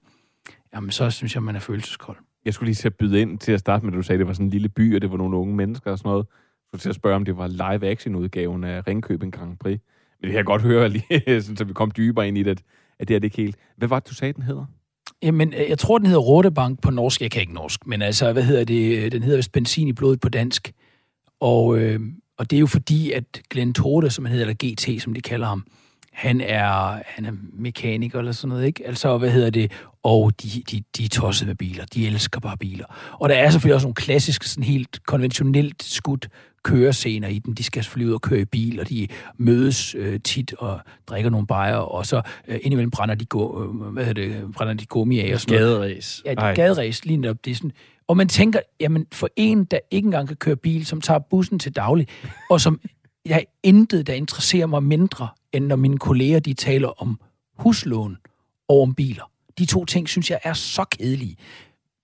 jamen 0.74 0.90
så 0.90 1.10
synes 1.10 1.34
jeg, 1.34 1.42
man 1.42 1.56
er 1.56 1.60
følelseskold. 1.60 2.16
Jeg 2.44 2.54
skulle 2.54 2.66
lige 2.68 2.74
til 2.74 2.88
at 2.88 2.94
byde 2.94 3.20
ind 3.20 3.38
til 3.38 3.52
at 3.52 3.60
starte 3.60 3.84
med, 3.84 3.92
at 3.92 3.96
du 3.96 4.02
sagde, 4.02 4.16
at 4.16 4.18
det 4.18 4.26
var 4.26 4.32
sådan 4.32 4.46
en 4.46 4.50
lille 4.50 4.68
by, 4.68 4.94
og 4.94 5.00
det 5.02 5.10
var 5.10 5.16
nogle 5.16 5.36
unge 5.36 5.54
mennesker 5.56 5.90
og 5.90 5.98
sådan 5.98 6.08
noget. 6.08 6.26
Skulle 6.68 6.80
til 6.80 6.88
at 6.88 6.94
spørge, 6.94 7.16
om 7.16 7.24
det 7.24 7.36
var 7.36 7.46
live-action-udgaven 7.46 8.64
af 8.64 8.86
Ringkøbing 8.86 9.32
Grand 9.32 9.56
Prix. 9.58 9.78
Men 10.20 10.22
det 10.22 10.28
kan 10.30 10.36
jeg 10.36 10.44
godt 10.44 10.62
høre, 10.62 10.88
lige, 10.88 11.04
sådan, 11.42 11.56
så 11.56 11.64
vi 11.64 11.72
kom 11.72 11.90
dybere 11.96 12.28
ind 12.28 12.38
i 12.38 12.42
det, 12.42 12.50
at- 12.50 13.08
det 13.08 13.14
er 13.14 13.18
det 13.20 13.24
ikke 13.24 13.36
helt. 13.36 13.56
Hvad 13.76 13.88
var 13.88 14.00
det, 14.00 14.08
du 14.10 14.14
sagde, 14.14 14.32
den 14.32 14.42
hedder? 14.42 14.64
Jamen, 15.22 15.54
øh, 15.54 15.60
jeg 15.68 15.78
tror, 15.78 15.98
den 15.98 16.06
hedder 16.06 16.20
Rådebank 16.20 16.82
på 16.82 16.90
norsk. 16.90 17.20
Jeg 17.20 17.30
kan 17.30 17.40
ikke 17.40 17.54
norsk, 17.54 17.86
men 17.86 18.02
altså, 18.02 18.32
hvad 18.32 18.42
hedder 18.42 18.64
det? 18.64 19.12
Den 19.12 19.22
hedder 19.22 19.38
vist 19.38 19.52
Benzin 19.52 19.88
i 19.88 19.92
blodet 19.92 20.20
på 20.20 20.28
dansk. 20.28 20.72
Og, 21.40 21.78
øh, 21.78 22.00
og 22.38 22.50
det 22.50 22.56
er 22.56 22.60
jo 22.60 22.66
fordi, 22.66 23.12
at 23.12 23.24
Glenn 23.50 23.74
Torde, 23.74 24.10
som 24.10 24.24
han 24.24 24.32
hedder, 24.32 24.46
eller 24.46 24.74
GT, 24.74 25.02
som 25.02 25.14
de 25.14 25.20
kalder 25.20 25.46
ham, 25.46 25.66
han 26.12 26.40
er, 26.40 27.02
han 27.06 27.24
er 27.24 27.32
mekaniker 27.52 28.18
eller 28.18 28.32
sådan 28.32 28.48
noget, 28.48 28.66
ikke? 28.66 28.86
Altså, 28.86 29.18
hvad 29.18 29.30
hedder 29.30 29.50
det? 29.50 29.72
Og 30.02 30.32
de, 30.42 30.62
de, 30.70 30.82
de 30.96 31.04
er 31.04 31.08
tosset 31.08 31.48
med 31.48 31.54
biler. 31.54 31.84
De 31.84 32.06
elsker 32.06 32.40
bare 32.40 32.56
biler. 32.56 32.84
Og 33.20 33.28
der 33.28 33.34
er 33.34 33.50
selvfølgelig 33.50 33.74
også 33.74 33.86
nogle 33.86 33.94
klassiske, 33.94 34.48
sådan 34.48 34.64
helt 34.64 35.06
konventionelt 35.06 35.82
skudt 35.82 36.28
kørescener 36.64 37.28
i 37.28 37.38
dem. 37.38 37.54
De 37.54 37.64
skal 37.64 37.84
selvfølgelig 37.84 38.08
ud 38.08 38.14
og 38.14 38.20
køre 38.20 38.40
i 38.40 38.44
bil, 38.44 38.80
og 38.80 38.88
de 38.88 39.08
mødes 39.36 39.94
øh, 39.94 40.20
tit 40.20 40.54
og 40.58 40.80
drikker 41.06 41.30
nogle 41.30 41.46
bajer, 41.46 41.76
og 41.76 42.06
så 42.06 42.22
øh, 42.48 42.58
indimellem 42.62 42.90
brænder 42.90 43.14
de, 43.14 43.24
go, 43.24 43.62
øh, 43.62 43.68
hvad 43.68 44.04
hedder 44.04 44.22
det, 44.22 44.54
brænder 44.54 44.74
de 44.74 44.86
gummi 44.86 45.20
af 45.20 45.34
og 45.34 45.40
sådan 45.40 45.60
noget. 45.60 45.80
Gaderæs. 45.80 46.22
Ja, 46.24 46.52
gaderæs, 46.52 47.04
lige 47.04 47.16
netop. 47.16 47.44
Det 47.44 47.50
er 47.50 47.54
sådan, 47.54 47.72
og 48.08 48.16
man 48.16 48.28
tænker, 48.28 48.60
jamen 48.80 49.06
for 49.12 49.28
en, 49.36 49.64
der 49.64 49.78
ikke 49.90 50.06
engang 50.06 50.28
kan 50.28 50.36
køre 50.36 50.56
bil, 50.56 50.86
som 50.86 51.00
tager 51.00 51.18
bussen 51.18 51.58
til 51.58 51.76
daglig, 51.76 52.08
og 52.50 52.60
som 52.60 52.80
jeg 53.26 53.46
intet, 53.62 54.06
der 54.06 54.12
interesserer 54.12 54.66
mig 54.66 54.82
mindre, 54.82 55.28
end 55.52 55.66
når 55.66 55.76
mine 55.76 55.98
kolleger, 55.98 56.40
de 56.40 56.54
taler 56.54 57.02
om 57.02 57.20
huslån 57.58 58.18
og 58.68 58.82
om 58.82 58.94
biler. 58.94 59.30
De 59.58 59.66
to 59.66 59.84
ting, 59.84 60.08
synes 60.08 60.30
jeg, 60.30 60.40
er 60.44 60.52
så 60.52 60.84
kedelige. 60.84 61.36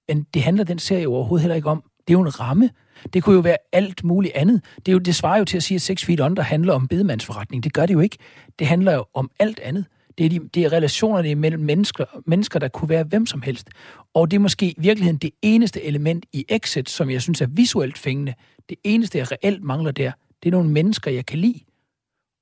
Men 0.08 0.26
det 0.34 0.42
handler 0.42 0.64
den 0.64 0.78
serie 0.78 1.02
jo 1.02 1.14
overhovedet 1.14 1.42
heller 1.42 1.56
ikke 1.56 1.68
om. 1.68 1.82
Det 2.08 2.14
er 2.14 2.18
jo 2.18 2.20
en 2.20 2.40
ramme. 2.40 2.70
Det 3.12 3.22
kunne 3.22 3.34
jo 3.34 3.40
være 3.40 3.56
alt 3.72 4.04
muligt 4.04 4.34
andet. 4.34 4.64
Det, 4.76 4.88
er 4.88 4.92
jo, 4.92 4.98
det 4.98 5.14
svarer 5.14 5.38
jo 5.38 5.44
til 5.44 5.56
at 5.56 5.62
sige, 5.62 5.76
at 5.76 5.82
Six 5.82 6.04
Feet 6.04 6.20
Under 6.20 6.42
handler 6.42 6.72
om 6.72 6.88
bedemandsforretning. 6.88 7.64
Det 7.64 7.72
gør 7.72 7.86
det 7.86 7.94
jo 7.94 8.00
ikke. 8.00 8.18
Det 8.58 8.66
handler 8.66 8.92
jo 8.92 9.04
om 9.14 9.30
alt 9.38 9.60
andet. 9.60 9.84
Det 10.20 10.26
er, 10.26 10.30
de, 10.40 10.48
det 10.54 10.64
er 10.64 10.72
relationerne 10.72 11.30
imellem 11.30 11.60
mennesker, 11.60 12.04
mennesker, 12.26 12.58
der 12.58 12.68
kunne 12.68 12.88
være 12.88 13.04
hvem 13.04 13.26
som 13.26 13.42
helst. 13.42 13.68
Og 14.14 14.30
det 14.30 14.36
er 14.36 14.40
måske 14.40 14.66
i 14.66 14.74
virkeligheden 14.78 15.18
det 15.18 15.30
eneste 15.42 15.82
element 15.82 16.26
i 16.32 16.44
Exit, 16.48 16.90
som 16.90 17.10
jeg 17.10 17.22
synes 17.22 17.40
er 17.40 17.46
visuelt 17.46 17.98
fængende. 17.98 18.34
Det 18.68 18.78
eneste, 18.84 19.18
jeg 19.18 19.32
reelt 19.32 19.62
mangler 19.62 19.90
der, 19.90 20.12
det 20.42 20.48
er 20.48 20.50
nogle 20.50 20.70
mennesker, 20.70 21.10
jeg 21.10 21.26
kan 21.26 21.38
lide 21.38 21.60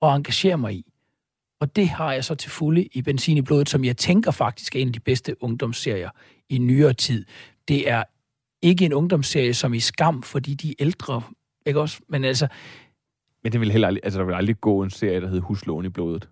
og 0.01 0.17
engagere 0.17 0.59
mig 0.59 0.75
i. 0.75 0.93
Og 1.61 1.77
det 1.77 1.89
har 1.89 2.13
jeg 2.13 2.25
så 2.25 2.35
til 2.35 2.51
fulde 2.51 2.89
i 2.93 3.03
Benzin 3.03 3.37
i 3.37 3.43
blodet, 3.43 3.69
som 3.69 3.85
jeg 3.85 3.97
tænker 3.97 4.31
faktisk 4.31 4.77
er 4.77 4.81
en 4.81 4.89
af 4.89 4.93
de 4.93 5.01
bedste 5.01 5.43
ungdomsserier 5.43 6.11
i 6.49 6.59
nyere 6.59 6.93
tid. 6.93 7.25
Det 7.69 7.91
er 7.91 8.05
ikke 8.63 8.85
en 8.85 8.93
ungdomsserie 8.93 9.55
som 9.55 9.75
i 9.75 9.81
skam, 9.81 10.23
fordi 10.23 10.55
de 10.55 10.71
er 10.71 10.75
ældre, 10.79 11.23
ikke 11.67 11.81
også? 11.81 12.01
Men 12.09 12.25
altså, 12.25 12.49
Men 13.43 13.53
det 13.53 13.61
vil 13.61 13.73
heller 13.73 13.89
aldrig, 13.89 14.01
altså, 14.05 14.19
der 14.19 14.25
vil 14.25 14.35
aldrig 14.35 14.61
gå 14.61 14.83
en 14.83 14.91
serie, 14.91 15.21
der 15.21 15.27
hedder 15.27 15.43
Huslån 15.43 15.85
i 15.85 15.89
blodet. 15.89 16.29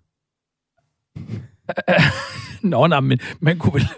Nå, 2.62 2.86
nej, 2.86 3.00
men 3.00 3.18
man 3.40 3.58
kunne 3.58 3.74
vel... 3.74 3.82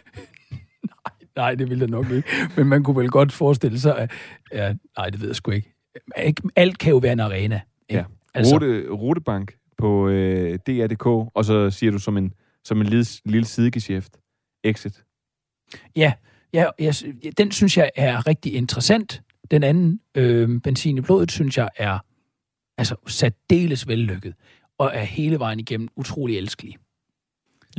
nej, 0.85 1.15
nej, 1.37 1.55
det 1.55 1.71
ville 1.71 1.81
jeg 1.83 1.91
nok 1.91 2.11
ikke. 2.11 2.29
Men 2.57 2.67
man 2.67 2.85
kunne 2.85 2.97
vel 2.97 3.11
godt 3.11 3.33
forestille 3.33 3.81
sig, 3.81 3.99
at... 3.99 4.11
Ja, 4.53 4.75
nej, 4.97 5.11
det 5.11 5.21
ved 5.21 5.29
jeg 5.29 5.37
sgu 5.37 5.51
ikke. 5.51 5.75
Alt 6.57 6.79
kan 6.79 6.91
jo 6.91 6.99
være 6.99 7.13
en 7.13 7.21
arena. 7.21 7.61
Ikke? 7.89 8.01
Ja. 8.01 8.05
Altså- 8.35 8.55
Rute, 8.55 8.89
Rutebank 8.91 9.55
på 9.79 10.09
øh, 10.09 10.59
DR.dk, 10.67 11.07
og 11.07 11.45
så 11.45 11.71
siger 11.71 11.93
du 11.93 11.99
som 11.99 12.17
en, 12.17 12.33
som 12.65 12.81
en 12.81 12.87
lille, 12.87 13.07
lille 13.25 13.47
sidegeschæft. 13.47 14.17
Exit. 14.65 15.05
Ja, 15.97 16.13
ja 16.55 16.67
jeg, 16.79 16.95
den 17.39 17.51
synes 17.51 17.77
jeg 17.77 17.91
er 17.97 18.27
rigtig 18.27 18.55
interessant. 18.55 19.23
Den 19.51 19.63
anden, 19.63 20.01
øh, 20.15 20.61
Benzin 20.61 20.99
i 20.99 21.01
blodet, 21.01 21.33
synes 21.33 21.59
jeg 21.59 21.69
er 21.77 21.99
altså 22.79 22.95
særdeles 23.07 23.89
vellykket, 23.89 24.35
og 24.79 24.91
er 24.95 25.05
hele 25.05 25.39
vejen 25.39 25.61
igennem 25.61 25.89
utrolig 25.97 26.39
elskelig. 26.39 26.77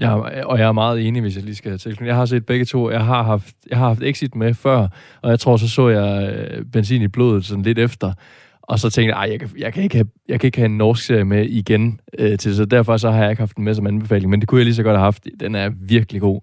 Ja, 0.02 0.14
og 0.46 0.60
jeg 0.60 0.68
er 0.68 0.72
meget 0.72 1.08
enig, 1.08 1.22
hvis 1.22 1.36
jeg 1.36 1.44
lige 1.44 1.56
skal 1.56 1.78
til. 1.78 1.98
Jeg 2.02 2.16
har 2.16 2.26
set 2.26 2.46
begge 2.46 2.66
to. 2.66 2.92
Jeg 2.92 3.06
har 3.06 3.24
haft, 3.24 3.56
jeg 3.70 3.78
har 3.78 3.88
haft 3.88 4.04
Exit 4.04 4.36
med 4.36 4.54
før, 4.54 4.88
og 5.22 5.30
jeg 5.30 5.40
tror, 5.40 5.58
så 5.58 5.70
så 5.70 5.90
jeg 5.90 6.34
øh, 6.34 6.66
Benzin 6.66 7.02
i 7.02 7.08
blodet 7.08 7.46
sådan 7.46 7.64
lidt 7.64 7.80
efter. 7.80 8.14
Og 8.62 8.80
så 8.80 8.90
tænkte 8.90 9.18
jeg, 9.18 9.30
jeg 9.32 9.40
kan, 9.40 9.50
jeg 9.58 9.74
kan, 9.74 9.84
ikke, 9.84 9.96
have, 9.96 10.08
jeg 10.28 10.40
kan 10.40 10.48
ikke 10.48 10.58
have 10.58 10.66
en 10.66 10.78
norsk 10.78 11.06
serie 11.06 11.24
med 11.24 11.46
igen 11.46 12.00
øh, 12.20 12.38
til, 12.38 12.56
så 12.56 12.66
derfor 12.66 12.98
så 12.98 13.12
har 13.12 13.22
jeg 13.22 13.30
ikke 13.30 13.42
haft 13.42 13.56
den 13.56 13.64
med 13.64 13.74
som 13.74 13.88
anbefaling. 13.88 14.30
Men 14.30 14.40
det 14.40 14.50
kunne 14.50 14.60
jeg 14.60 14.66
lige 14.66 14.76
så 14.76 14.84
godt 14.84 14.98
have 14.98 15.04
haft. 15.04 15.28
Den 15.40 15.56
er 15.56 15.70
virkelig 15.80 16.22
god. 16.22 16.42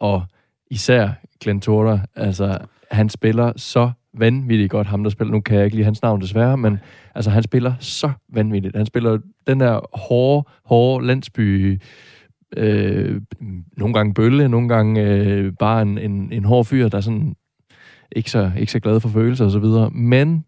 Og 0.00 0.22
især 0.70 1.08
Glenn 1.40 1.60
Torda, 1.60 2.00
altså 2.16 2.58
han 2.90 3.08
spiller 3.08 3.52
så 3.56 3.90
vanvittigt 4.18 4.70
godt, 4.70 4.86
ham 4.86 5.02
der 5.02 5.10
spiller, 5.10 5.32
nu 5.32 5.40
kan 5.40 5.56
jeg 5.56 5.64
ikke 5.64 5.76
lige 5.76 5.84
hans 5.84 6.02
navn 6.02 6.20
desværre, 6.20 6.56
men 6.56 6.78
altså 7.14 7.30
han 7.30 7.42
spiller 7.42 7.74
så 7.80 8.10
vanvittigt. 8.32 8.76
Han 8.76 8.86
spiller 8.86 9.18
den 9.46 9.60
der 9.60 9.96
hårde, 9.96 10.48
hårde 10.64 11.06
landsby, 11.06 11.80
øh, 12.56 13.20
nogle 13.76 13.94
gange 13.94 14.14
bølle, 14.14 14.48
nogle 14.48 14.68
gange 14.68 15.02
øh, 15.02 15.52
bare 15.58 15.82
en, 15.82 15.98
en, 15.98 16.32
en 16.32 16.44
hård 16.44 16.64
fyr, 16.64 16.88
der 16.88 16.96
er 16.96 17.02
sådan 17.02 17.36
ikke 18.12 18.30
så, 18.30 18.52
ikke 18.58 18.72
så 18.72 18.80
glad 18.80 19.00
for 19.00 19.08
følelser 19.08 19.44
og 19.44 19.50
så 19.50 19.58
videre. 19.58 19.90
Men 19.90 20.44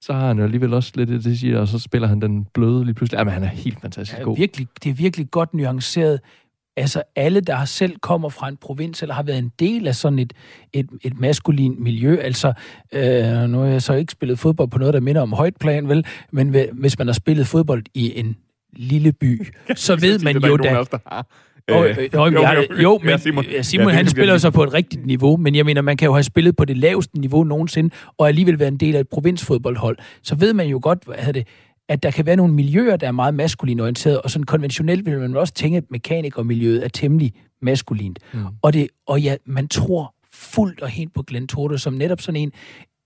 så 0.00 0.12
har 0.12 0.26
han 0.26 0.38
jo 0.38 0.44
alligevel 0.44 0.74
også 0.74 0.92
lidt 0.94 1.08
det, 1.08 1.24
det 1.24 1.38
siger, 1.38 1.58
og 1.58 1.68
så 1.68 1.78
spiller 1.78 2.08
han 2.08 2.20
den 2.20 2.46
bløde 2.54 2.84
lige 2.84 2.94
pludselig. 2.94 3.18
Jamen, 3.18 3.32
han 3.32 3.42
er 3.42 3.48
helt 3.48 3.80
fantastisk 3.80 4.20
er 4.20 4.24
god. 4.24 4.36
virkelig, 4.36 4.68
det 4.84 4.90
er 4.90 4.94
virkelig 4.94 5.30
godt 5.30 5.54
nuanceret. 5.54 6.20
Altså 6.76 7.02
alle, 7.16 7.40
der 7.40 7.54
har 7.54 7.64
selv 7.64 7.96
kommer 7.98 8.28
fra 8.28 8.48
en 8.48 8.56
provins, 8.56 9.02
eller 9.02 9.14
har 9.14 9.22
været 9.22 9.38
en 9.38 9.52
del 9.58 9.88
af 9.88 9.94
sådan 9.94 10.18
et, 10.18 10.32
et, 10.72 10.86
et 11.02 11.20
maskulin 11.20 11.82
miljø, 11.82 12.16
altså 12.16 12.52
øh, 12.92 13.50
nu 13.50 13.58
har 13.58 13.66
jeg 13.66 13.82
så 13.82 13.94
ikke 13.94 14.12
spillet 14.12 14.38
fodbold 14.38 14.70
på 14.70 14.78
noget, 14.78 14.94
der 14.94 15.00
minder 15.00 15.22
om 15.22 15.32
højt 15.32 15.56
plan, 15.60 15.88
vel, 15.88 16.06
men 16.32 16.56
hvis 16.72 16.98
man 16.98 17.06
har 17.06 17.14
spillet 17.14 17.46
fodbold 17.46 17.84
i 17.94 18.18
en 18.18 18.36
lille 18.76 19.12
by, 19.12 19.46
så 19.76 19.96
ved 19.96 20.18
man 20.18 20.36
jo 20.36 20.56
da... 20.56 20.84
Og, 21.68 21.88
øh, 21.88 21.98
jo, 22.14 22.26
jo, 22.26 22.42
jeg, 22.42 22.66
jo, 22.82 22.98
men 22.98 23.08
ja, 23.10 23.16
Simon, 23.16 23.44
Simon. 23.62 23.88
Ja, 23.88 23.94
han 23.94 24.08
spiller 24.08 24.38
så 24.38 24.50
på 24.50 24.62
et 24.62 24.74
rigtigt 24.74 25.06
niveau, 25.06 25.36
men 25.36 25.54
jeg 25.54 25.64
mener, 25.64 25.82
man 25.82 25.96
kan 25.96 26.06
jo 26.06 26.12
have 26.12 26.22
spillet 26.22 26.56
på 26.56 26.64
det 26.64 26.76
laveste 26.76 27.20
niveau 27.20 27.44
nogensinde, 27.44 27.94
og 28.18 28.28
alligevel 28.28 28.58
være 28.58 28.68
en 28.68 28.76
del 28.76 28.96
af 28.96 29.00
et 29.00 29.08
provinsfodboldhold. 29.08 29.98
Så 30.22 30.34
ved 30.34 30.52
man 30.54 30.66
jo 30.66 30.80
godt, 30.82 31.04
hvad 31.04 31.32
det, 31.32 31.46
at 31.88 32.02
der 32.02 32.10
kan 32.10 32.26
være 32.26 32.36
nogle 32.36 32.54
miljøer, 32.54 32.96
der 32.96 33.06
er 33.06 33.12
meget 33.12 33.34
maskulin 33.34 33.80
orienteret, 33.80 34.20
og 34.20 34.30
sådan 34.30 34.46
konventionelt 34.46 35.06
vil 35.06 35.18
man 35.18 35.36
også 35.36 35.54
tænke, 35.54 35.76
at 35.76 35.84
mekanikermiljøet 35.90 36.84
er 36.84 36.88
temmelig 36.88 37.32
maskulint. 37.62 38.18
Mm. 38.32 38.40
Og, 38.62 38.72
det, 38.72 38.88
og 39.06 39.20
ja, 39.20 39.36
man 39.46 39.68
tror 39.68 40.14
fuldt 40.32 40.80
og 40.80 40.88
helt 40.88 41.14
på 41.14 41.22
Glenn 41.22 41.46
Tordo, 41.46 41.76
som 41.76 41.92
netop 41.92 42.20
sådan 42.20 42.40
en, 42.40 42.52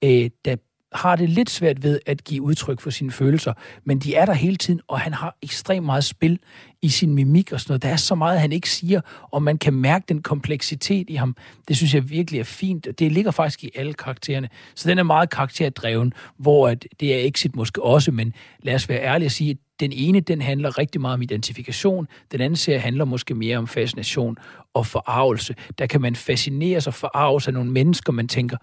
øh, 0.04 0.30
der 0.44 0.56
har 0.92 1.16
det 1.16 1.28
lidt 1.28 1.50
svært 1.50 1.82
ved 1.82 2.00
at 2.06 2.24
give 2.24 2.42
udtryk 2.42 2.80
for 2.80 2.90
sine 2.90 3.12
følelser, 3.12 3.52
men 3.84 3.98
de 3.98 4.14
er 4.14 4.26
der 4.26 4.32
hele 4.32 4.56
tiden, 4.56 4.80
og 4.88 5.00
han 5.00 5.12
har 5.12 5.36
ekstremt 5.42 5.86
meget 5.86 6.04
spil 6.04 6.38
i 6.82 6.88
sin 6.88 7.14
mimik 7.14 7.52
og 7.52 7.60
sådan 7.60 7.70
noget. 7.72 7.82
Der 7.82 7.88
er 7.88 7.96
så 7.96 8.14
meget, 8.14 8.40
han 8.40 8.52
ikke 8.52 8.70
siger, 8.70 9.00
og 9.30 9.42
man 9.42 9.58
kan 9.58 9.74
mærke 9.74 10.04
den 10.08 10.22
kompleksitet 10.22 11.10
i 11.10 11.14
ham. 11.14 11.36
Det 11.68 11.76
synes 11.76 11.94
jeg 11.94 12.10
virkelig 12.10 12.40
er 12.40 12.44
fint, 12.44 12.86
og 12.86 12.98
det 12.98 13.12
ligger 13.12 13.30
faktisk 13.30 13.64
i 13.64 13.70
alle 13.74 13.94
karaktererne. 13.94 14.48
Så 14.74 14.88
den 14.88 14.98
er 14.98 15.02
meget 15.02 15.30
karakterdreven, 15.30 16.12
hvor 16.36 16.68
at 16.68 16.86
det 17.00 17.14
er 17.14 17.28
Exit 17.28 17.56
måske 17.56 17.82
også, 17.82 18.10
men 18.12 18.34
lad 18.62 18.74
os 18.74 18.88
være 18.88 19.02
ærlige 19.02 19.26
og 19.26 19.32
sige, 19.32 19.50
at 19.50 19.56
den 19.80 19.92
ene, 19.92 20.20
den 20.20 20.42
handler 20.42 20.78
rigtig 20.78 21.00
meget 21.00 21.14
om 21.14 21.22
identifikation, 21.22 22.08
den 22.32 22.40
anden 22.40 22.56
serie 22.56 22.78
handler 22.78 23.04
måske 23.04 23.34
mere 23.34 23.58
om 23.58 23.66
fascination 23.66 24.36
og 24.74 24.86
forarvelse. 24.86 25.54
Der 25.78 25.86
kan 25.86 26.00
man 26.00 26.16
fascineres 26.16 26.86
og 26.86 26.94
forarves 26.94 27.46
af 27.46 27.54
nogle 27.54 27.70
mennesker, 27.70 28.12
man 28.12 28.28
tænker, 28.28 28.56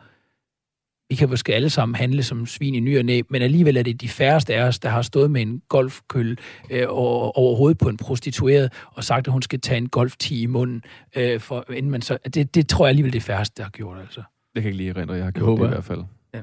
vi 1.10 1.16
kan 1.16 1.30
måske 1.30 1.56
alle 1.56 1.70
sammen 1.70 1.96
handle 1.96 2.24
som 2.24 2.46
svin 2.46 2.76
i 2.76 2.80
ny 2.80 2.98
og 3.00 3.06
næ, 3.06 3.22
men 3.30 3.42
alligevel 3.42 3.78
er 3.78 3.84
det 3.84 4.02
de 4.02 4.10
færreste 4.10 4.56
af 4.56 4.64
os, 4.68 4.80
der 4.80 4.90
har 4.90 5.02
stået 5.02 5.32
med 5.32 5.42
en 5.42 5.62
golfkølle 5.70 6.36
øh, 6.70 6.86
over, 6.90 7.38
over 7.38 7.56
hovedet 7.56 7.78
på 7.78 7.90
en 7.90 7.98
prostitueret 7.98 8.74
og 8.92 9.04
sagt, 9.04 9.28
at 9.28 9.34
hun 9.34 9.42
skal 9.42 9.62
tage 9.62 9.78
en 9.78 9.90
golf 9.90 10.16
i 10.32 10.46
munden, 10.46 10.82
øh, 11.16 11.40
for, 11.40 11.66
inden 11.74 11.92
man 11.92 12.02
så... 12.02 12.18
Det, 12.34 12.56
det 12.56 12.70
tror 12.70 12.86
jeg 12.86 12.90
alligevel 12.90 13.14
det 13.14 13.24
færreste, 13.24 13.58
der 13.58 13.64
har 13.64 13.70
gjort, 13.72 14.00
altså. 14.00 14.20
Det 14.20 14.64
kan 14.64 14.64
jeg 14.64 14.66
ikke 14.66 14.78
lige 14.78 14.90
erindre, 14.90 15.14
jeg 15.14 15.24
har 15.24 15.32
gjort 15.32 15.46
håber 15.46 15.64
det 15.64 15.72
i 15.72 15.76
jeg. 15.76 15.76
hvert 15.76 15.86
fald. 15.86 16.04
Ja. 16.34 16.42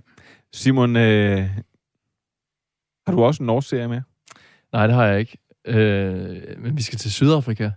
Simon, 0.53 0.97
øh, 0.97 1.49
har 3.07 3.13
du 3.13 3.25
også 3.25 3.43
en 3.43 3.47
norsk 3.47 3.69
serie 3.69 3.89
med? 3.89 4.01
Nej, 4.73 4.87
det 4.87 4.97
har 4.97 5.07
jeg 5.07 5.21
ikke. 5.21 5.39
Øh, 5.67 6.43
men 6.59 6.77
vi 6.77 6.83
skal 6.83 6.99
til 6.99 7.13
Sydafrika. 7.13 7.71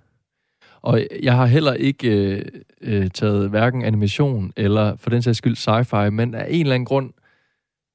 Og 0.86 1.08
jeg 1.24 1.36
har 1.36 1.46
heller 1.46 1.74
ikke 1.74 2.10
øh, 2.10 2.46
øh, 2.82 3.10
taget 3.10 3.50
hverken 3.50 3.84
animation 3.84 4.54
eller 4.58 4.96
for 4.96 5.10
den 5.10 5.22
sags 5.22 5.38
skyld 5.38 5.56
sci-fi, 5.56 6.10
men 6.10 6.36
af 6.36 6.48
en 6.50 6.62
eller 6.62 6.76
anden 6.76 6.86
grund, 6.86 7.14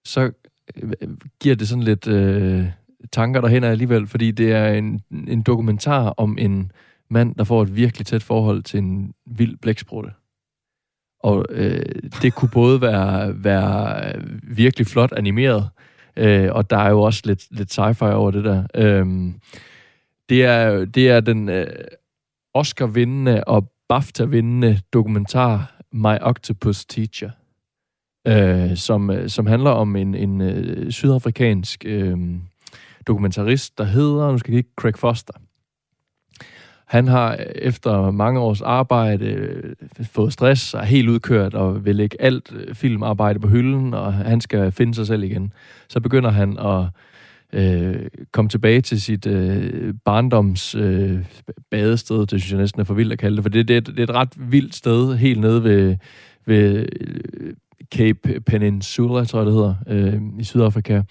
så 0.04 0.30
øh, 0.76 1.08
giver 1.40 1.54
det 1.54 1.68
sådan 1.68 1.84
lidt 1.84 2.06
øh, 2.08 2.64
tanker 3.12 3.40
derhen 3.40 3.64
alligevel, 3.64 4.06
fordi 4.06 4.30
det 4.30 4.52
er 4.52 4.72
en, 4.72 5.00
en 5.10 5.42
dokumentar 5.42 6.14
om 6.16 6.38
en 6.38 6.72
mand, 7.10 7.34
der 7.34 7.44
får 7.44 7.62
et 7.62 7.76
virkelig 7.76 8.06
tæt 8.06 8.22
forhold 8.22 8.62
til 8.62 8.78
en 8.78 9.14
vild 9.26 9.56
blæksprutte. 9.56 10.10
Og 11.22 11.46
øh, 11.50 11.82
det 12.22 12.34
kunne 12.34 12.50
både 12.52 12.80
være, 12.80 13.44
være 13.44 14.12
virkelig 14.42 14.86
flot 14.86 15.12
animeret, 15.12 15.68
øh, 16.16 16.48
og 16.52 16.70
der 16.70 16.78
er 16.78 16.90
jo 16.90 17.00
også 17.00 17.22
lidt, 17.24 17.46
lidt 17.50 17.78
sci-fi 17.78 18.04
over 18.04 18.30
det 18.30 18.44
der. 18.44 18.64
Øh, 18.74 19.06
det, 20.28 20.44
er, 20.44 20.84
det 20.84 21.08
er 21.08 21.20
den 21.20 21.48
øh, 21.48 21.66
Oscar-vindende 22.54 23.44
og 23.44 23.72
BAFTA-vindende 23.88 24.80
dokumentar 24.92 25.80
My 25.92 26.16
Octopus 26.20 26.84
Teacher, 26.84 27.30
øh, 28.26 28.76
som, 28.76 29.10
øh, 29.10 29.28
som 29.28 29.46
handler 29.46 29.70
om 29.70 29.96
en, 29.96 30.14
en 30.14 30.40
øh, 30.40 30.90
sydafrikansk 30.90 31.84
øh, 31.86 32.18
dokumentarist, 33.06 33.78
der 33.78 33.84
hedder, 33.84 34.32
nu 34.32 34.38
skal 34.38 34.52
jeg 34.52 34.58
ikke, 34.58 34.70
Craig 34.76 34.98
Foster. 34.98 35.34
Han 36.86 37.08
har 37.08 37.34
efter 37.54 38.10
mange 38.10 38.40
års 38.40 38.60
arbejde 38.62 39.26
øh, 39.26 39.74
fået 40.02 40.32
stress 40.32 40.74
og 40.74 40.80
er 40.80 40.84
helt 40.84 41.08
udkørt 41.08 41.54
og 41.54 41.84
vil 41.84 41.96
lægge 41.96 42.22
alt 42.22 42.52
øh, 42.52 42.74
filmarbejde 42.74 43.40
på 43.40 43.48
hylden, 43.48 43.94
og 43.94 44.14
han 44.14 44.40
skal 44.40 44.72
finde 44.72 44.94
sig 44.94 45.06
selv 45.06 45.22
igen. 45.22 45.52
Så 45.88 46.00
begynder 46.00 46.30
han 46.30 46.58
at 46.58 46.86
øh, 47.52 47.96
kom 48.32 48.48
tilbage 48.48 48.80
til 48.80 49.00
sit 49.00 49.26
øh, 49.26 49.94
barndoms 50.04 50.74
øh, 50.74 51.18
badested, 51.70 52.18
det 52.20 52.28
synes 52.40 52.50
jeg 52.52 52.58
næsten 52.60 52.80
er 52.80 52.84
for 52.84 52.94
vildt 52.94 53.12
at 53.12 53.18
kalde 53.18 53.36
det, 53.36 53.44
for 53.44 53.48
det, 53.50 53.68
det, 53.68 53.74
er 53.74 53.78
et- 53.78 53.86
det 53.86 53.98
er 53.98 54.02
et 54.02 54.10
ret 54.14 54.32
vildt 54.38 54.74
sted, 54.74 55.16
helt 55.16 55.40
nede 55.40 55.64
ved, 55.64 55.96
ved 56.46 56.86
øh, 57.00 57.54
Cape 57.94 58.40
Peninsula, 58.46 59.24
tror 59.24 59.38
jeg 59.38 59.46
det 59.46 59.54
hedder, 59.54 59.74
øh, 59.86 60.20
i 60.38 60.44
Sydafrika, 60.44 61.02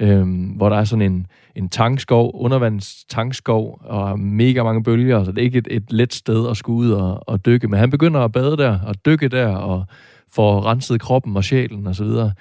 øh, 0.00 0.26
hvor 0.56 0.68
der 0.68 0.76
er 0.76 0.84
sådan 0.84 1.12
en, 1.12 1.26
en 1.56 1.68
tankskov, 1.68 2.30
undervandstankskov, 2.34 3.80
og 3.84 4.20
mega 4.20 4.62
mange 4.62 4.82
bølger, 4.82 5.24
så 5.24 5.30
det 5.32 5.38
er 5.38 5.42
ikke 5.42 5.58
et, 5.58 5.68
et 5.70 5.92
let 5.92 6.14
sted 6.14 6.48
at 6.50 6.56
skulle 6.56 6.78
ud 6.78 6.90
og, 6.90 7.28
og 7.28 7.46
dykke. 7.46 7.68
Men 7.68 7.78
han 7.78 7.90
begynder 7.90 8.20
at 8.20 8.32
bade 8.32 8.56
der, 8.56 8.78
og 8.80 8.94
dykke 9.06 9.28
der, 9.28 9.46
og 9.46 9.84
får 10.32 10.66
renset 10.66 11.00
kroppen 11.00 11.36
og 11.36 11.44
sjælen 11.44 11.86
og 11.86 11.94
så 11.94 12.04
videre. 12.04 12.32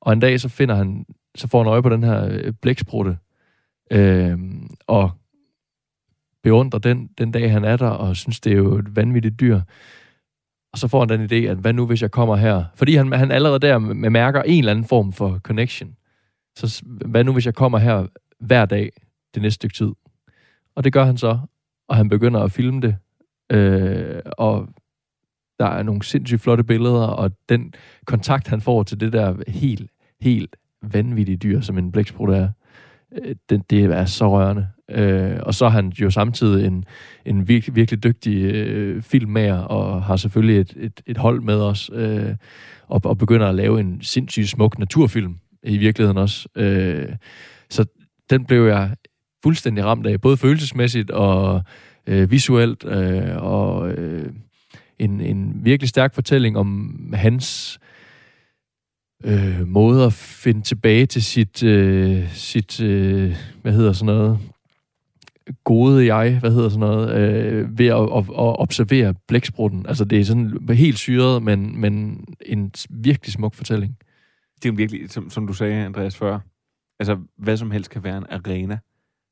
Og 0.00 0.12
en 0.12 0.20
dag 0.20 0.40
så 0.40 0.48
finder 0.48 0.74
han, 0.74 1.04
så 1.36 1.48
får 1.48 1.58
han 1.58 1.72
øje 1.72 1.82
på 1.82 1.88
den 1.88 2.02
her 2.02 2.28
øh, 2.30 2.52
blæksprutte, 2.62 3.18
øh, 3.90 4.38
og 4.86 5.10
beundrer 6.42 6.78
den, 6.78 7.06
den 7.18 7.32
dag, 7.32 7.52
han 7.52 7.64
er 7.64 7.76
der, 7.76 7.88
og 7.88 8.16
synes, 8.16 8.40
det 8.40 8.52
er 8.52 8.56
jo 8.56 8.74
et 8.78 8.96
vanvittigt 8.96 9.40
dyr. 9.40 9.60
Og 10.72 10.78
så 10.78 10.88
får 10.88 11.00
han 11.00 11.08
den 11.08 11.32
idé, 11.32 11.46
at 11.50 11.56
hvad 11.56 11.72
nu, 11.72 11.86
hvis 11.86 12.02
jeg 12.02 12.10
kommer 12.10 12.36
her? 12.36 12.64
Fordi 12.74 12.94
han, 12.94 13.12
han 13.12 13.30
allerede 13.30 13.58
der 13.58 13.78
med- 13.78 14.10
mærker 14.10 14.42
en 14.42 14.58
eller 14.58 14.70
anden 14.72 14.84
form 14.84 15.12
for 15.12 15.38
connection. 15.38 15.96
Så 16.56 16.82
hvad 16.84 17.24
nu, 17.24 17.32
hvis 17.32 17.46
jeg 17.46 17.54
kommer 17.54 17.78
her 17.78 18.06
hver 18.40 18.66
dag 18.66 18.90
det 19.34 19.42
næste 19.42 19.54
stykke 19.54 19.74
tid? 19.74 19.92
Og 20.74 20.84
det 20.84 20.92
gør 20.92 21.04
han 21.04 21.16
så, 21.16 21.38
og 21.88 21.96
han 21.96 22.08
begynder 22.08 22.40
at 22.40 22.52
filme 22.52 22.80
det. 22.80 22.96
Øh, 23.52 24.22
og 24.38 24.68
der 25.58 25.66
er 25.66 25.82
nogle 25.82 26.02
sindssygt 26.02 26.40
flotte 26.40 26.64
billeder, 26.64 27.06
og 27.06 27.30
den 27.48 27.74
kontakt, 28.06 28.48
han 28.48 28.60
får 28.60 28.82
til 28.82 29.00
det 29.00 29.12
der 29.12 29.36
helt, 29.48 29.90
helt 30.20 30.56
vanvittige 30.92 31.36
dyr, 31.36 31.60
som 31.60 31.78
en 31.78 31.92
blæksprut 31.92 32.30
er, 32.30 32.48
øh, 33.22 33.34
det, 33.50 33.70
det 33.70 33.84
er 33.84 34.04
så 34.04 34.30
rørende. 34.30 34.66
Øh, 34.90 35.38
og 35.42 35.54
så 35.54 35.64
er 35.64 35.70
han 35.70 35.88
jo 35.88 36.10
samtidig 36.10 36.66
en, 36.66 36.84
en 37.24 37.48
virkelig, 37.48 37.76
virkelig 37.76 38.04
dygtig 38.04 38.42
øh, 38.42 39.02
filmmager, 39.02 39.58
og 39.58 40.02
har 40.02 40.16
selvfølgelig 40.16 40.60
et, 40.60 40.74
et, 40.76 41.00
et 41.06 41.16
hold 41.16 41.40
med 41.40 41.60
os, 41.60 41.90
øh, 41.92 42.34
og, 42.88 43.00
og 43.04 43.18
begynder 43.18 43.46
at 43.46 43.54
lave 43.54 43.80
en 43.80 43.98
sindssygt 44.02 44.48
smuk 44.48 44.78
naturfilm 44.78 45.36
i 45.62 45.76
virkeligheden 45.76 46.18
også. 46.18 46.48
Øh, 46.56 47.08
så 47.70 47.84
den 48.30 48.44
blev 48.44 48.66
jeg 48.66 48.90
fuldstændig 49.42 49.84
ramt 49.84 50.06
af, 50.06 50.20
både 50.20 50.36
følelsesmæssigt 50.36 51.10
og 51.10 51.62
øh, 52.06 52.30
visuelt, 52.30 52.84
øh, 52.84 53.36
og 53.36 53.90
øh, 53.90 54.32
en, 54.98 55.20
en 55.20 55.60
virkelig 55.62 55.88
stærk 55.88 56.14
fortælling 56.14 56.58
om 56.58 56.94
hans 57.14 57.78
øh, 59.24 59.66
måde 59.66 60.04
at 60.04 60.12
finde 60.12 60.62
tilbage 60.62 61.06
til 61.06 61.22
sit, 61.22 61.62
øh, 61.62 62.32
sit 62.32 62.80
øh, 62.80 63.36
hvad 63.62 63.72
hedder 63.72 63.92
sådan 63.92 64.14
noget, 64.14 64.38
gode 65.64 66.14
jeg, 66.14 66.38
hvad 66.40 66.50
hedder 66.50 66.68
sådan 66.68 66.80
noget, 66.80 67.16
øh, 67.16 67.78
ved 67.78 67.86
at, 67.86 68.02
at, 68.02 68.24
at 68.28 68.60
observere 68.60 69.14
blæksprutten. 69.28 69.86
Altså 69.86 70.04
det 70.04 70.20
er 70.20 70.24
sådan 70.24 70.68
helt 70.68 70.98
syret, 70.98 71.42
men, 71.42 71.80
men 71.80 72.24
en 72.46 72.72
virkelig 72.90 73.32
smuk 73.32 73.54
fortælling. 73.54 73.96
Det 74.56 74.68
er 74.68 74.72
jo 74.72 74.76
virkelig, 74.76 75.10
som, 75.10 75.30
som 75.30 75.46
du 75.46 75.52
sagde, 75.52 75.84
Andreas, 75.84 76.16
før, 76.16 76.38
altså 77.00 77.18
hvad 77.36 77.56
som 77.56 77.70
helst 77.70 77.90
kan 77.90 78.04
være 78.04 78.18
en 78.18 78.26
arena 78.30 78.78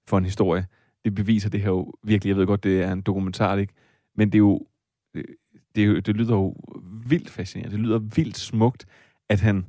for 0.08 0.18
en 0.18 0.24
historie. 0.24 0.66
Det 1.04 1.14
beviser 1.14 1.50
det 1.50 1.60
her 1.60 1.68
jo 1.68 1.92
virkelig. 2.04 2.30
Jeg 2.30 2.36
ved 2.36 2.46
godt, 2.46 2.64
det 2.64 2.82
er 2.82 2.92
en 2.92 3.00
dokumentar, 3.00 3.56
ikke? 3.56 3.72
Men 4.16 4.28
det 4.28 4.34
er 4.34 4.38
jo, 4.38 4.66
det, 5.14 5.26
det, 5.74 5.84
er 5.84 6.00
det 6.00 6.16
lyder 6.16 6.34
jo 6.34 6.56
vildt 7.06 7.30
fascinerende. 7.30 7.76
Det 7.76 7.84
lyder 7.84 7.98
vildt 7.98 8.36
smukt, 8.36 8.86
at 9.28 9.40
han, 9.40 9.66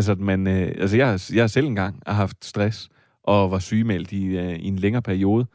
altså 0.00 0.12
at 0.12 0.20
man, 0.20 0.46
øh, 0.46 0.74
altså 0.78 0.96
jeg, 0.96 1.20
jeg 1.32 1.50
selv 1.50 1.66
engang 1.66 2.02
har 2.06 2.14
haft 2.14 2.44
stress 2.44 2.88
og 3.22 3.50
var 3.50 3.58
sygemeldt 3.58 4.12
i, 4.12 4.24
øh, 4.24 4.58
i 4.58 4.66
en 4.66 4.76
længere 4.76 5.02
periode. 5.02 5.46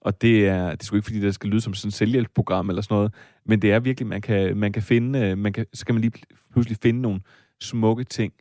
Og 0.00 0.22
det 0.22 0.48
er, 0.48 0.70
det 0.70 0.80
er 0.80 0.84
sgu 0.84 0.96
ikke, 0.96 1.04
fordi 1.04 1.20
det 1.20 1.34
skal 1.34 1.50
lyde 1.50 1.60
som 1.60 1.74
sådan 1.74 1.88
et 1.88 1.94
selvhjælpsprogram 1.94 2.68
eller 2.68 2.82
sådan 2.82 2.94
noget, 2.94 3.14
men 3.46 3.62
det 3.62 3.72
er 3.72 3.80
virkelig, 3.80 4.06
man 4.06 4.20
kan, 4.20 4.56
man 4.56 4.72
kan 4.72 4.82
finde, 4.82 5.18
øh, 5.18 5.38
man 5.38 5.52
kan, 5.52 5.66
så 5.74 5.86
kan 5.86 5.94
man 5.94 6.02
lige 6.02 6.12
pludselig 6.52 6.78
finde 6.82 7.00
nogle 7.00 7.20
smukke 7.60 8.04
ting 8.04 8.32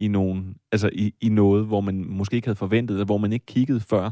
i, 0.00 0.08
nogle, 0.08 0.54
altså 0.72 0.90
i, 0.92 1.14
i 1.20 1.28
noget, 1.28 1.66
hvor 1.66 1.80
man 1.80 2.04
måske 2.08 2.36
ikke 2.36 2.48
havde 2.48 2.56
forventet, 2.56 2.94
eller 2.94 3.04
hvor 3.04 3.18
man 3.18 3.32
ikke 3.32 3.46
kiggede 3.46 3.80
før. 3.80 4.04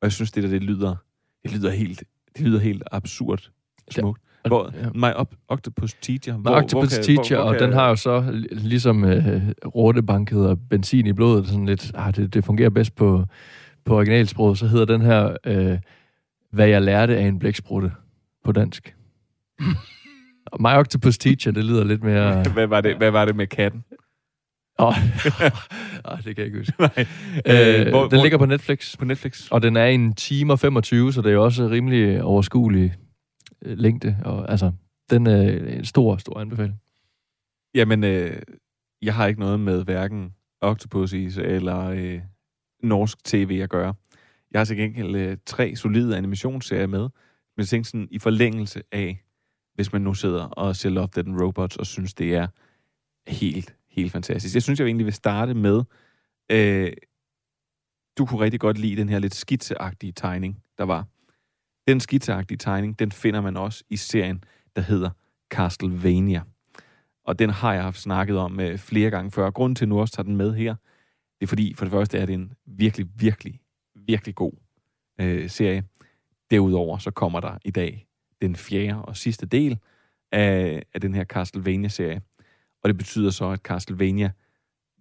Og 0.00 0.02
jeg 0.02 0.12
synes, 0.12 0.32
det 0.32 0.42
der, 0.42 0.48
det 0.48 0.62
lyder, 0.62 0.96
det 1.42 1.52
lyder 1.52 1.70
helt, 1.70 2.04
det 2.36 2.46
lyder 2.46 2.58
helt 2.60 2.82
absurd 2.92 3.50
smukt. 3.90 4.22
Hvor, 4.46 4.72
ja. 4.82 4.88
My 4.94 5.12
Op- 5.14 5.34
Octopus 5.48 5.94
Teacher. 5.94 6.34
Hvor, 6.34 6.50
Octopus 6.50 6.94
kan- 6.94 7.02
Teacher, 7.04 7.36
hvor 7.36 7.46
og 7.46 7.56
kan- 7.56 7.62
den 7.68 7.72
har 7.72 7.88
jo 7.88 7.96
så 7.96 8.20
li- 8.20 8.68
ligesom 8.68 9.04
øh, 9.04 9.42
rådebanket 9.74 10.46
og 10.48 10.58
benzin 10.70 11.06
i 11.06 11.12
blodet, 11.12 11.46
sådan 11.46 11.66
lidt, 11.66 11.92
ah, 11.94 12.16
det, 12.16 12.34
det 12.34 12.44
fungerer 12.44 12.70
bedst 12.70 12.94
på, 12.96 13.24
på 13.84 13.96
originalsproget, 13.96 14.58
så 14.58 14.66
hedder 14.66 14.84
den 14.84 15.00
her, 15.00 15.36
øh, 15.46 15.78
hvad 16.52 16.66
jeg 16.68 16.82
lærte 16.82 17.16
af 17.16 17.22
en 17.26 17.38
blæksprutte 17.38 17.92
på 18.44 18.52
dansk. 18.52 18.94
Og 20.46 20.62
My 20.62 20.66
Octopus 20.78 21.18
Teacher, 21.18 21.52
det 21.52 21.64
lyder 21.64 21.84
lidt 21.84 22.02
mere... 22.04 22.42
Hvad 22.54 22.66
var 22.66 22.80
det, 22.80 22.96
hvad 22.96 23.10
var 23.10 23.24
det 23.24 23.36
med 23.36 23.46
katten? 23.46 23.84
Åh, 24.78 24.86
oh. 24.88 24.94
oh, 26.04 26.16
det 26.18 26.24
kan 26.24 26.34
jeg 26.36 26.46
ikke 26.46 26.58
huske. 26.58 26.72
Nej. 26.82 26.90
Øh, 27.46 27.80
Øh, 27.80 27.88
hvor- 27.88 28.00
den 28.02 28.08
hvor- 28.08 28.22
ligger 28.22 28.38
på 28.38 28.46
Netflix. 28.46 28.96
På 28.98 29.04
Netflix. 29.04 29.48
Og 29.50 29.62
den 29.62 29.76
er 29.76 29.84
en 29.86 30.12
time 30.12 30.52
og 30.52 30.58
25, 30.60 31.12
så 31.12 31.22
det 31.22 31.28
er 31.28 31.32
jo 31.32 31.44
også 31.44 31.68
rimelig 31.68 32.22
overskuelig 32.22 32.94
længde. 33.62 34.16
Og, 34.24 34.50
altså, 34.50 34.72
den 35.10 35.26
er 35.26 35.50
en 35.78 35.84
stor, 35.84 36.16
stor 36.16 36.40
anbefaling. 36.40 36.80
Jamen, 37.74 38.04
øh, 38.04 38.42
jeg 39.02 39.14
har 39.14 39.26
ikke 39.26 39.40
noget 39.40 39.60
med 39.60 39.84
hverken 39.84 40.34
Octopussies 40.60 41.38
eller 41.38 41.78
øh, 41.84 42.20
norsk 42.82 43.24
tv 43.24 43.60
at 43.62 43.70
gøre. 43.70 43.94
Jeg 44.50 44.60
har 44.60 44.64
til 44.64 44.76
gengæld 44.76 45.16
øh, 45.16 45.36
tre 45.46 45.76
solide 45.76 46.16
animationsserier 46.16 46.86
med, 46.86 47.00
men 47.00 47.58
jeg 47.58 47.66
tænkte 47.66 47.90
sådan 47.90 48.08
i 48.10 48.18
forlængelse 48.18 48.82
af, 48.92 49.24
hvis 49.74 49.92
man 49.92 50.02
nu 50.02 50.14
sidder 50.14 50.44
og 50.44 50.76
ser 50.76 50.90
Love, 50.90 51.08
Dead 51.14 51.26
and 51.26 51.42
Robots 51.42 51.76
og 51.76 51.86
synes, 51.86 52.14
det 52.14 52.34
er 52.34 52.46
helt, 53.26 53.76
helt 53.90 54.12
fantastisk. 54.12 54.54
Jeg 54.54 54.62
synes, 54.62 54.80
jeg 54.80 54.86
egentlig 54.86 55.06
vil 55.06 55.14
starte 55.14 55.54
med, 55.54 55.82
øh, 56.52 56.92
du 58.18 58.26
kunne 58.26 58.40
rigtig 58.40 58.60
godt 58.60 58.78
lide 58.78 58.96
den 58.96 59.08
her 59.08 59.18
lidt 59.18 59.34
skitseagtige 59.34 60.12
tegning, 60.12 60.62
der 60.78 60.84
var. 60.84 61.06
Den 61.90 62.00
skitseagtige 62.00 62.58
tegning, 62.58 62.98
den 62.98 63.12
finder 63.12 63.40
man 63.40 63.56
også 63.56 63.84
i 63.88 63.96
serien, 63.96 64.44
der 64.76 64.82
hedder 64.82 65.10
Castlevania. 65.50 66.42
Og 67.24 67.38
den 67.38 67.50
har 67.50 67.74
jeg 67.74 67.82
haft 67.82 68.00
snakket 68.00 68.38
om 68.38 68.60
øh, 68.60 68.78
flere 68.78 69.10
gange 69.10 69.30
før. 69.30 69.50
Grunden 69.50 69.74
til, 69.74 69.84
at 69.84 69.88
nu 69.88 70.00
også 70.00 70.14
tager 70.14 70.24
den 70.24 70.36
med 70.36 70.54
her, 70.54 70.74
det 71.40 71.46
er 71.46 71.46
fordi, 71.46 71.74
for 71.74 71.84
det 71.84 71.92
første 71.92 72.18
er 72.18 72.26
det 72.26 72.32
en 72.32 72.52
virkelig, 72.66 73.06
virkelig, 73.16 73.60
virkelig 73.94 74.34
god 74.34 74.52
øh, 75.20 75.50
serie. 75.50 75.84
Derudover 76.50 76.98
så 76.98 77.10
kommer 77.10 77.40
der 77.40 77.58
i 77.64 77.70
dag 77.70 78.06
den 78.42 78.56
fjerde 78.56 79.04
og 79.04 79.16
sidste 79.16 79.46
del 79.46 79.78
af, 80.32 80.82
af 80.94 81.00
den 81.00 81.14
her 81.14 81.24
Castlevania-serie. 81.24 82.22
Og 82.82 82.88
det 82.88 82.96
betyder 82.96 83.30
så, 83.30 83.50
at 83.50 83.60
Castlevania 83.60 84.30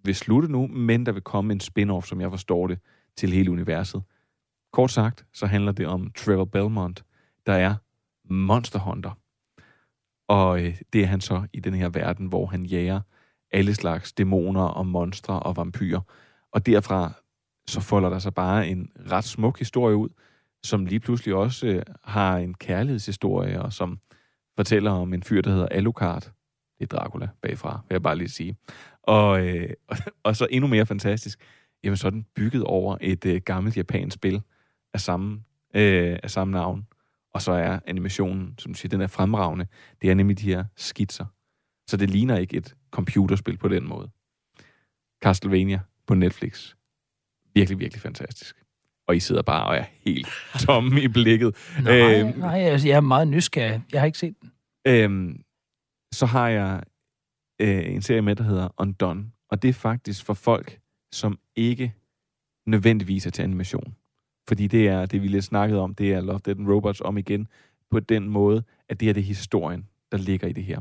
vil 0.04 0.16
slutte 0.16 0.52
nu, 0.52 0.68
men 0.68 1.06
der 1.06 1.12
vil 1.12 1.22
komme 1.22 1.54
en 1.54 1.62
spin-off, 1.62 2.06
som 2.08 2.22
jeg 2.22 2.30
forstår 2.30 2.68
det, 2.68 2.80
til 3.18 3.30
hele 3.30 3.52
universet. 3.52 4.04
Kort 4.72 4.92
sagt, 4.92 5.26
så 5.34 5.46
handler 5.46 5.72
det 5.72 5.88
om 5.88 6.12
Trevor 6.12 6.46
Belmont, 6.46 7.04
der 7.46 7.54
er 7.54 7.76
Monster 8.30 8.80
Hunter. 8.80 9.12
Og 10.28 10.64
øh, 10.64 10.78
det 10.94 11.02
er 11.02 11.06
han 11.06 11.22
så 11.22 11.48
i 11.54 11.60
den 11.60 11.74
her 11.74 11.90
verden, 11.90 12.28
hvor 12.28 12.46
han 12.46 12.66
jager 12.66 13.02
alle 13.52 13.76
slags 13.76 14.14
dæmoner 14.14 14.64
og 14.64 14.88
monstre 14.88 15.40
og 15.40 15.58
vampyrer. 15.58 16.02
Og 16.52 16.66
derfra 16.66 17.14
så 17.68 17.82
folder 17.82 18.10
der 18.10 18.20
sig 18.20 18.34
bare 18.34 18.68
en 18.68 18.92
ret 19.12 19.24
smuk 19.24 19.60
historie 19.60 19.96
ud, 19.96 20.10
som 20.64 20.86
lige 20.86 21.00
pludselig 21.00 21.36
også 21.36 21.68
øh, 21.68 21.82
har 22.04 22.38
en 22.38 22.54
kærlighedshistorie, 22.54 23.62
og 23.62 23.74
som 23.74 24.00
fortæller 24.56 24.92
om 24.92 25.14
en 25.14 25.24
fyr, 25.24 25.42
der 25.42 25.52
hedder 25.52 25.68
Alucard. 25.72 26.32
Det 26.80 26.94
er 26.94 26.98
Dracula 26.98 27.28
bagfra, 27.42 27.82
vil 27.88 27.96
jeg 27.96 28.04
bare 28.04 28.18
lige 28.18 28.30
sige. 28.30 28.58
Og, 29.04 29.48
øh, 29.48 29.70
og 30.24 30.36
så 30.36 30.48
endnu 30.52 30.68
mere 30.68 30.86
fantastisk, 30.86 31.40
jamen 31.84 31.98
så 31.98 32.08
er 32.08 32.12
den 32.12 32.26
bygget 32.36 32.64
over 32.64 32.98
et 33.02 33.26
øh, 33.26 33.42
gammelt 33.46 33.78
japansk 33.78 34.16
spil 34.16 34.42
af 34.94 35.02
samme, 35.02 35.44
øh, 35.76 36.20
af 36.24 36.32
samme 36.32 36.52
navn. 36.52 36.88
Og 37.34 37.42
så 37.42 37.52
er 37.52 37.80
animationen, 37.86 38.56
som 38.58 38.74
du 38.74 38.80
siger, 38.80 38.90
den 38.90 39.02
er 39.02 39.08
fremragende. 39.08 39.68
Det 40.02 40.10
er 40.12 40.16
nemlig 40.16 40.40
de 40.40 40.46
her 40.46 40.66
skitser. 40.76 41.26
Så 41.90 41.98
det 41.98 42.10
ligner 42.10 42.38
ikke 42.38 42.58
et 42.58 42.76
computerspil 42.92 43.58
på 43.58 43.68
den 43.68 43.88
måde. 43.88 44.10
Castlevania 45.24 45.80
på 46.08 46.14
Netflix. 46.14 46.76
Virkelig, 47.54 47.80
virkelig 47.80 48.02
fantastisk. 48.02 48.56
Og 49.08 49.16
I 49.16 49.20
sidder 49.20 49.42
bare 49.42 49.66
og 49.68 49.76
er 49.76 49.86
helt 50.06 50.28
tomme 50.66 51.02
i 51.02 51.08
blikket. 51.08 51.56
Nej, 51.84 52.20
Øhm, 52.20 52.40
nej 52.40 52.60
altså, 52.60 52.88
jeg 52.88 52.96
er 52.96 53.02
meget 53.02 53.28
nysgerrig. 53.28 53.82
Jeg 53.92 54.02
har 54.02 54.06
ikke 54.06 54.18
set 54.18 54.36
den. 54.42 54.52
Øhm, 54.88 55.44
så 56.14 56.26
har 56.26 56.50
jeg 56.50 56.84
øh, 57.62 57.94
en 57.94 58.02
serie 58.02 58.22
med, 58.22 58.36
der 58.36 58.44
hedder 58.44 58.70
Undone. 58.78 59.32
Og 59.50 59.62
det 59.62 59.70
er 59.70 59.74
faktisk 59.74 60.26
for 60.26 60.34
folk, 60.34 60.80
som 61.12 61.40
ikke 61.56 61.94
nødvendigvis 62.68 63.26
er 63.26 63.32
til 63.32 63.44
animation. 63.44 63.96
Fordi 64.50 64.68
det 64.68 64.88
er 64.88 65.06
det, 65.06 65.22
vi 65.22 65.28
lidt 65.28 65.46
snakkede 65.46 65.82
om, 65.82 65.96
det 65.96 66.14
er 66.14 66.22
Love, 66.22 66.40
Dead 66.46 66.58
and 66.58 66.70
Robots 66.70 67.02
om 67.02 67.18
igen, 67.18 67.48
på 67.90 68.00
den 68.00 68.30
måde, 68.30 68.64
at 68.90 69.00
det 69.00 69.06
her 69.06 69.14
det 69.14 69.22
er 69.22 69.26
historien, 69.26 69.88
der 70.12 70.18
ligger 70.18 70.48
i 70.48 70.54
det 70.54 70.64
her. 70.64 70.80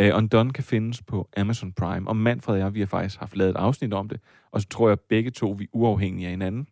Øh, 0.00 0.14
uh, 0.14 0.18
Undone 0.18 0.52
kan 0.52 0.64
findes 0.64 1.02
på 1.02 1.28
Amazon 1.36 1.72
Prime, 1.72 2.08
og 2.08 2.16
Manfred 2.16 2.54
og 2.54 2.60
jeg, 2.60 2.74
vi 2.74 2.80
har 2.80 2.86
faktisk 2.86 3.18
haft 3.18 3.36
lavet 3.36 3.50
et 3.50 3.56
afsnit 3.56 3.92
om 3.92 4.08
det, 4.08 4.20
og 4.50 4.60
så 4.60 4.68
tror 4.68 4.88
jeg, 4.88 4.92
at 4.92 5.00
begge 5.00 5.30
to, 5.30 5.50
vi 5.50 5.68
uafhængige 5.72 6.26
af 6.26 6.30
hinanden, 6.30 6.68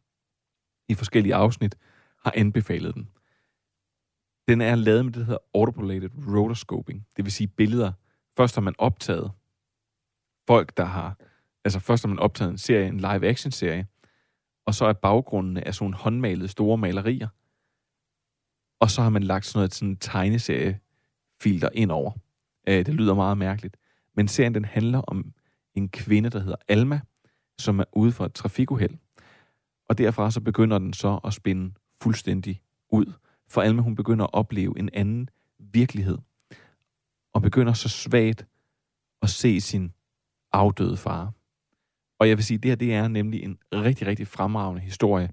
i 0.89 0.95
forskellige 0.95 1.35
afsnit, 1.35 1.77
har 2.25 2.33
anbefalet 2.37 2.95
den. 2.95 3.09
Den 4.49 4.61
er 4.61 4.75
lavet 4.75 5.05
med 5.05 5.13
det, 5.13 5.21
der 5.21 5.27
hedder 5.27 5.45
autopolated 5.55 6.11
rotoscoping. 6.29 7.07
Det 7.17 7.25
vil 7.25 7.33
sige 7.33 7.49
billeder. 7.49 7.93
Først 8.37 8.55
har 8.55 8.63
man 8.63 8.75
optaget 8.79 9.31
folk, 10.47 10.77
der 10.77 10.85
har... 10.85 11.17
Altså 11.65 11.81
først 11.81 12.03
har 12.03 12.09
man 12.09 12.19
optaget 12.19 12.51
en 12.51 12.59
serie, 12.59 12.87
en 12.87 13.01
live-action-serie, 13.01 13.87
og 14.67 14.75
så 14.75 14.85
er 14.85 14.93
baggrunden 14.93 15.57
af 15.57 15.75
sådan 15.75 15.85
nogle 15.85 15.97
håndmalede 15.97 16.49
store 16.49 16.79
malerier. 16.79 17.29
Og 18.81 18.91
så 18.91 19.03
har 19.03 19.11
man 19.11 19.23
lagt 19.23 19.47
sådan 19.47 19.59
noget 19.59 19.75
sådan 19.75 19.97
tegneseriefilter 19.97 21.69
ind 21.75 21.91
over. 21.91 22.13
Øh, 22.69 22.87
det 22.87 22.95
lyder 22.95 23.15
meget 23.15 23.39
mærkeligt. 23.39 23.77
Men 24.15 24.29
serien 24.29 24.55
den 24.55 24.65
handler 24.65 24.99
om 24.99 25.33
en 25.75 25.89
kvinde, 25.89 26.31
der 26.31 26.39
hedder 26.39 26.57
Alma, 26.69 27.01
som 27.59 27.79
er 27.79 27.85
ude 27.93 28.13
for 28.13 28.25
et 28.25 28.35
trafikuheld. 28.35 28.95
Og 29.89 29.99
derfra 29.99 30.31
så 30.31 30.41
begynder 30.41 30.79
den 30.79 30.93
så 30.93 31.21
at 31.25 31.35
spinde 31.35 31.75
fuldstændig 32.03 32.61
ud. 32.89 33.13
For 33.49 33.63
Alma, 33.63 33.83
hun 33.83 33.95
begynder 33.95 34.25
at 34.25 34.35
opleve 34.35 34.79
en 34.79 34.91
anden 34.93 35.31
virkelighed. 35.59 36.19
Og 37.33 37.43
begynder 37.43 37.73
så 37.73 37.89
svagt 37.89 38.47
at 39.23 39.31
se 39.31 39.61
sin 39.61 39.93
afdøde 40.53 40.97
far. 40.97 41.33
Og 42.19 42.29
jeg 42.29 42.37
vil 42.37 42.45
sige, 42.45 42.59
det 42.59 42.71
her 42.71 42.77
det 42.77 42.95
er 42.95 43.09
nemlig 43.09 43.43
en 43.43 43.59
rigtig, 43.73 44.07
rigtig 44.07 44.29
fremragende 44.29 44.83
historie. 44.83 45.31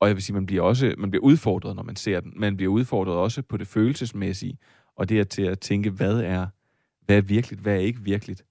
Og 0.00 0.08
jeg 0.08 0.16
vil 0.16 0.22
sige, 0.22 0.34
man 0.34 0.46
bliver 0.46 0.62
også 0.62 0.94
man 0.98 1.10
bliver 1.10 1.24
udfordret, 1.24 1.76
når 1.76 1.82
man 1.82 1.96
ser 1.96 2.20
den. 2.20 2.32
Man 2.36 2.56
bliver 2.56 2.72
udfordret 2.72 3.16
også 3.16 3.42
på 3.42 3.56
det 3.56 3.66
følelsesmæssige, 3.66 4.58
og 4.96 5.08
det 5.08 5.20
er 5.20 5.24
til 5.24 5.42
at 5.42 5.60
tænke, 5.60 5.90
hvad 5.90 6.20
er, 6.20 6.46
hvad 7.06 7.16
er 7.16 7.20
virkeligt, 7.20 7.62
hvad 7.62 7.74
er 7.74 7.80
ikke 7.80 8.00
virkeligt. 8.02 8.44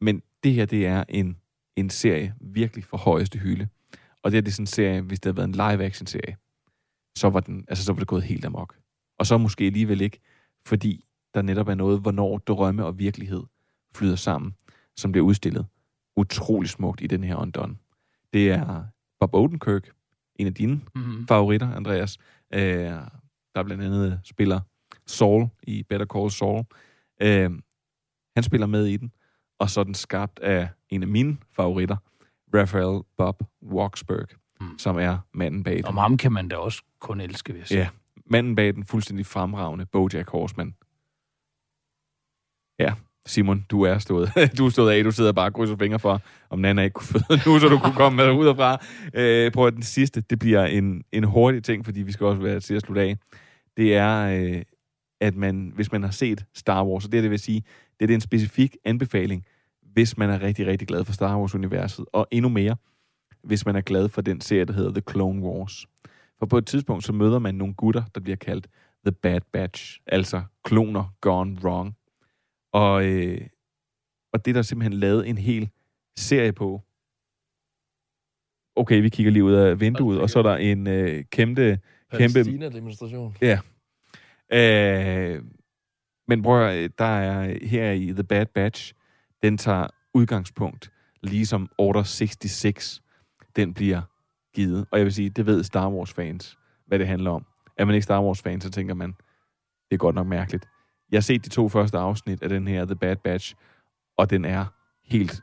Men 0.00 0.22
det 0.42 0.52
her, 0.52 0.64
det 0.64 0.86
er 0.86 1.04
en, 1.08 1.36
en 1.76 1.90
serie 1.90 2.34
virkelig 2.40 2.84
for 2.84 2.96
højeste 2.96 3.38
hylde. 3.38 3.68
Og 4.22 4.30
det 4.30 4.36
her, 4.36 4.40
det 4.40 4.48
er 4.48 4.52
sådan 4.52 4.62
en 4.62 4.66
serie, 4.66 5.00
hvis 5.00 5.20
det 5.20 5.24
havde 5.24 5.36
været 5.36 5.48
en 5.48 5.52
live-action-serie, 5.52 6.36
så 7.16 7.28
var, 7.28 7.40
den, 7.40 7.64
altså, 7.68 7.84
så 7.84 7.92
var 7.92 7.98
det 7.98 8.08
gået 8.08 8.22
helt 8.22 8.44
amok. 8.44 8.76
Og 9.18 9.26
så 9.26 9.38
måske 9.38 9.64
alligevel 9.64 10.00
ikke, 10.00 10.20
fordi 10.66 11.04
der 11.34 11.42
netop 11.42 11.68
er 11.68 11.74
noget, 11.74 12.00
hvornår 12.00 12.38
drømme 12.38 12.84
og 12.84 12.98
virkelighed 12.98 13.42
flyder 13.94 14.16
sammen, 14.16 14.54
som 14.96 15.12
bliver 15.12 15.24
udstillet 15.24 15.66
utrolig 16.18 16.70
smukt 16.70 17.00
i 17.00 17.06
den 17.06 17.24
her 17.24 17.36
Undone. 17.36 17.76
Det 18.32 18.50
er 18.50 18.84
Bob 19.20 19.34
Odenkirk, 19.34 19.90
en 20.36 20.46
af 20.46 20.54
dine 20.54 20.72
Mhm. 20.74 20.82
mm-hmm. 20.94 21.26
favoritter, 21.26 21.72
Andreas, 21.72 22.18
øh, 22.54 22.60
der 23.54 23.62
blandt 23.64 23.82
andet 23.84 24.20
spiller 24.24 24.60
Saul 25.06 25.48
i 25.62 25.82
Better 25.82 26.06
Call 26.06 26.30
Saul. 26.30 26.64
Øh, 27.22 27.50
han 28.36 28.42
spiller 28.42 28.66
med 28.66 28.86
i 28.86 28.96
den, 28.96 29.12
og 29.58 29.70
så 29.70 29.80
er 29.80 29.84
den 29.84 29.94
skabt 29.94 30.38
af 30.38 30.68
en 30.90 31.02
af 31.02 31.08
mine 31.08 31.36
favoritter, 31.52 31.96
Raphael 32.54 33.02
Bob 33.16 33.42
Waksberg, 33.62 34.26
mm. 34.60 34.78
som 34.78 34.98
er 34.98 35.18
manden 35.34 35.64
bag 35.64 35.76
den. 35.76 35.84
Om 35.84 35.96
ham 35.96 36.16
kan 36.16 36.32
man 36.32 36.48
da 36.48 36.56
også 36.56 36.82
kun 37.00 37.20
elske, 37.20 37.52
hvis. 37.52 37.70
Ja, 37.70 37.88
manden 38.26 38.54
bag 38.54 38.74
den 38.74 38.84
fuldstændig 38.84 39.26
fremragende 39.26 39.86
Bojack 39.86 40.30
Horseman. 40.30 40.74
Ja, 42.78 42.94
Simon, 43.28 43.64
du 43.70 43.82
er 43.82 43.98
stået, 43.98 44.30
du 44.58 44.66
er 44.66 44.70
stået 44.70 44.92
af, 44.92 45.04
du 45.04 45.10
sidder 45.10 45.32
bare 45.32 45.46
og 45.46 45.54
krydser 45.54 45.76
fingre 45.76 45.98
for, 45.98 46.22
om 46.50 46.58
Nana 46.58 46.82
ikke 46.82 46.94
kunne 46.94 47.06
føde 47.06 47.40
nu, 47.46 47.58
så 47.58 47.68
du 47.68 47.78
kunne 47.78 47.94
komme 47.94 48.16
med 48.16 48.32
ud 48.32 48.46
herfra. 48.46 48.84
Øh, 49.14 49.52
prøv 49.52 49.66
at 49.66 49.74
den 49.74 49.82
sidste, 49.82 50.20
det 50.20 50.38
bliver 50.38 50.64
en, 50.64 51.04
en 51.12 51.24
hurtig 51.24 51.64
ting, 51.64 51.84
fordi 51.84 52.02
vi 52.02 52.12
skal 52.12 52.26
også 52.26 52.42
være 52.42 52.60
til 52.60 52.74
at 52.74 52.82
slutte 52.82 53.02
af. 53.02 53.16
Det 53.76 53.96
er, 53.96 54.40
øh, 54.40 54.62
at 55.20 55.36
man, 55.36 55.72
hvis 55.74 55.92
man 55.92 56.02
har 56.02 56.10
set 56.10 56.44
Star 56.54 56.84
Wars, 56.84 57.04
og 57.04 57.12
det, 57.12 57.22
det 57.22 57.30
vil 57.30 57.38
sige, 57.38 57.62
det, 58.00 58.08
det 58.08 58.10
er 58.10 58.16
en 58.16 58.20
specifik 58.20 58.76
anbefaling, 58.84 59.44
hvis 59.92 60.18
man 60.18 60.30
er 60.30 60.42
rigtig, 60.42 60.66
rigtig 60.66 60.88
glad 60.88 61.04
for 61.04 61.12
Star 61.12 61.38
Wars-universet, 61.38 62.04
og 62.12 62.28
endnu 62.30 62.48
mere, 62.48 62.76
hvis 63.44 63.66
man 63.66 63.76
er 63.76 63.80
glad 63.80 64.08
for 64.08 64.20
den 64.20 64.40
serie, 64.40 64.64
der 64.64 64.72
hedder 64.72 64.92
The 64.92 65.02
Clone 65.10 65.42
Wars. 65.42 65.86
For 66.38 66.46
på 66.46 66.58
et 66.58 66.66
tidspunkt, 66.66 67.04
så 67.04 67.12
møder 67.12 67.38
man 67.38 67.54
nogle 67.54 67.74
gutter, 67.74 68.02
der 68.14 68.20
bliver 68.20 68.36
kaldt 68.36 68.66
The 69.06 69.12
Bad 69.12 69.40
Batch, 69.52 70.00
altså 70.06 70.42
kloner 70.64 71.14
gone 71.20 71.58
wrong. 71.64 71.94
Og, 72.72 73.06
øh, 73.06 73.40
og 74.32 74.44
det 74.44 74.50
er 74.50 74.54
der 74.54 74.62
simpelthen 74.62 74.92
lavet 74.92 75.28
en 75.28 75.38
hel 75.38 75.70
serie 76.16 76.52
på. 76.52 76.82
Okay, 78.76 79.00
vi 79.02 79.08
kigger 79.08 79.32
lige 79.32 79.44
ud 79.44 79.52
af 79.52 79.80
vinduet, 79.80 80.20
og 80.20 80.30
så 80.30 80.38
er 80.38 80.42
der 80.42 80.56
en 80.56 80.86
øh, 80.86 81.24
kæmpe... 81.30 81.78
kæmpe 82.12 82.34
Palæstina-demonstration. 82.34 83.36
Ja. 83.40 83.58
Øh, 84.52 85.42
men 86.28 86.42
prøv 86.42 86.66
at, 86.66 86.74
høre, 86.74 86.88
der 86.88 87.04
er 87.04 87.58
her 87.66 87.90
i 87.90 88.06
The 88.06 88.24
Bad 88.24 88.46
Batch, 88.46 88.94
den 89.42 89.58
tager 89.58 89.86
udgangspunkt, 90.14 90.92
ligesom 91.22 91.70
Order 91.78 92.02
66, 92.02 93.02
den 93.56 93.74
bliver 93.74 94.02
givet. 94.54 94.86
Og 94.90 94.98
jeg 94.98 95.04
vil 95.04 95.14
sige, 95.14 95.30
det 95.30 95.46
ved 95.46 95.64
Star 95.64 95.90
Wars-fans, 95.90 96.58
hvad 96.86 96.98
det 96.98 97.06
handler 97.06 97.30
om. 97.30 97.46
Er 97.76 97.84
man 97.84 97.94
ikke 97.94 98.02
Star 98.02 98.22
Wars-fan, 98.22 98.60
så 98.60 98.70
tænker 98.70 98.94
man, 98.94 99.08
det 99.90 99.94
er 99.94 99.96
godt 99.96 100.14
nok 100.14 100.26
mærkeligt. 100.26 100.68
Jeg 101.10 101.16
har 101.16 101.22
set 101.22 101.44
de 101.44 101.50
to 101.50 101.68
første 101.68 101.98
afsnit 101.98 102.42
af 102.42 102.48
den 102.48 102.68
her 102.68 102.84
The 102.84 102.96
Bad 102.96 103.16
Batch, 103.16 103.54
og 104.16 104.30
den 104.30 104.44
er 104.44 104.64
helt, 105.04 105.42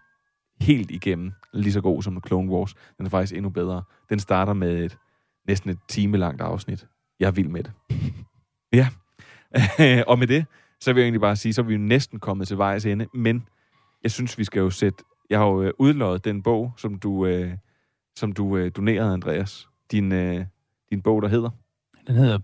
helt 0.62 0.92
igennem 0.92 1.32
lige 1.54 1.74
så 1.74 1.82
god 1.82 2.04
som 2.04 2.22
Clone 2.28 2.52
Wars. 2.52 2.74
Den 2.98 3.06
er 3.06 3.10
faktisk 3.10 3.34
endnu 3.34 3.50
bedre. 3.50 3.84
Den 4.10 4.20
starter 4.20 4.54
med 4.54 4.84
et 4.84 4.98
næsten 5.48 5.70
et 5.70 5.80
time 5.88 6.18
langt 6.18 6.42
afsnit. 6.42 6.88
Jeg 7.20 7.28
er 7.28 7.32
vild 7.32 7.48
med 7.48 7.64
det. 7.64 7.74
ja. 8.80 8.88
og 10.12 10.20
med 10.20 10.28
det, 10.28 10.46
så 10.82 10.94
vil 10.94 11.02
jeg 11.02 11.06
egentlig 11.06 11.22
bare 11.22 11.36
sige, 11.36 11.54
så 11.54 11.62
er 11.62 11.66
vi 11.66 11.74
jo 11.74 11.80
næsten 11.80 12.20
kommet 12.20 12.48
til 12.48 12.58
vejs 12.58 12.86
ende, 12.86 13.08
men 13.14 13.48
jeg 14.04 14.12
synes, 14.12 14.38
vi 14.38 14.44
skal 14.44 14.60
jo 14.60 14.70
sætte... 14.70 15.04
Jeg 15.30 15.40
har 15.40 15.46
jo 15.46 15.62
øh, 15.62 15.72
udløjet 15.80 16.26
den 16.26 16.44
bog, 16.44 16.74
som 16.78 17.00
du, 17.00 17.26
øh, 17.26 17.54
som 18.16 18.32
du 18.32 18.58
øh, 18.58 18.72
donerede, 18.76 19.14
Andreas. 19.14 19.68
Din, 19.92 20.12
øh, 20.12 20.46
din 20.90 21.02
bog, 21.02 21.22
der 21.22 21.28
hedder... 21.28 21.50
Den 22.08 22.16
hedder 22.16 22.40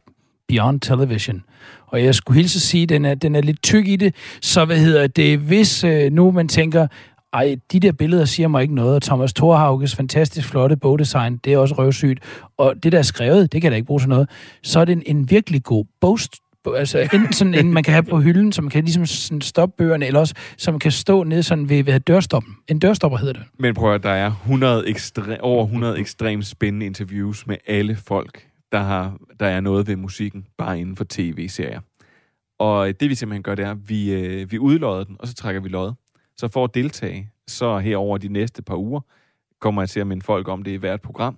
Beyond 0.48 0.80
Television. 0.80 1.44
Og 1.88 2.04
jeg 2.04 2.16
skulle 2.16 2.36
hilse 2.38 2.58
at 2.58 2.62
sige, 2.62 2.84
at 2.84 2.90
den 2.90 3.06
er, 3.06 3.16
den 3.16 3.36
er 3.36 3.42
lidt 3.42 3.64
tyk 3.64 3.88
i 3.88 3.96
det, 3.96 4.16
så 4.42 4.66
hvad 4.66 4.78
hedder 4.78 5.08
det, 5.08 5.40
hvis 5.40 5.84
øh, 5.84 6.12
nu 6.12 6.32
man 6.32 6.48
tænker, 6.48 6.88
ej, 7.34 7.56
de 7.72 7.80
der 7.80 7.92
billeder 7.92 8.26
siger 8.26 8.48
mig 8.48 8.62
ikke 8.62 8.76
noget, 8.76 8.96
og 8.96 9.02
Thomas 9.02 9.34
Thorhauges 9.34 9.96
fantastisk 9.96 10.48
flotte 10.48 10.78
bogdesign, 10.78 11.38
det 11.38 11.54
er 11.54 11.58
også 11.58 11.76
røvsygt, 11.78 12.20
og 12.58 12.84
det 12.84 12.92
der 12.92 12.98
er 12.98 13.04
skrevet, 13.04 13.52
det 13.52 13.62
kan 13.62 13.72
da 13.72 13.76
ikke 13.76 13.86
bruge 13.86 14.00
til 14.00 14.10
noget, 14.10 14.30
så 14.64 14.80
er 14.80 14.86
det 14.86 14.92
en, 14.92 15.04
en 15.06 15.30
virkelig 15.30 15.64
god 15.64 15.86
bost, 16.02 16.36
altså 16.76 17.00
enten 17.00 17.34
sådan 17.34 17.54
en, 17.54 17.74
man 17.74 17.84
kan 17.84 17.94
have 17.94 18.04
på 18.04 18.20
hylden, 18.20 18.52
som 18.52 18.64
man 18.64 18.72
kan 18.72 18.84
ligesom 18.84 19.06
sådan 19.06 19.42
stoppe 19.42 19.76
bøgerne, 19.78 20.06
eller 20.06 20.20
også, 20.20 20.34
som 20.58 20.80
kan 20.80 20.92
stå 20.92 21.24
nede 21.24 21.44
sådan 21.44 21.70
ved, 21.70 21.84
ved 21.84 22.00
dørstoppen. 22.00 22.56
En 22.68 22.80
dørstopper 22.80 23.18
hedder 23.18 23.34
det. 23.34 23.44
Men 23.60 23.74
prøv 23.74 23.94
at 23.94 24.04
der 24.04 24.10
er 24.10 24.28
100 24.28 24.90
ekstre, 24.90 25.38
over 25.40 25.64
100 25.64 26.00
ekstremt 26.00 26.46
spændende 26.46 26.86
interviews 26.86 27.48
med 27.48 27.58
alle 27.68 27.98
folk, 28.08 28.51
der, 28.72 28.80
har, 28.80 29.18
der 29.40 29.46
er 29.46 29.60
noget 29.60 29.88
ved 29.88 29.96
musikken, 29.96 30.48
bare 30.58 30.80
inden 30.80 30.96
for 30.96 31.06
tv-serier. 31.10 31.82
Og 32.60 32.88
øh, 32.88 32.94
det 33.00 33.10
vi 33.10 33.16
simpelthen 33.16 33.44
gør, 33.44 33.56
det 33.56 33.66
er, 33.66 33.72
at 33.72 33.90
vi, 33.90 34.14
øh, 34.14 34.52
vi 34.52 34.60
udlodder 34.60 35.04
den, 35.04 35.16
og 35.20 35.28
så 35.28 35.34
trækker 35.34 35.62
vi 35.62 35.70
lod. 35.70 35.94
Så 36.38 36.48
for 36.48 36.64
at 36.64 36.74
deltage, 36.74 37.32
så 37.48 37.80
her 37.80 37.98
over 37.98 38.18
de 38.18 38.28
næste 38.28 38.62
par 38.62 38.76
uger, 38.76 39.02
kommer 39.60 39.82
jeg 39.82 39.90
til 39.90 40.00
at 40.00 40.08
minde 40.08 40.24
folk 40.24 40.48
om 40.48 40.64
det 40.64 40.72
i 40.72 40.76
hvert 40.76 41.02
program. 41.02 41.38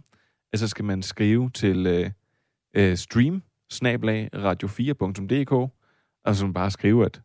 at 0.54 0.60
så 0.60 0.68
skal 0.68 0.86
man 0.86 1.02
skrive 1.02 1.50
til 1.50 1.88
øh, 1.88 2.10
øh, 2.74 2.98
stream 2.98 3.44
radio4.dk, 4.36 5.52
og 6.26 6.36
så 6.36 6.48
bare 6.48 6.72
skrive, 6.72 7.06
at 7.06 7.22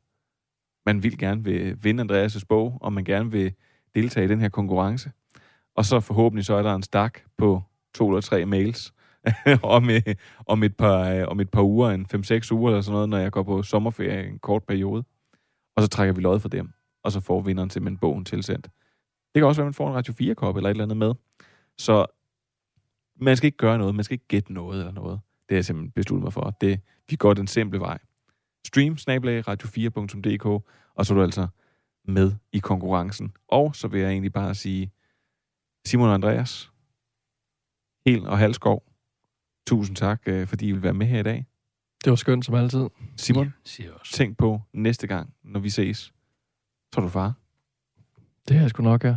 man 0.86 1.02
vil 1.02 1.18
gerne 1.18 1.44
vil 1.44 1.84
vinde 1.84 2.02
Andreas' 2.02 2.44
bog, 2.48 2.78
og 2.80 2.92
man 2.92 3.04
gerne 3.04 3.30
vil 3.30 3.52
deltage 3.94 4.24
i 4.24 4.28
den 4.28 4.40
her 4.40 4.48
konkurrence. 4.48 5.10
Og 5.74 5.84
så 5.84 6.00
forhåbentlig 6.00 6.44
så 6.44 6.54
er 6.54 6.62
der 6.62 6.74
en 6.74 6.82
stak 6.82 7.20
på 7.38 7.62
to 7.94 8.08
eller 8.08 8.20
tre 8.20 8.46
mails, 8.46 8.92
om, 9.76 9.90
øh, 9.90 10.14
om, 10.46 10.62
et 10.62 10.76
par, 10.76 11.10
øh, 11.10 11.28
om 11.28 11.40
et 11.40 11.50
par 11.50 11.62
uger, 11.62 11.90
en 11.90 12.06
5-6 12.14 12.52
uger 12.52 12.70
eller 12.70 12.80
sådan 12.80 12.94
noget, 12.94 13.08
når 13.08 13.18
jeg 13.18 13.32
går 13.32 13.42
på 13.42 13.62
sommerferie 13.62 14.28
en 14.28 14.38
kort 14.38 14.64
periode. 14.64 15.04
Og 15.76 15.82
så 15.82 15.88
trækker 15.88 16.14
vi 16.14 16.20
lod 16.20 16.40
for 16.40 16.48
dem, 16.48 16.72
og 17.02 17.12
så 17.12 17.20
får 17.20 17.40
vinderen 17.40 17.70
simpelthen 17.70 17.98
bogen 17.98 18.24
tilsendt. 18.24 18.68
Det 19.34 19.40
kan 19.40 19.44
også 19.44 19.60
være, 19.60 19.64
at 19.64 19.68
man 19.68 19.74
får 19.74 19.88
en 19.88 19.94
Radio 19.94 20.14
4-kop 20.20 20.56
eller 20.56 20.68
et 20.68 20.74
eller 20.74 20.84
andet 20.84 20.96
med. 20.96 21.14
Så 21.78 22.06
man 23.20 23.36
skal 23.36 23.46
ikke 23.46 23.58
gøre 23.58 23.78
noget, 23.78 23.94
man 23.94 24.04
skal 24.04 24.14
ikke 24.14 24.28
gætte 24.28 24.52
noget 24.52 24.78
eller 24.78 24.92
noget. 24.92 25.20
Det 25.48 25.54
har 25.54 25.56
jeg 25.56 25.64
simpelthen 25.64 25.92
besluttet 25.92 26.22
mig 26.22 26.32
for. 26.32 26.50
Det, 26.60 26.80
vi 27.10 27.16
går 27.16 27.34
den 27.34 27.46
simple 27.46 27.80
vej. 27.80 27.98
Stream 28.66 28.94
radio4.dk, 28.94 30.46
og 30.94 31.06
så 31.06 31.14
er 31.14 31.16
du 31.16 31.22
altså 31.22 31.48
med 32.04 32.32
i 32.52 32.58
konkurrencen. 32.58 33.32
Og 33.48 33.76
så 33.76 33.88
vil 33.88 34.00
jeg 34.00 34.10
egentlig 34.10 34.32
bare 34.32 34.54
sige, 34.54 34.92
Simon 35.84 36.08
og 36.08 36.14
Andreas, 36.14 36.70
Hel 38.06 38.26
og 38.26 38.38
Halskov, 38.38 38.87
tusind 39.68 39.96
tak, 39.96 40.22
øh, 40.26 40.46
fordi 40.46 40.66
I 40.68 40.72
vil 40.72 40.82
være 40.82 40.94
med 40.94 41.06
her 41.06 41.20
i 41.20 41.22
dag. 41.22 41.46
Det 42.04 42.10
var 42.10 42.16
skønt 42.16 42.44
som 42.44 42.54
altid. 42.54 42.86
Simon, 43.16 43.44
Ja, 43.46 43.50
siger 43.64 43.92
også. 43.92 44.12
tænk 44.12 44.38
på 44.38 44.60
næste 44.72 45.06
gang, 45.06 45.34
når 45.44 45.60
vi 45.60 45.70
ses, 45.70 45.98
så 45.98 46.12
er 46.96 47.00
du 47.00 47.08
far. 47.08 47.34
Det 48.48 48.56
har 48.56 48.62
jeg 48.62 48.70
sgu 48.70 48.82
nok, 48.82 49.04
ja. 49.04 49.16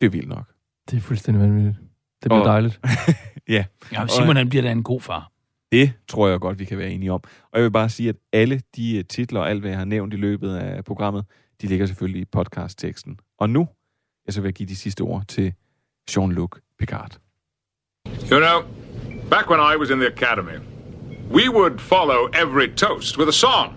Det 0.00 0.06
er 0.06 0.10
vildt 0.10 0.28
nok. 0.28 0.54
Det 0.90 0.96
er 0.96 1.00
fuldstændig 1.00 1.42
vanvittigt. 1.42 1.76
Det 2.22 2.28
bliver 2.30 2.40
Og- 2.40 2.46
dejligt. 2.46 2.80
Ja. 3.48 3.64
Ja, 3.92 4.06
Simon, 4.06 4.36
han 4.36 4.48
bliver 4.48 4.62
da 4.62 4.72
en 4.72 4.82
god 4.82 5.00
far. 5.00 5.32
Det 5.72 5.92
tror 6.08 6.28
jeg 6.28 6.40
godt, 6.40 6.58
vi 6.58 6.64
kan 6.64 6.78
være 6.78 6.90
enige 6.90 7.12
om. 7.12 7.20
Og 7.52 7.58
jeg 7.58 7.62
vil 7.64 7.70
bare 7.70 7.88
sige, 7.88 8.08
at 8.08 8.16
alle 8.32 8.62
de 8.76 8.96
øh, 8.98 9.04
titler 9.04 9.40
og 9.40 9.50
alt, 9.50 9.60
hvad 9.60 9.70
jeg 9.70 9.78
har 9.78 9.84
nævnt 9.84 10.14
i 10.14 10.16
løbet 10.16 10.54
af 10.54 10.84
programmet, 10.84 11.24
de 11.62 11.66
ligger 11.66 11.86
selvfølgelig 11.86 12.22
i 12.22 12.24
podcast-teksten. 12.24 13.18
Og 13.38 13.50
nu, 13.50 13.68
jeg 14.26 14.34
så 14.34 14.40
vil 14.40 14.48
jeg 14.48 14.54
give 14.54 14.68
de 14.68 14.76
sidste 14.76 15.00
ord 15.00 15.24
til 15.26 15.52
Jean-Luc 16.10 16.48
Picard. 16.78 17.20
You 18.24 18.40
know, 18.40 18.64
back 19.28 19.48
when 19.50 19.60
I 19.60 19.76
was 19.76 19.90
in 19.90 19.98
the 19.98 20.06
academy, 20.06 20.58
we 21.28 21.48
would 21.48 21.80
follow 21.80 22.26
every 22.32 22.68
toast 22.68 23.16
with 23.16 23.28
a 23.28 23.32
song. 23.32 23.76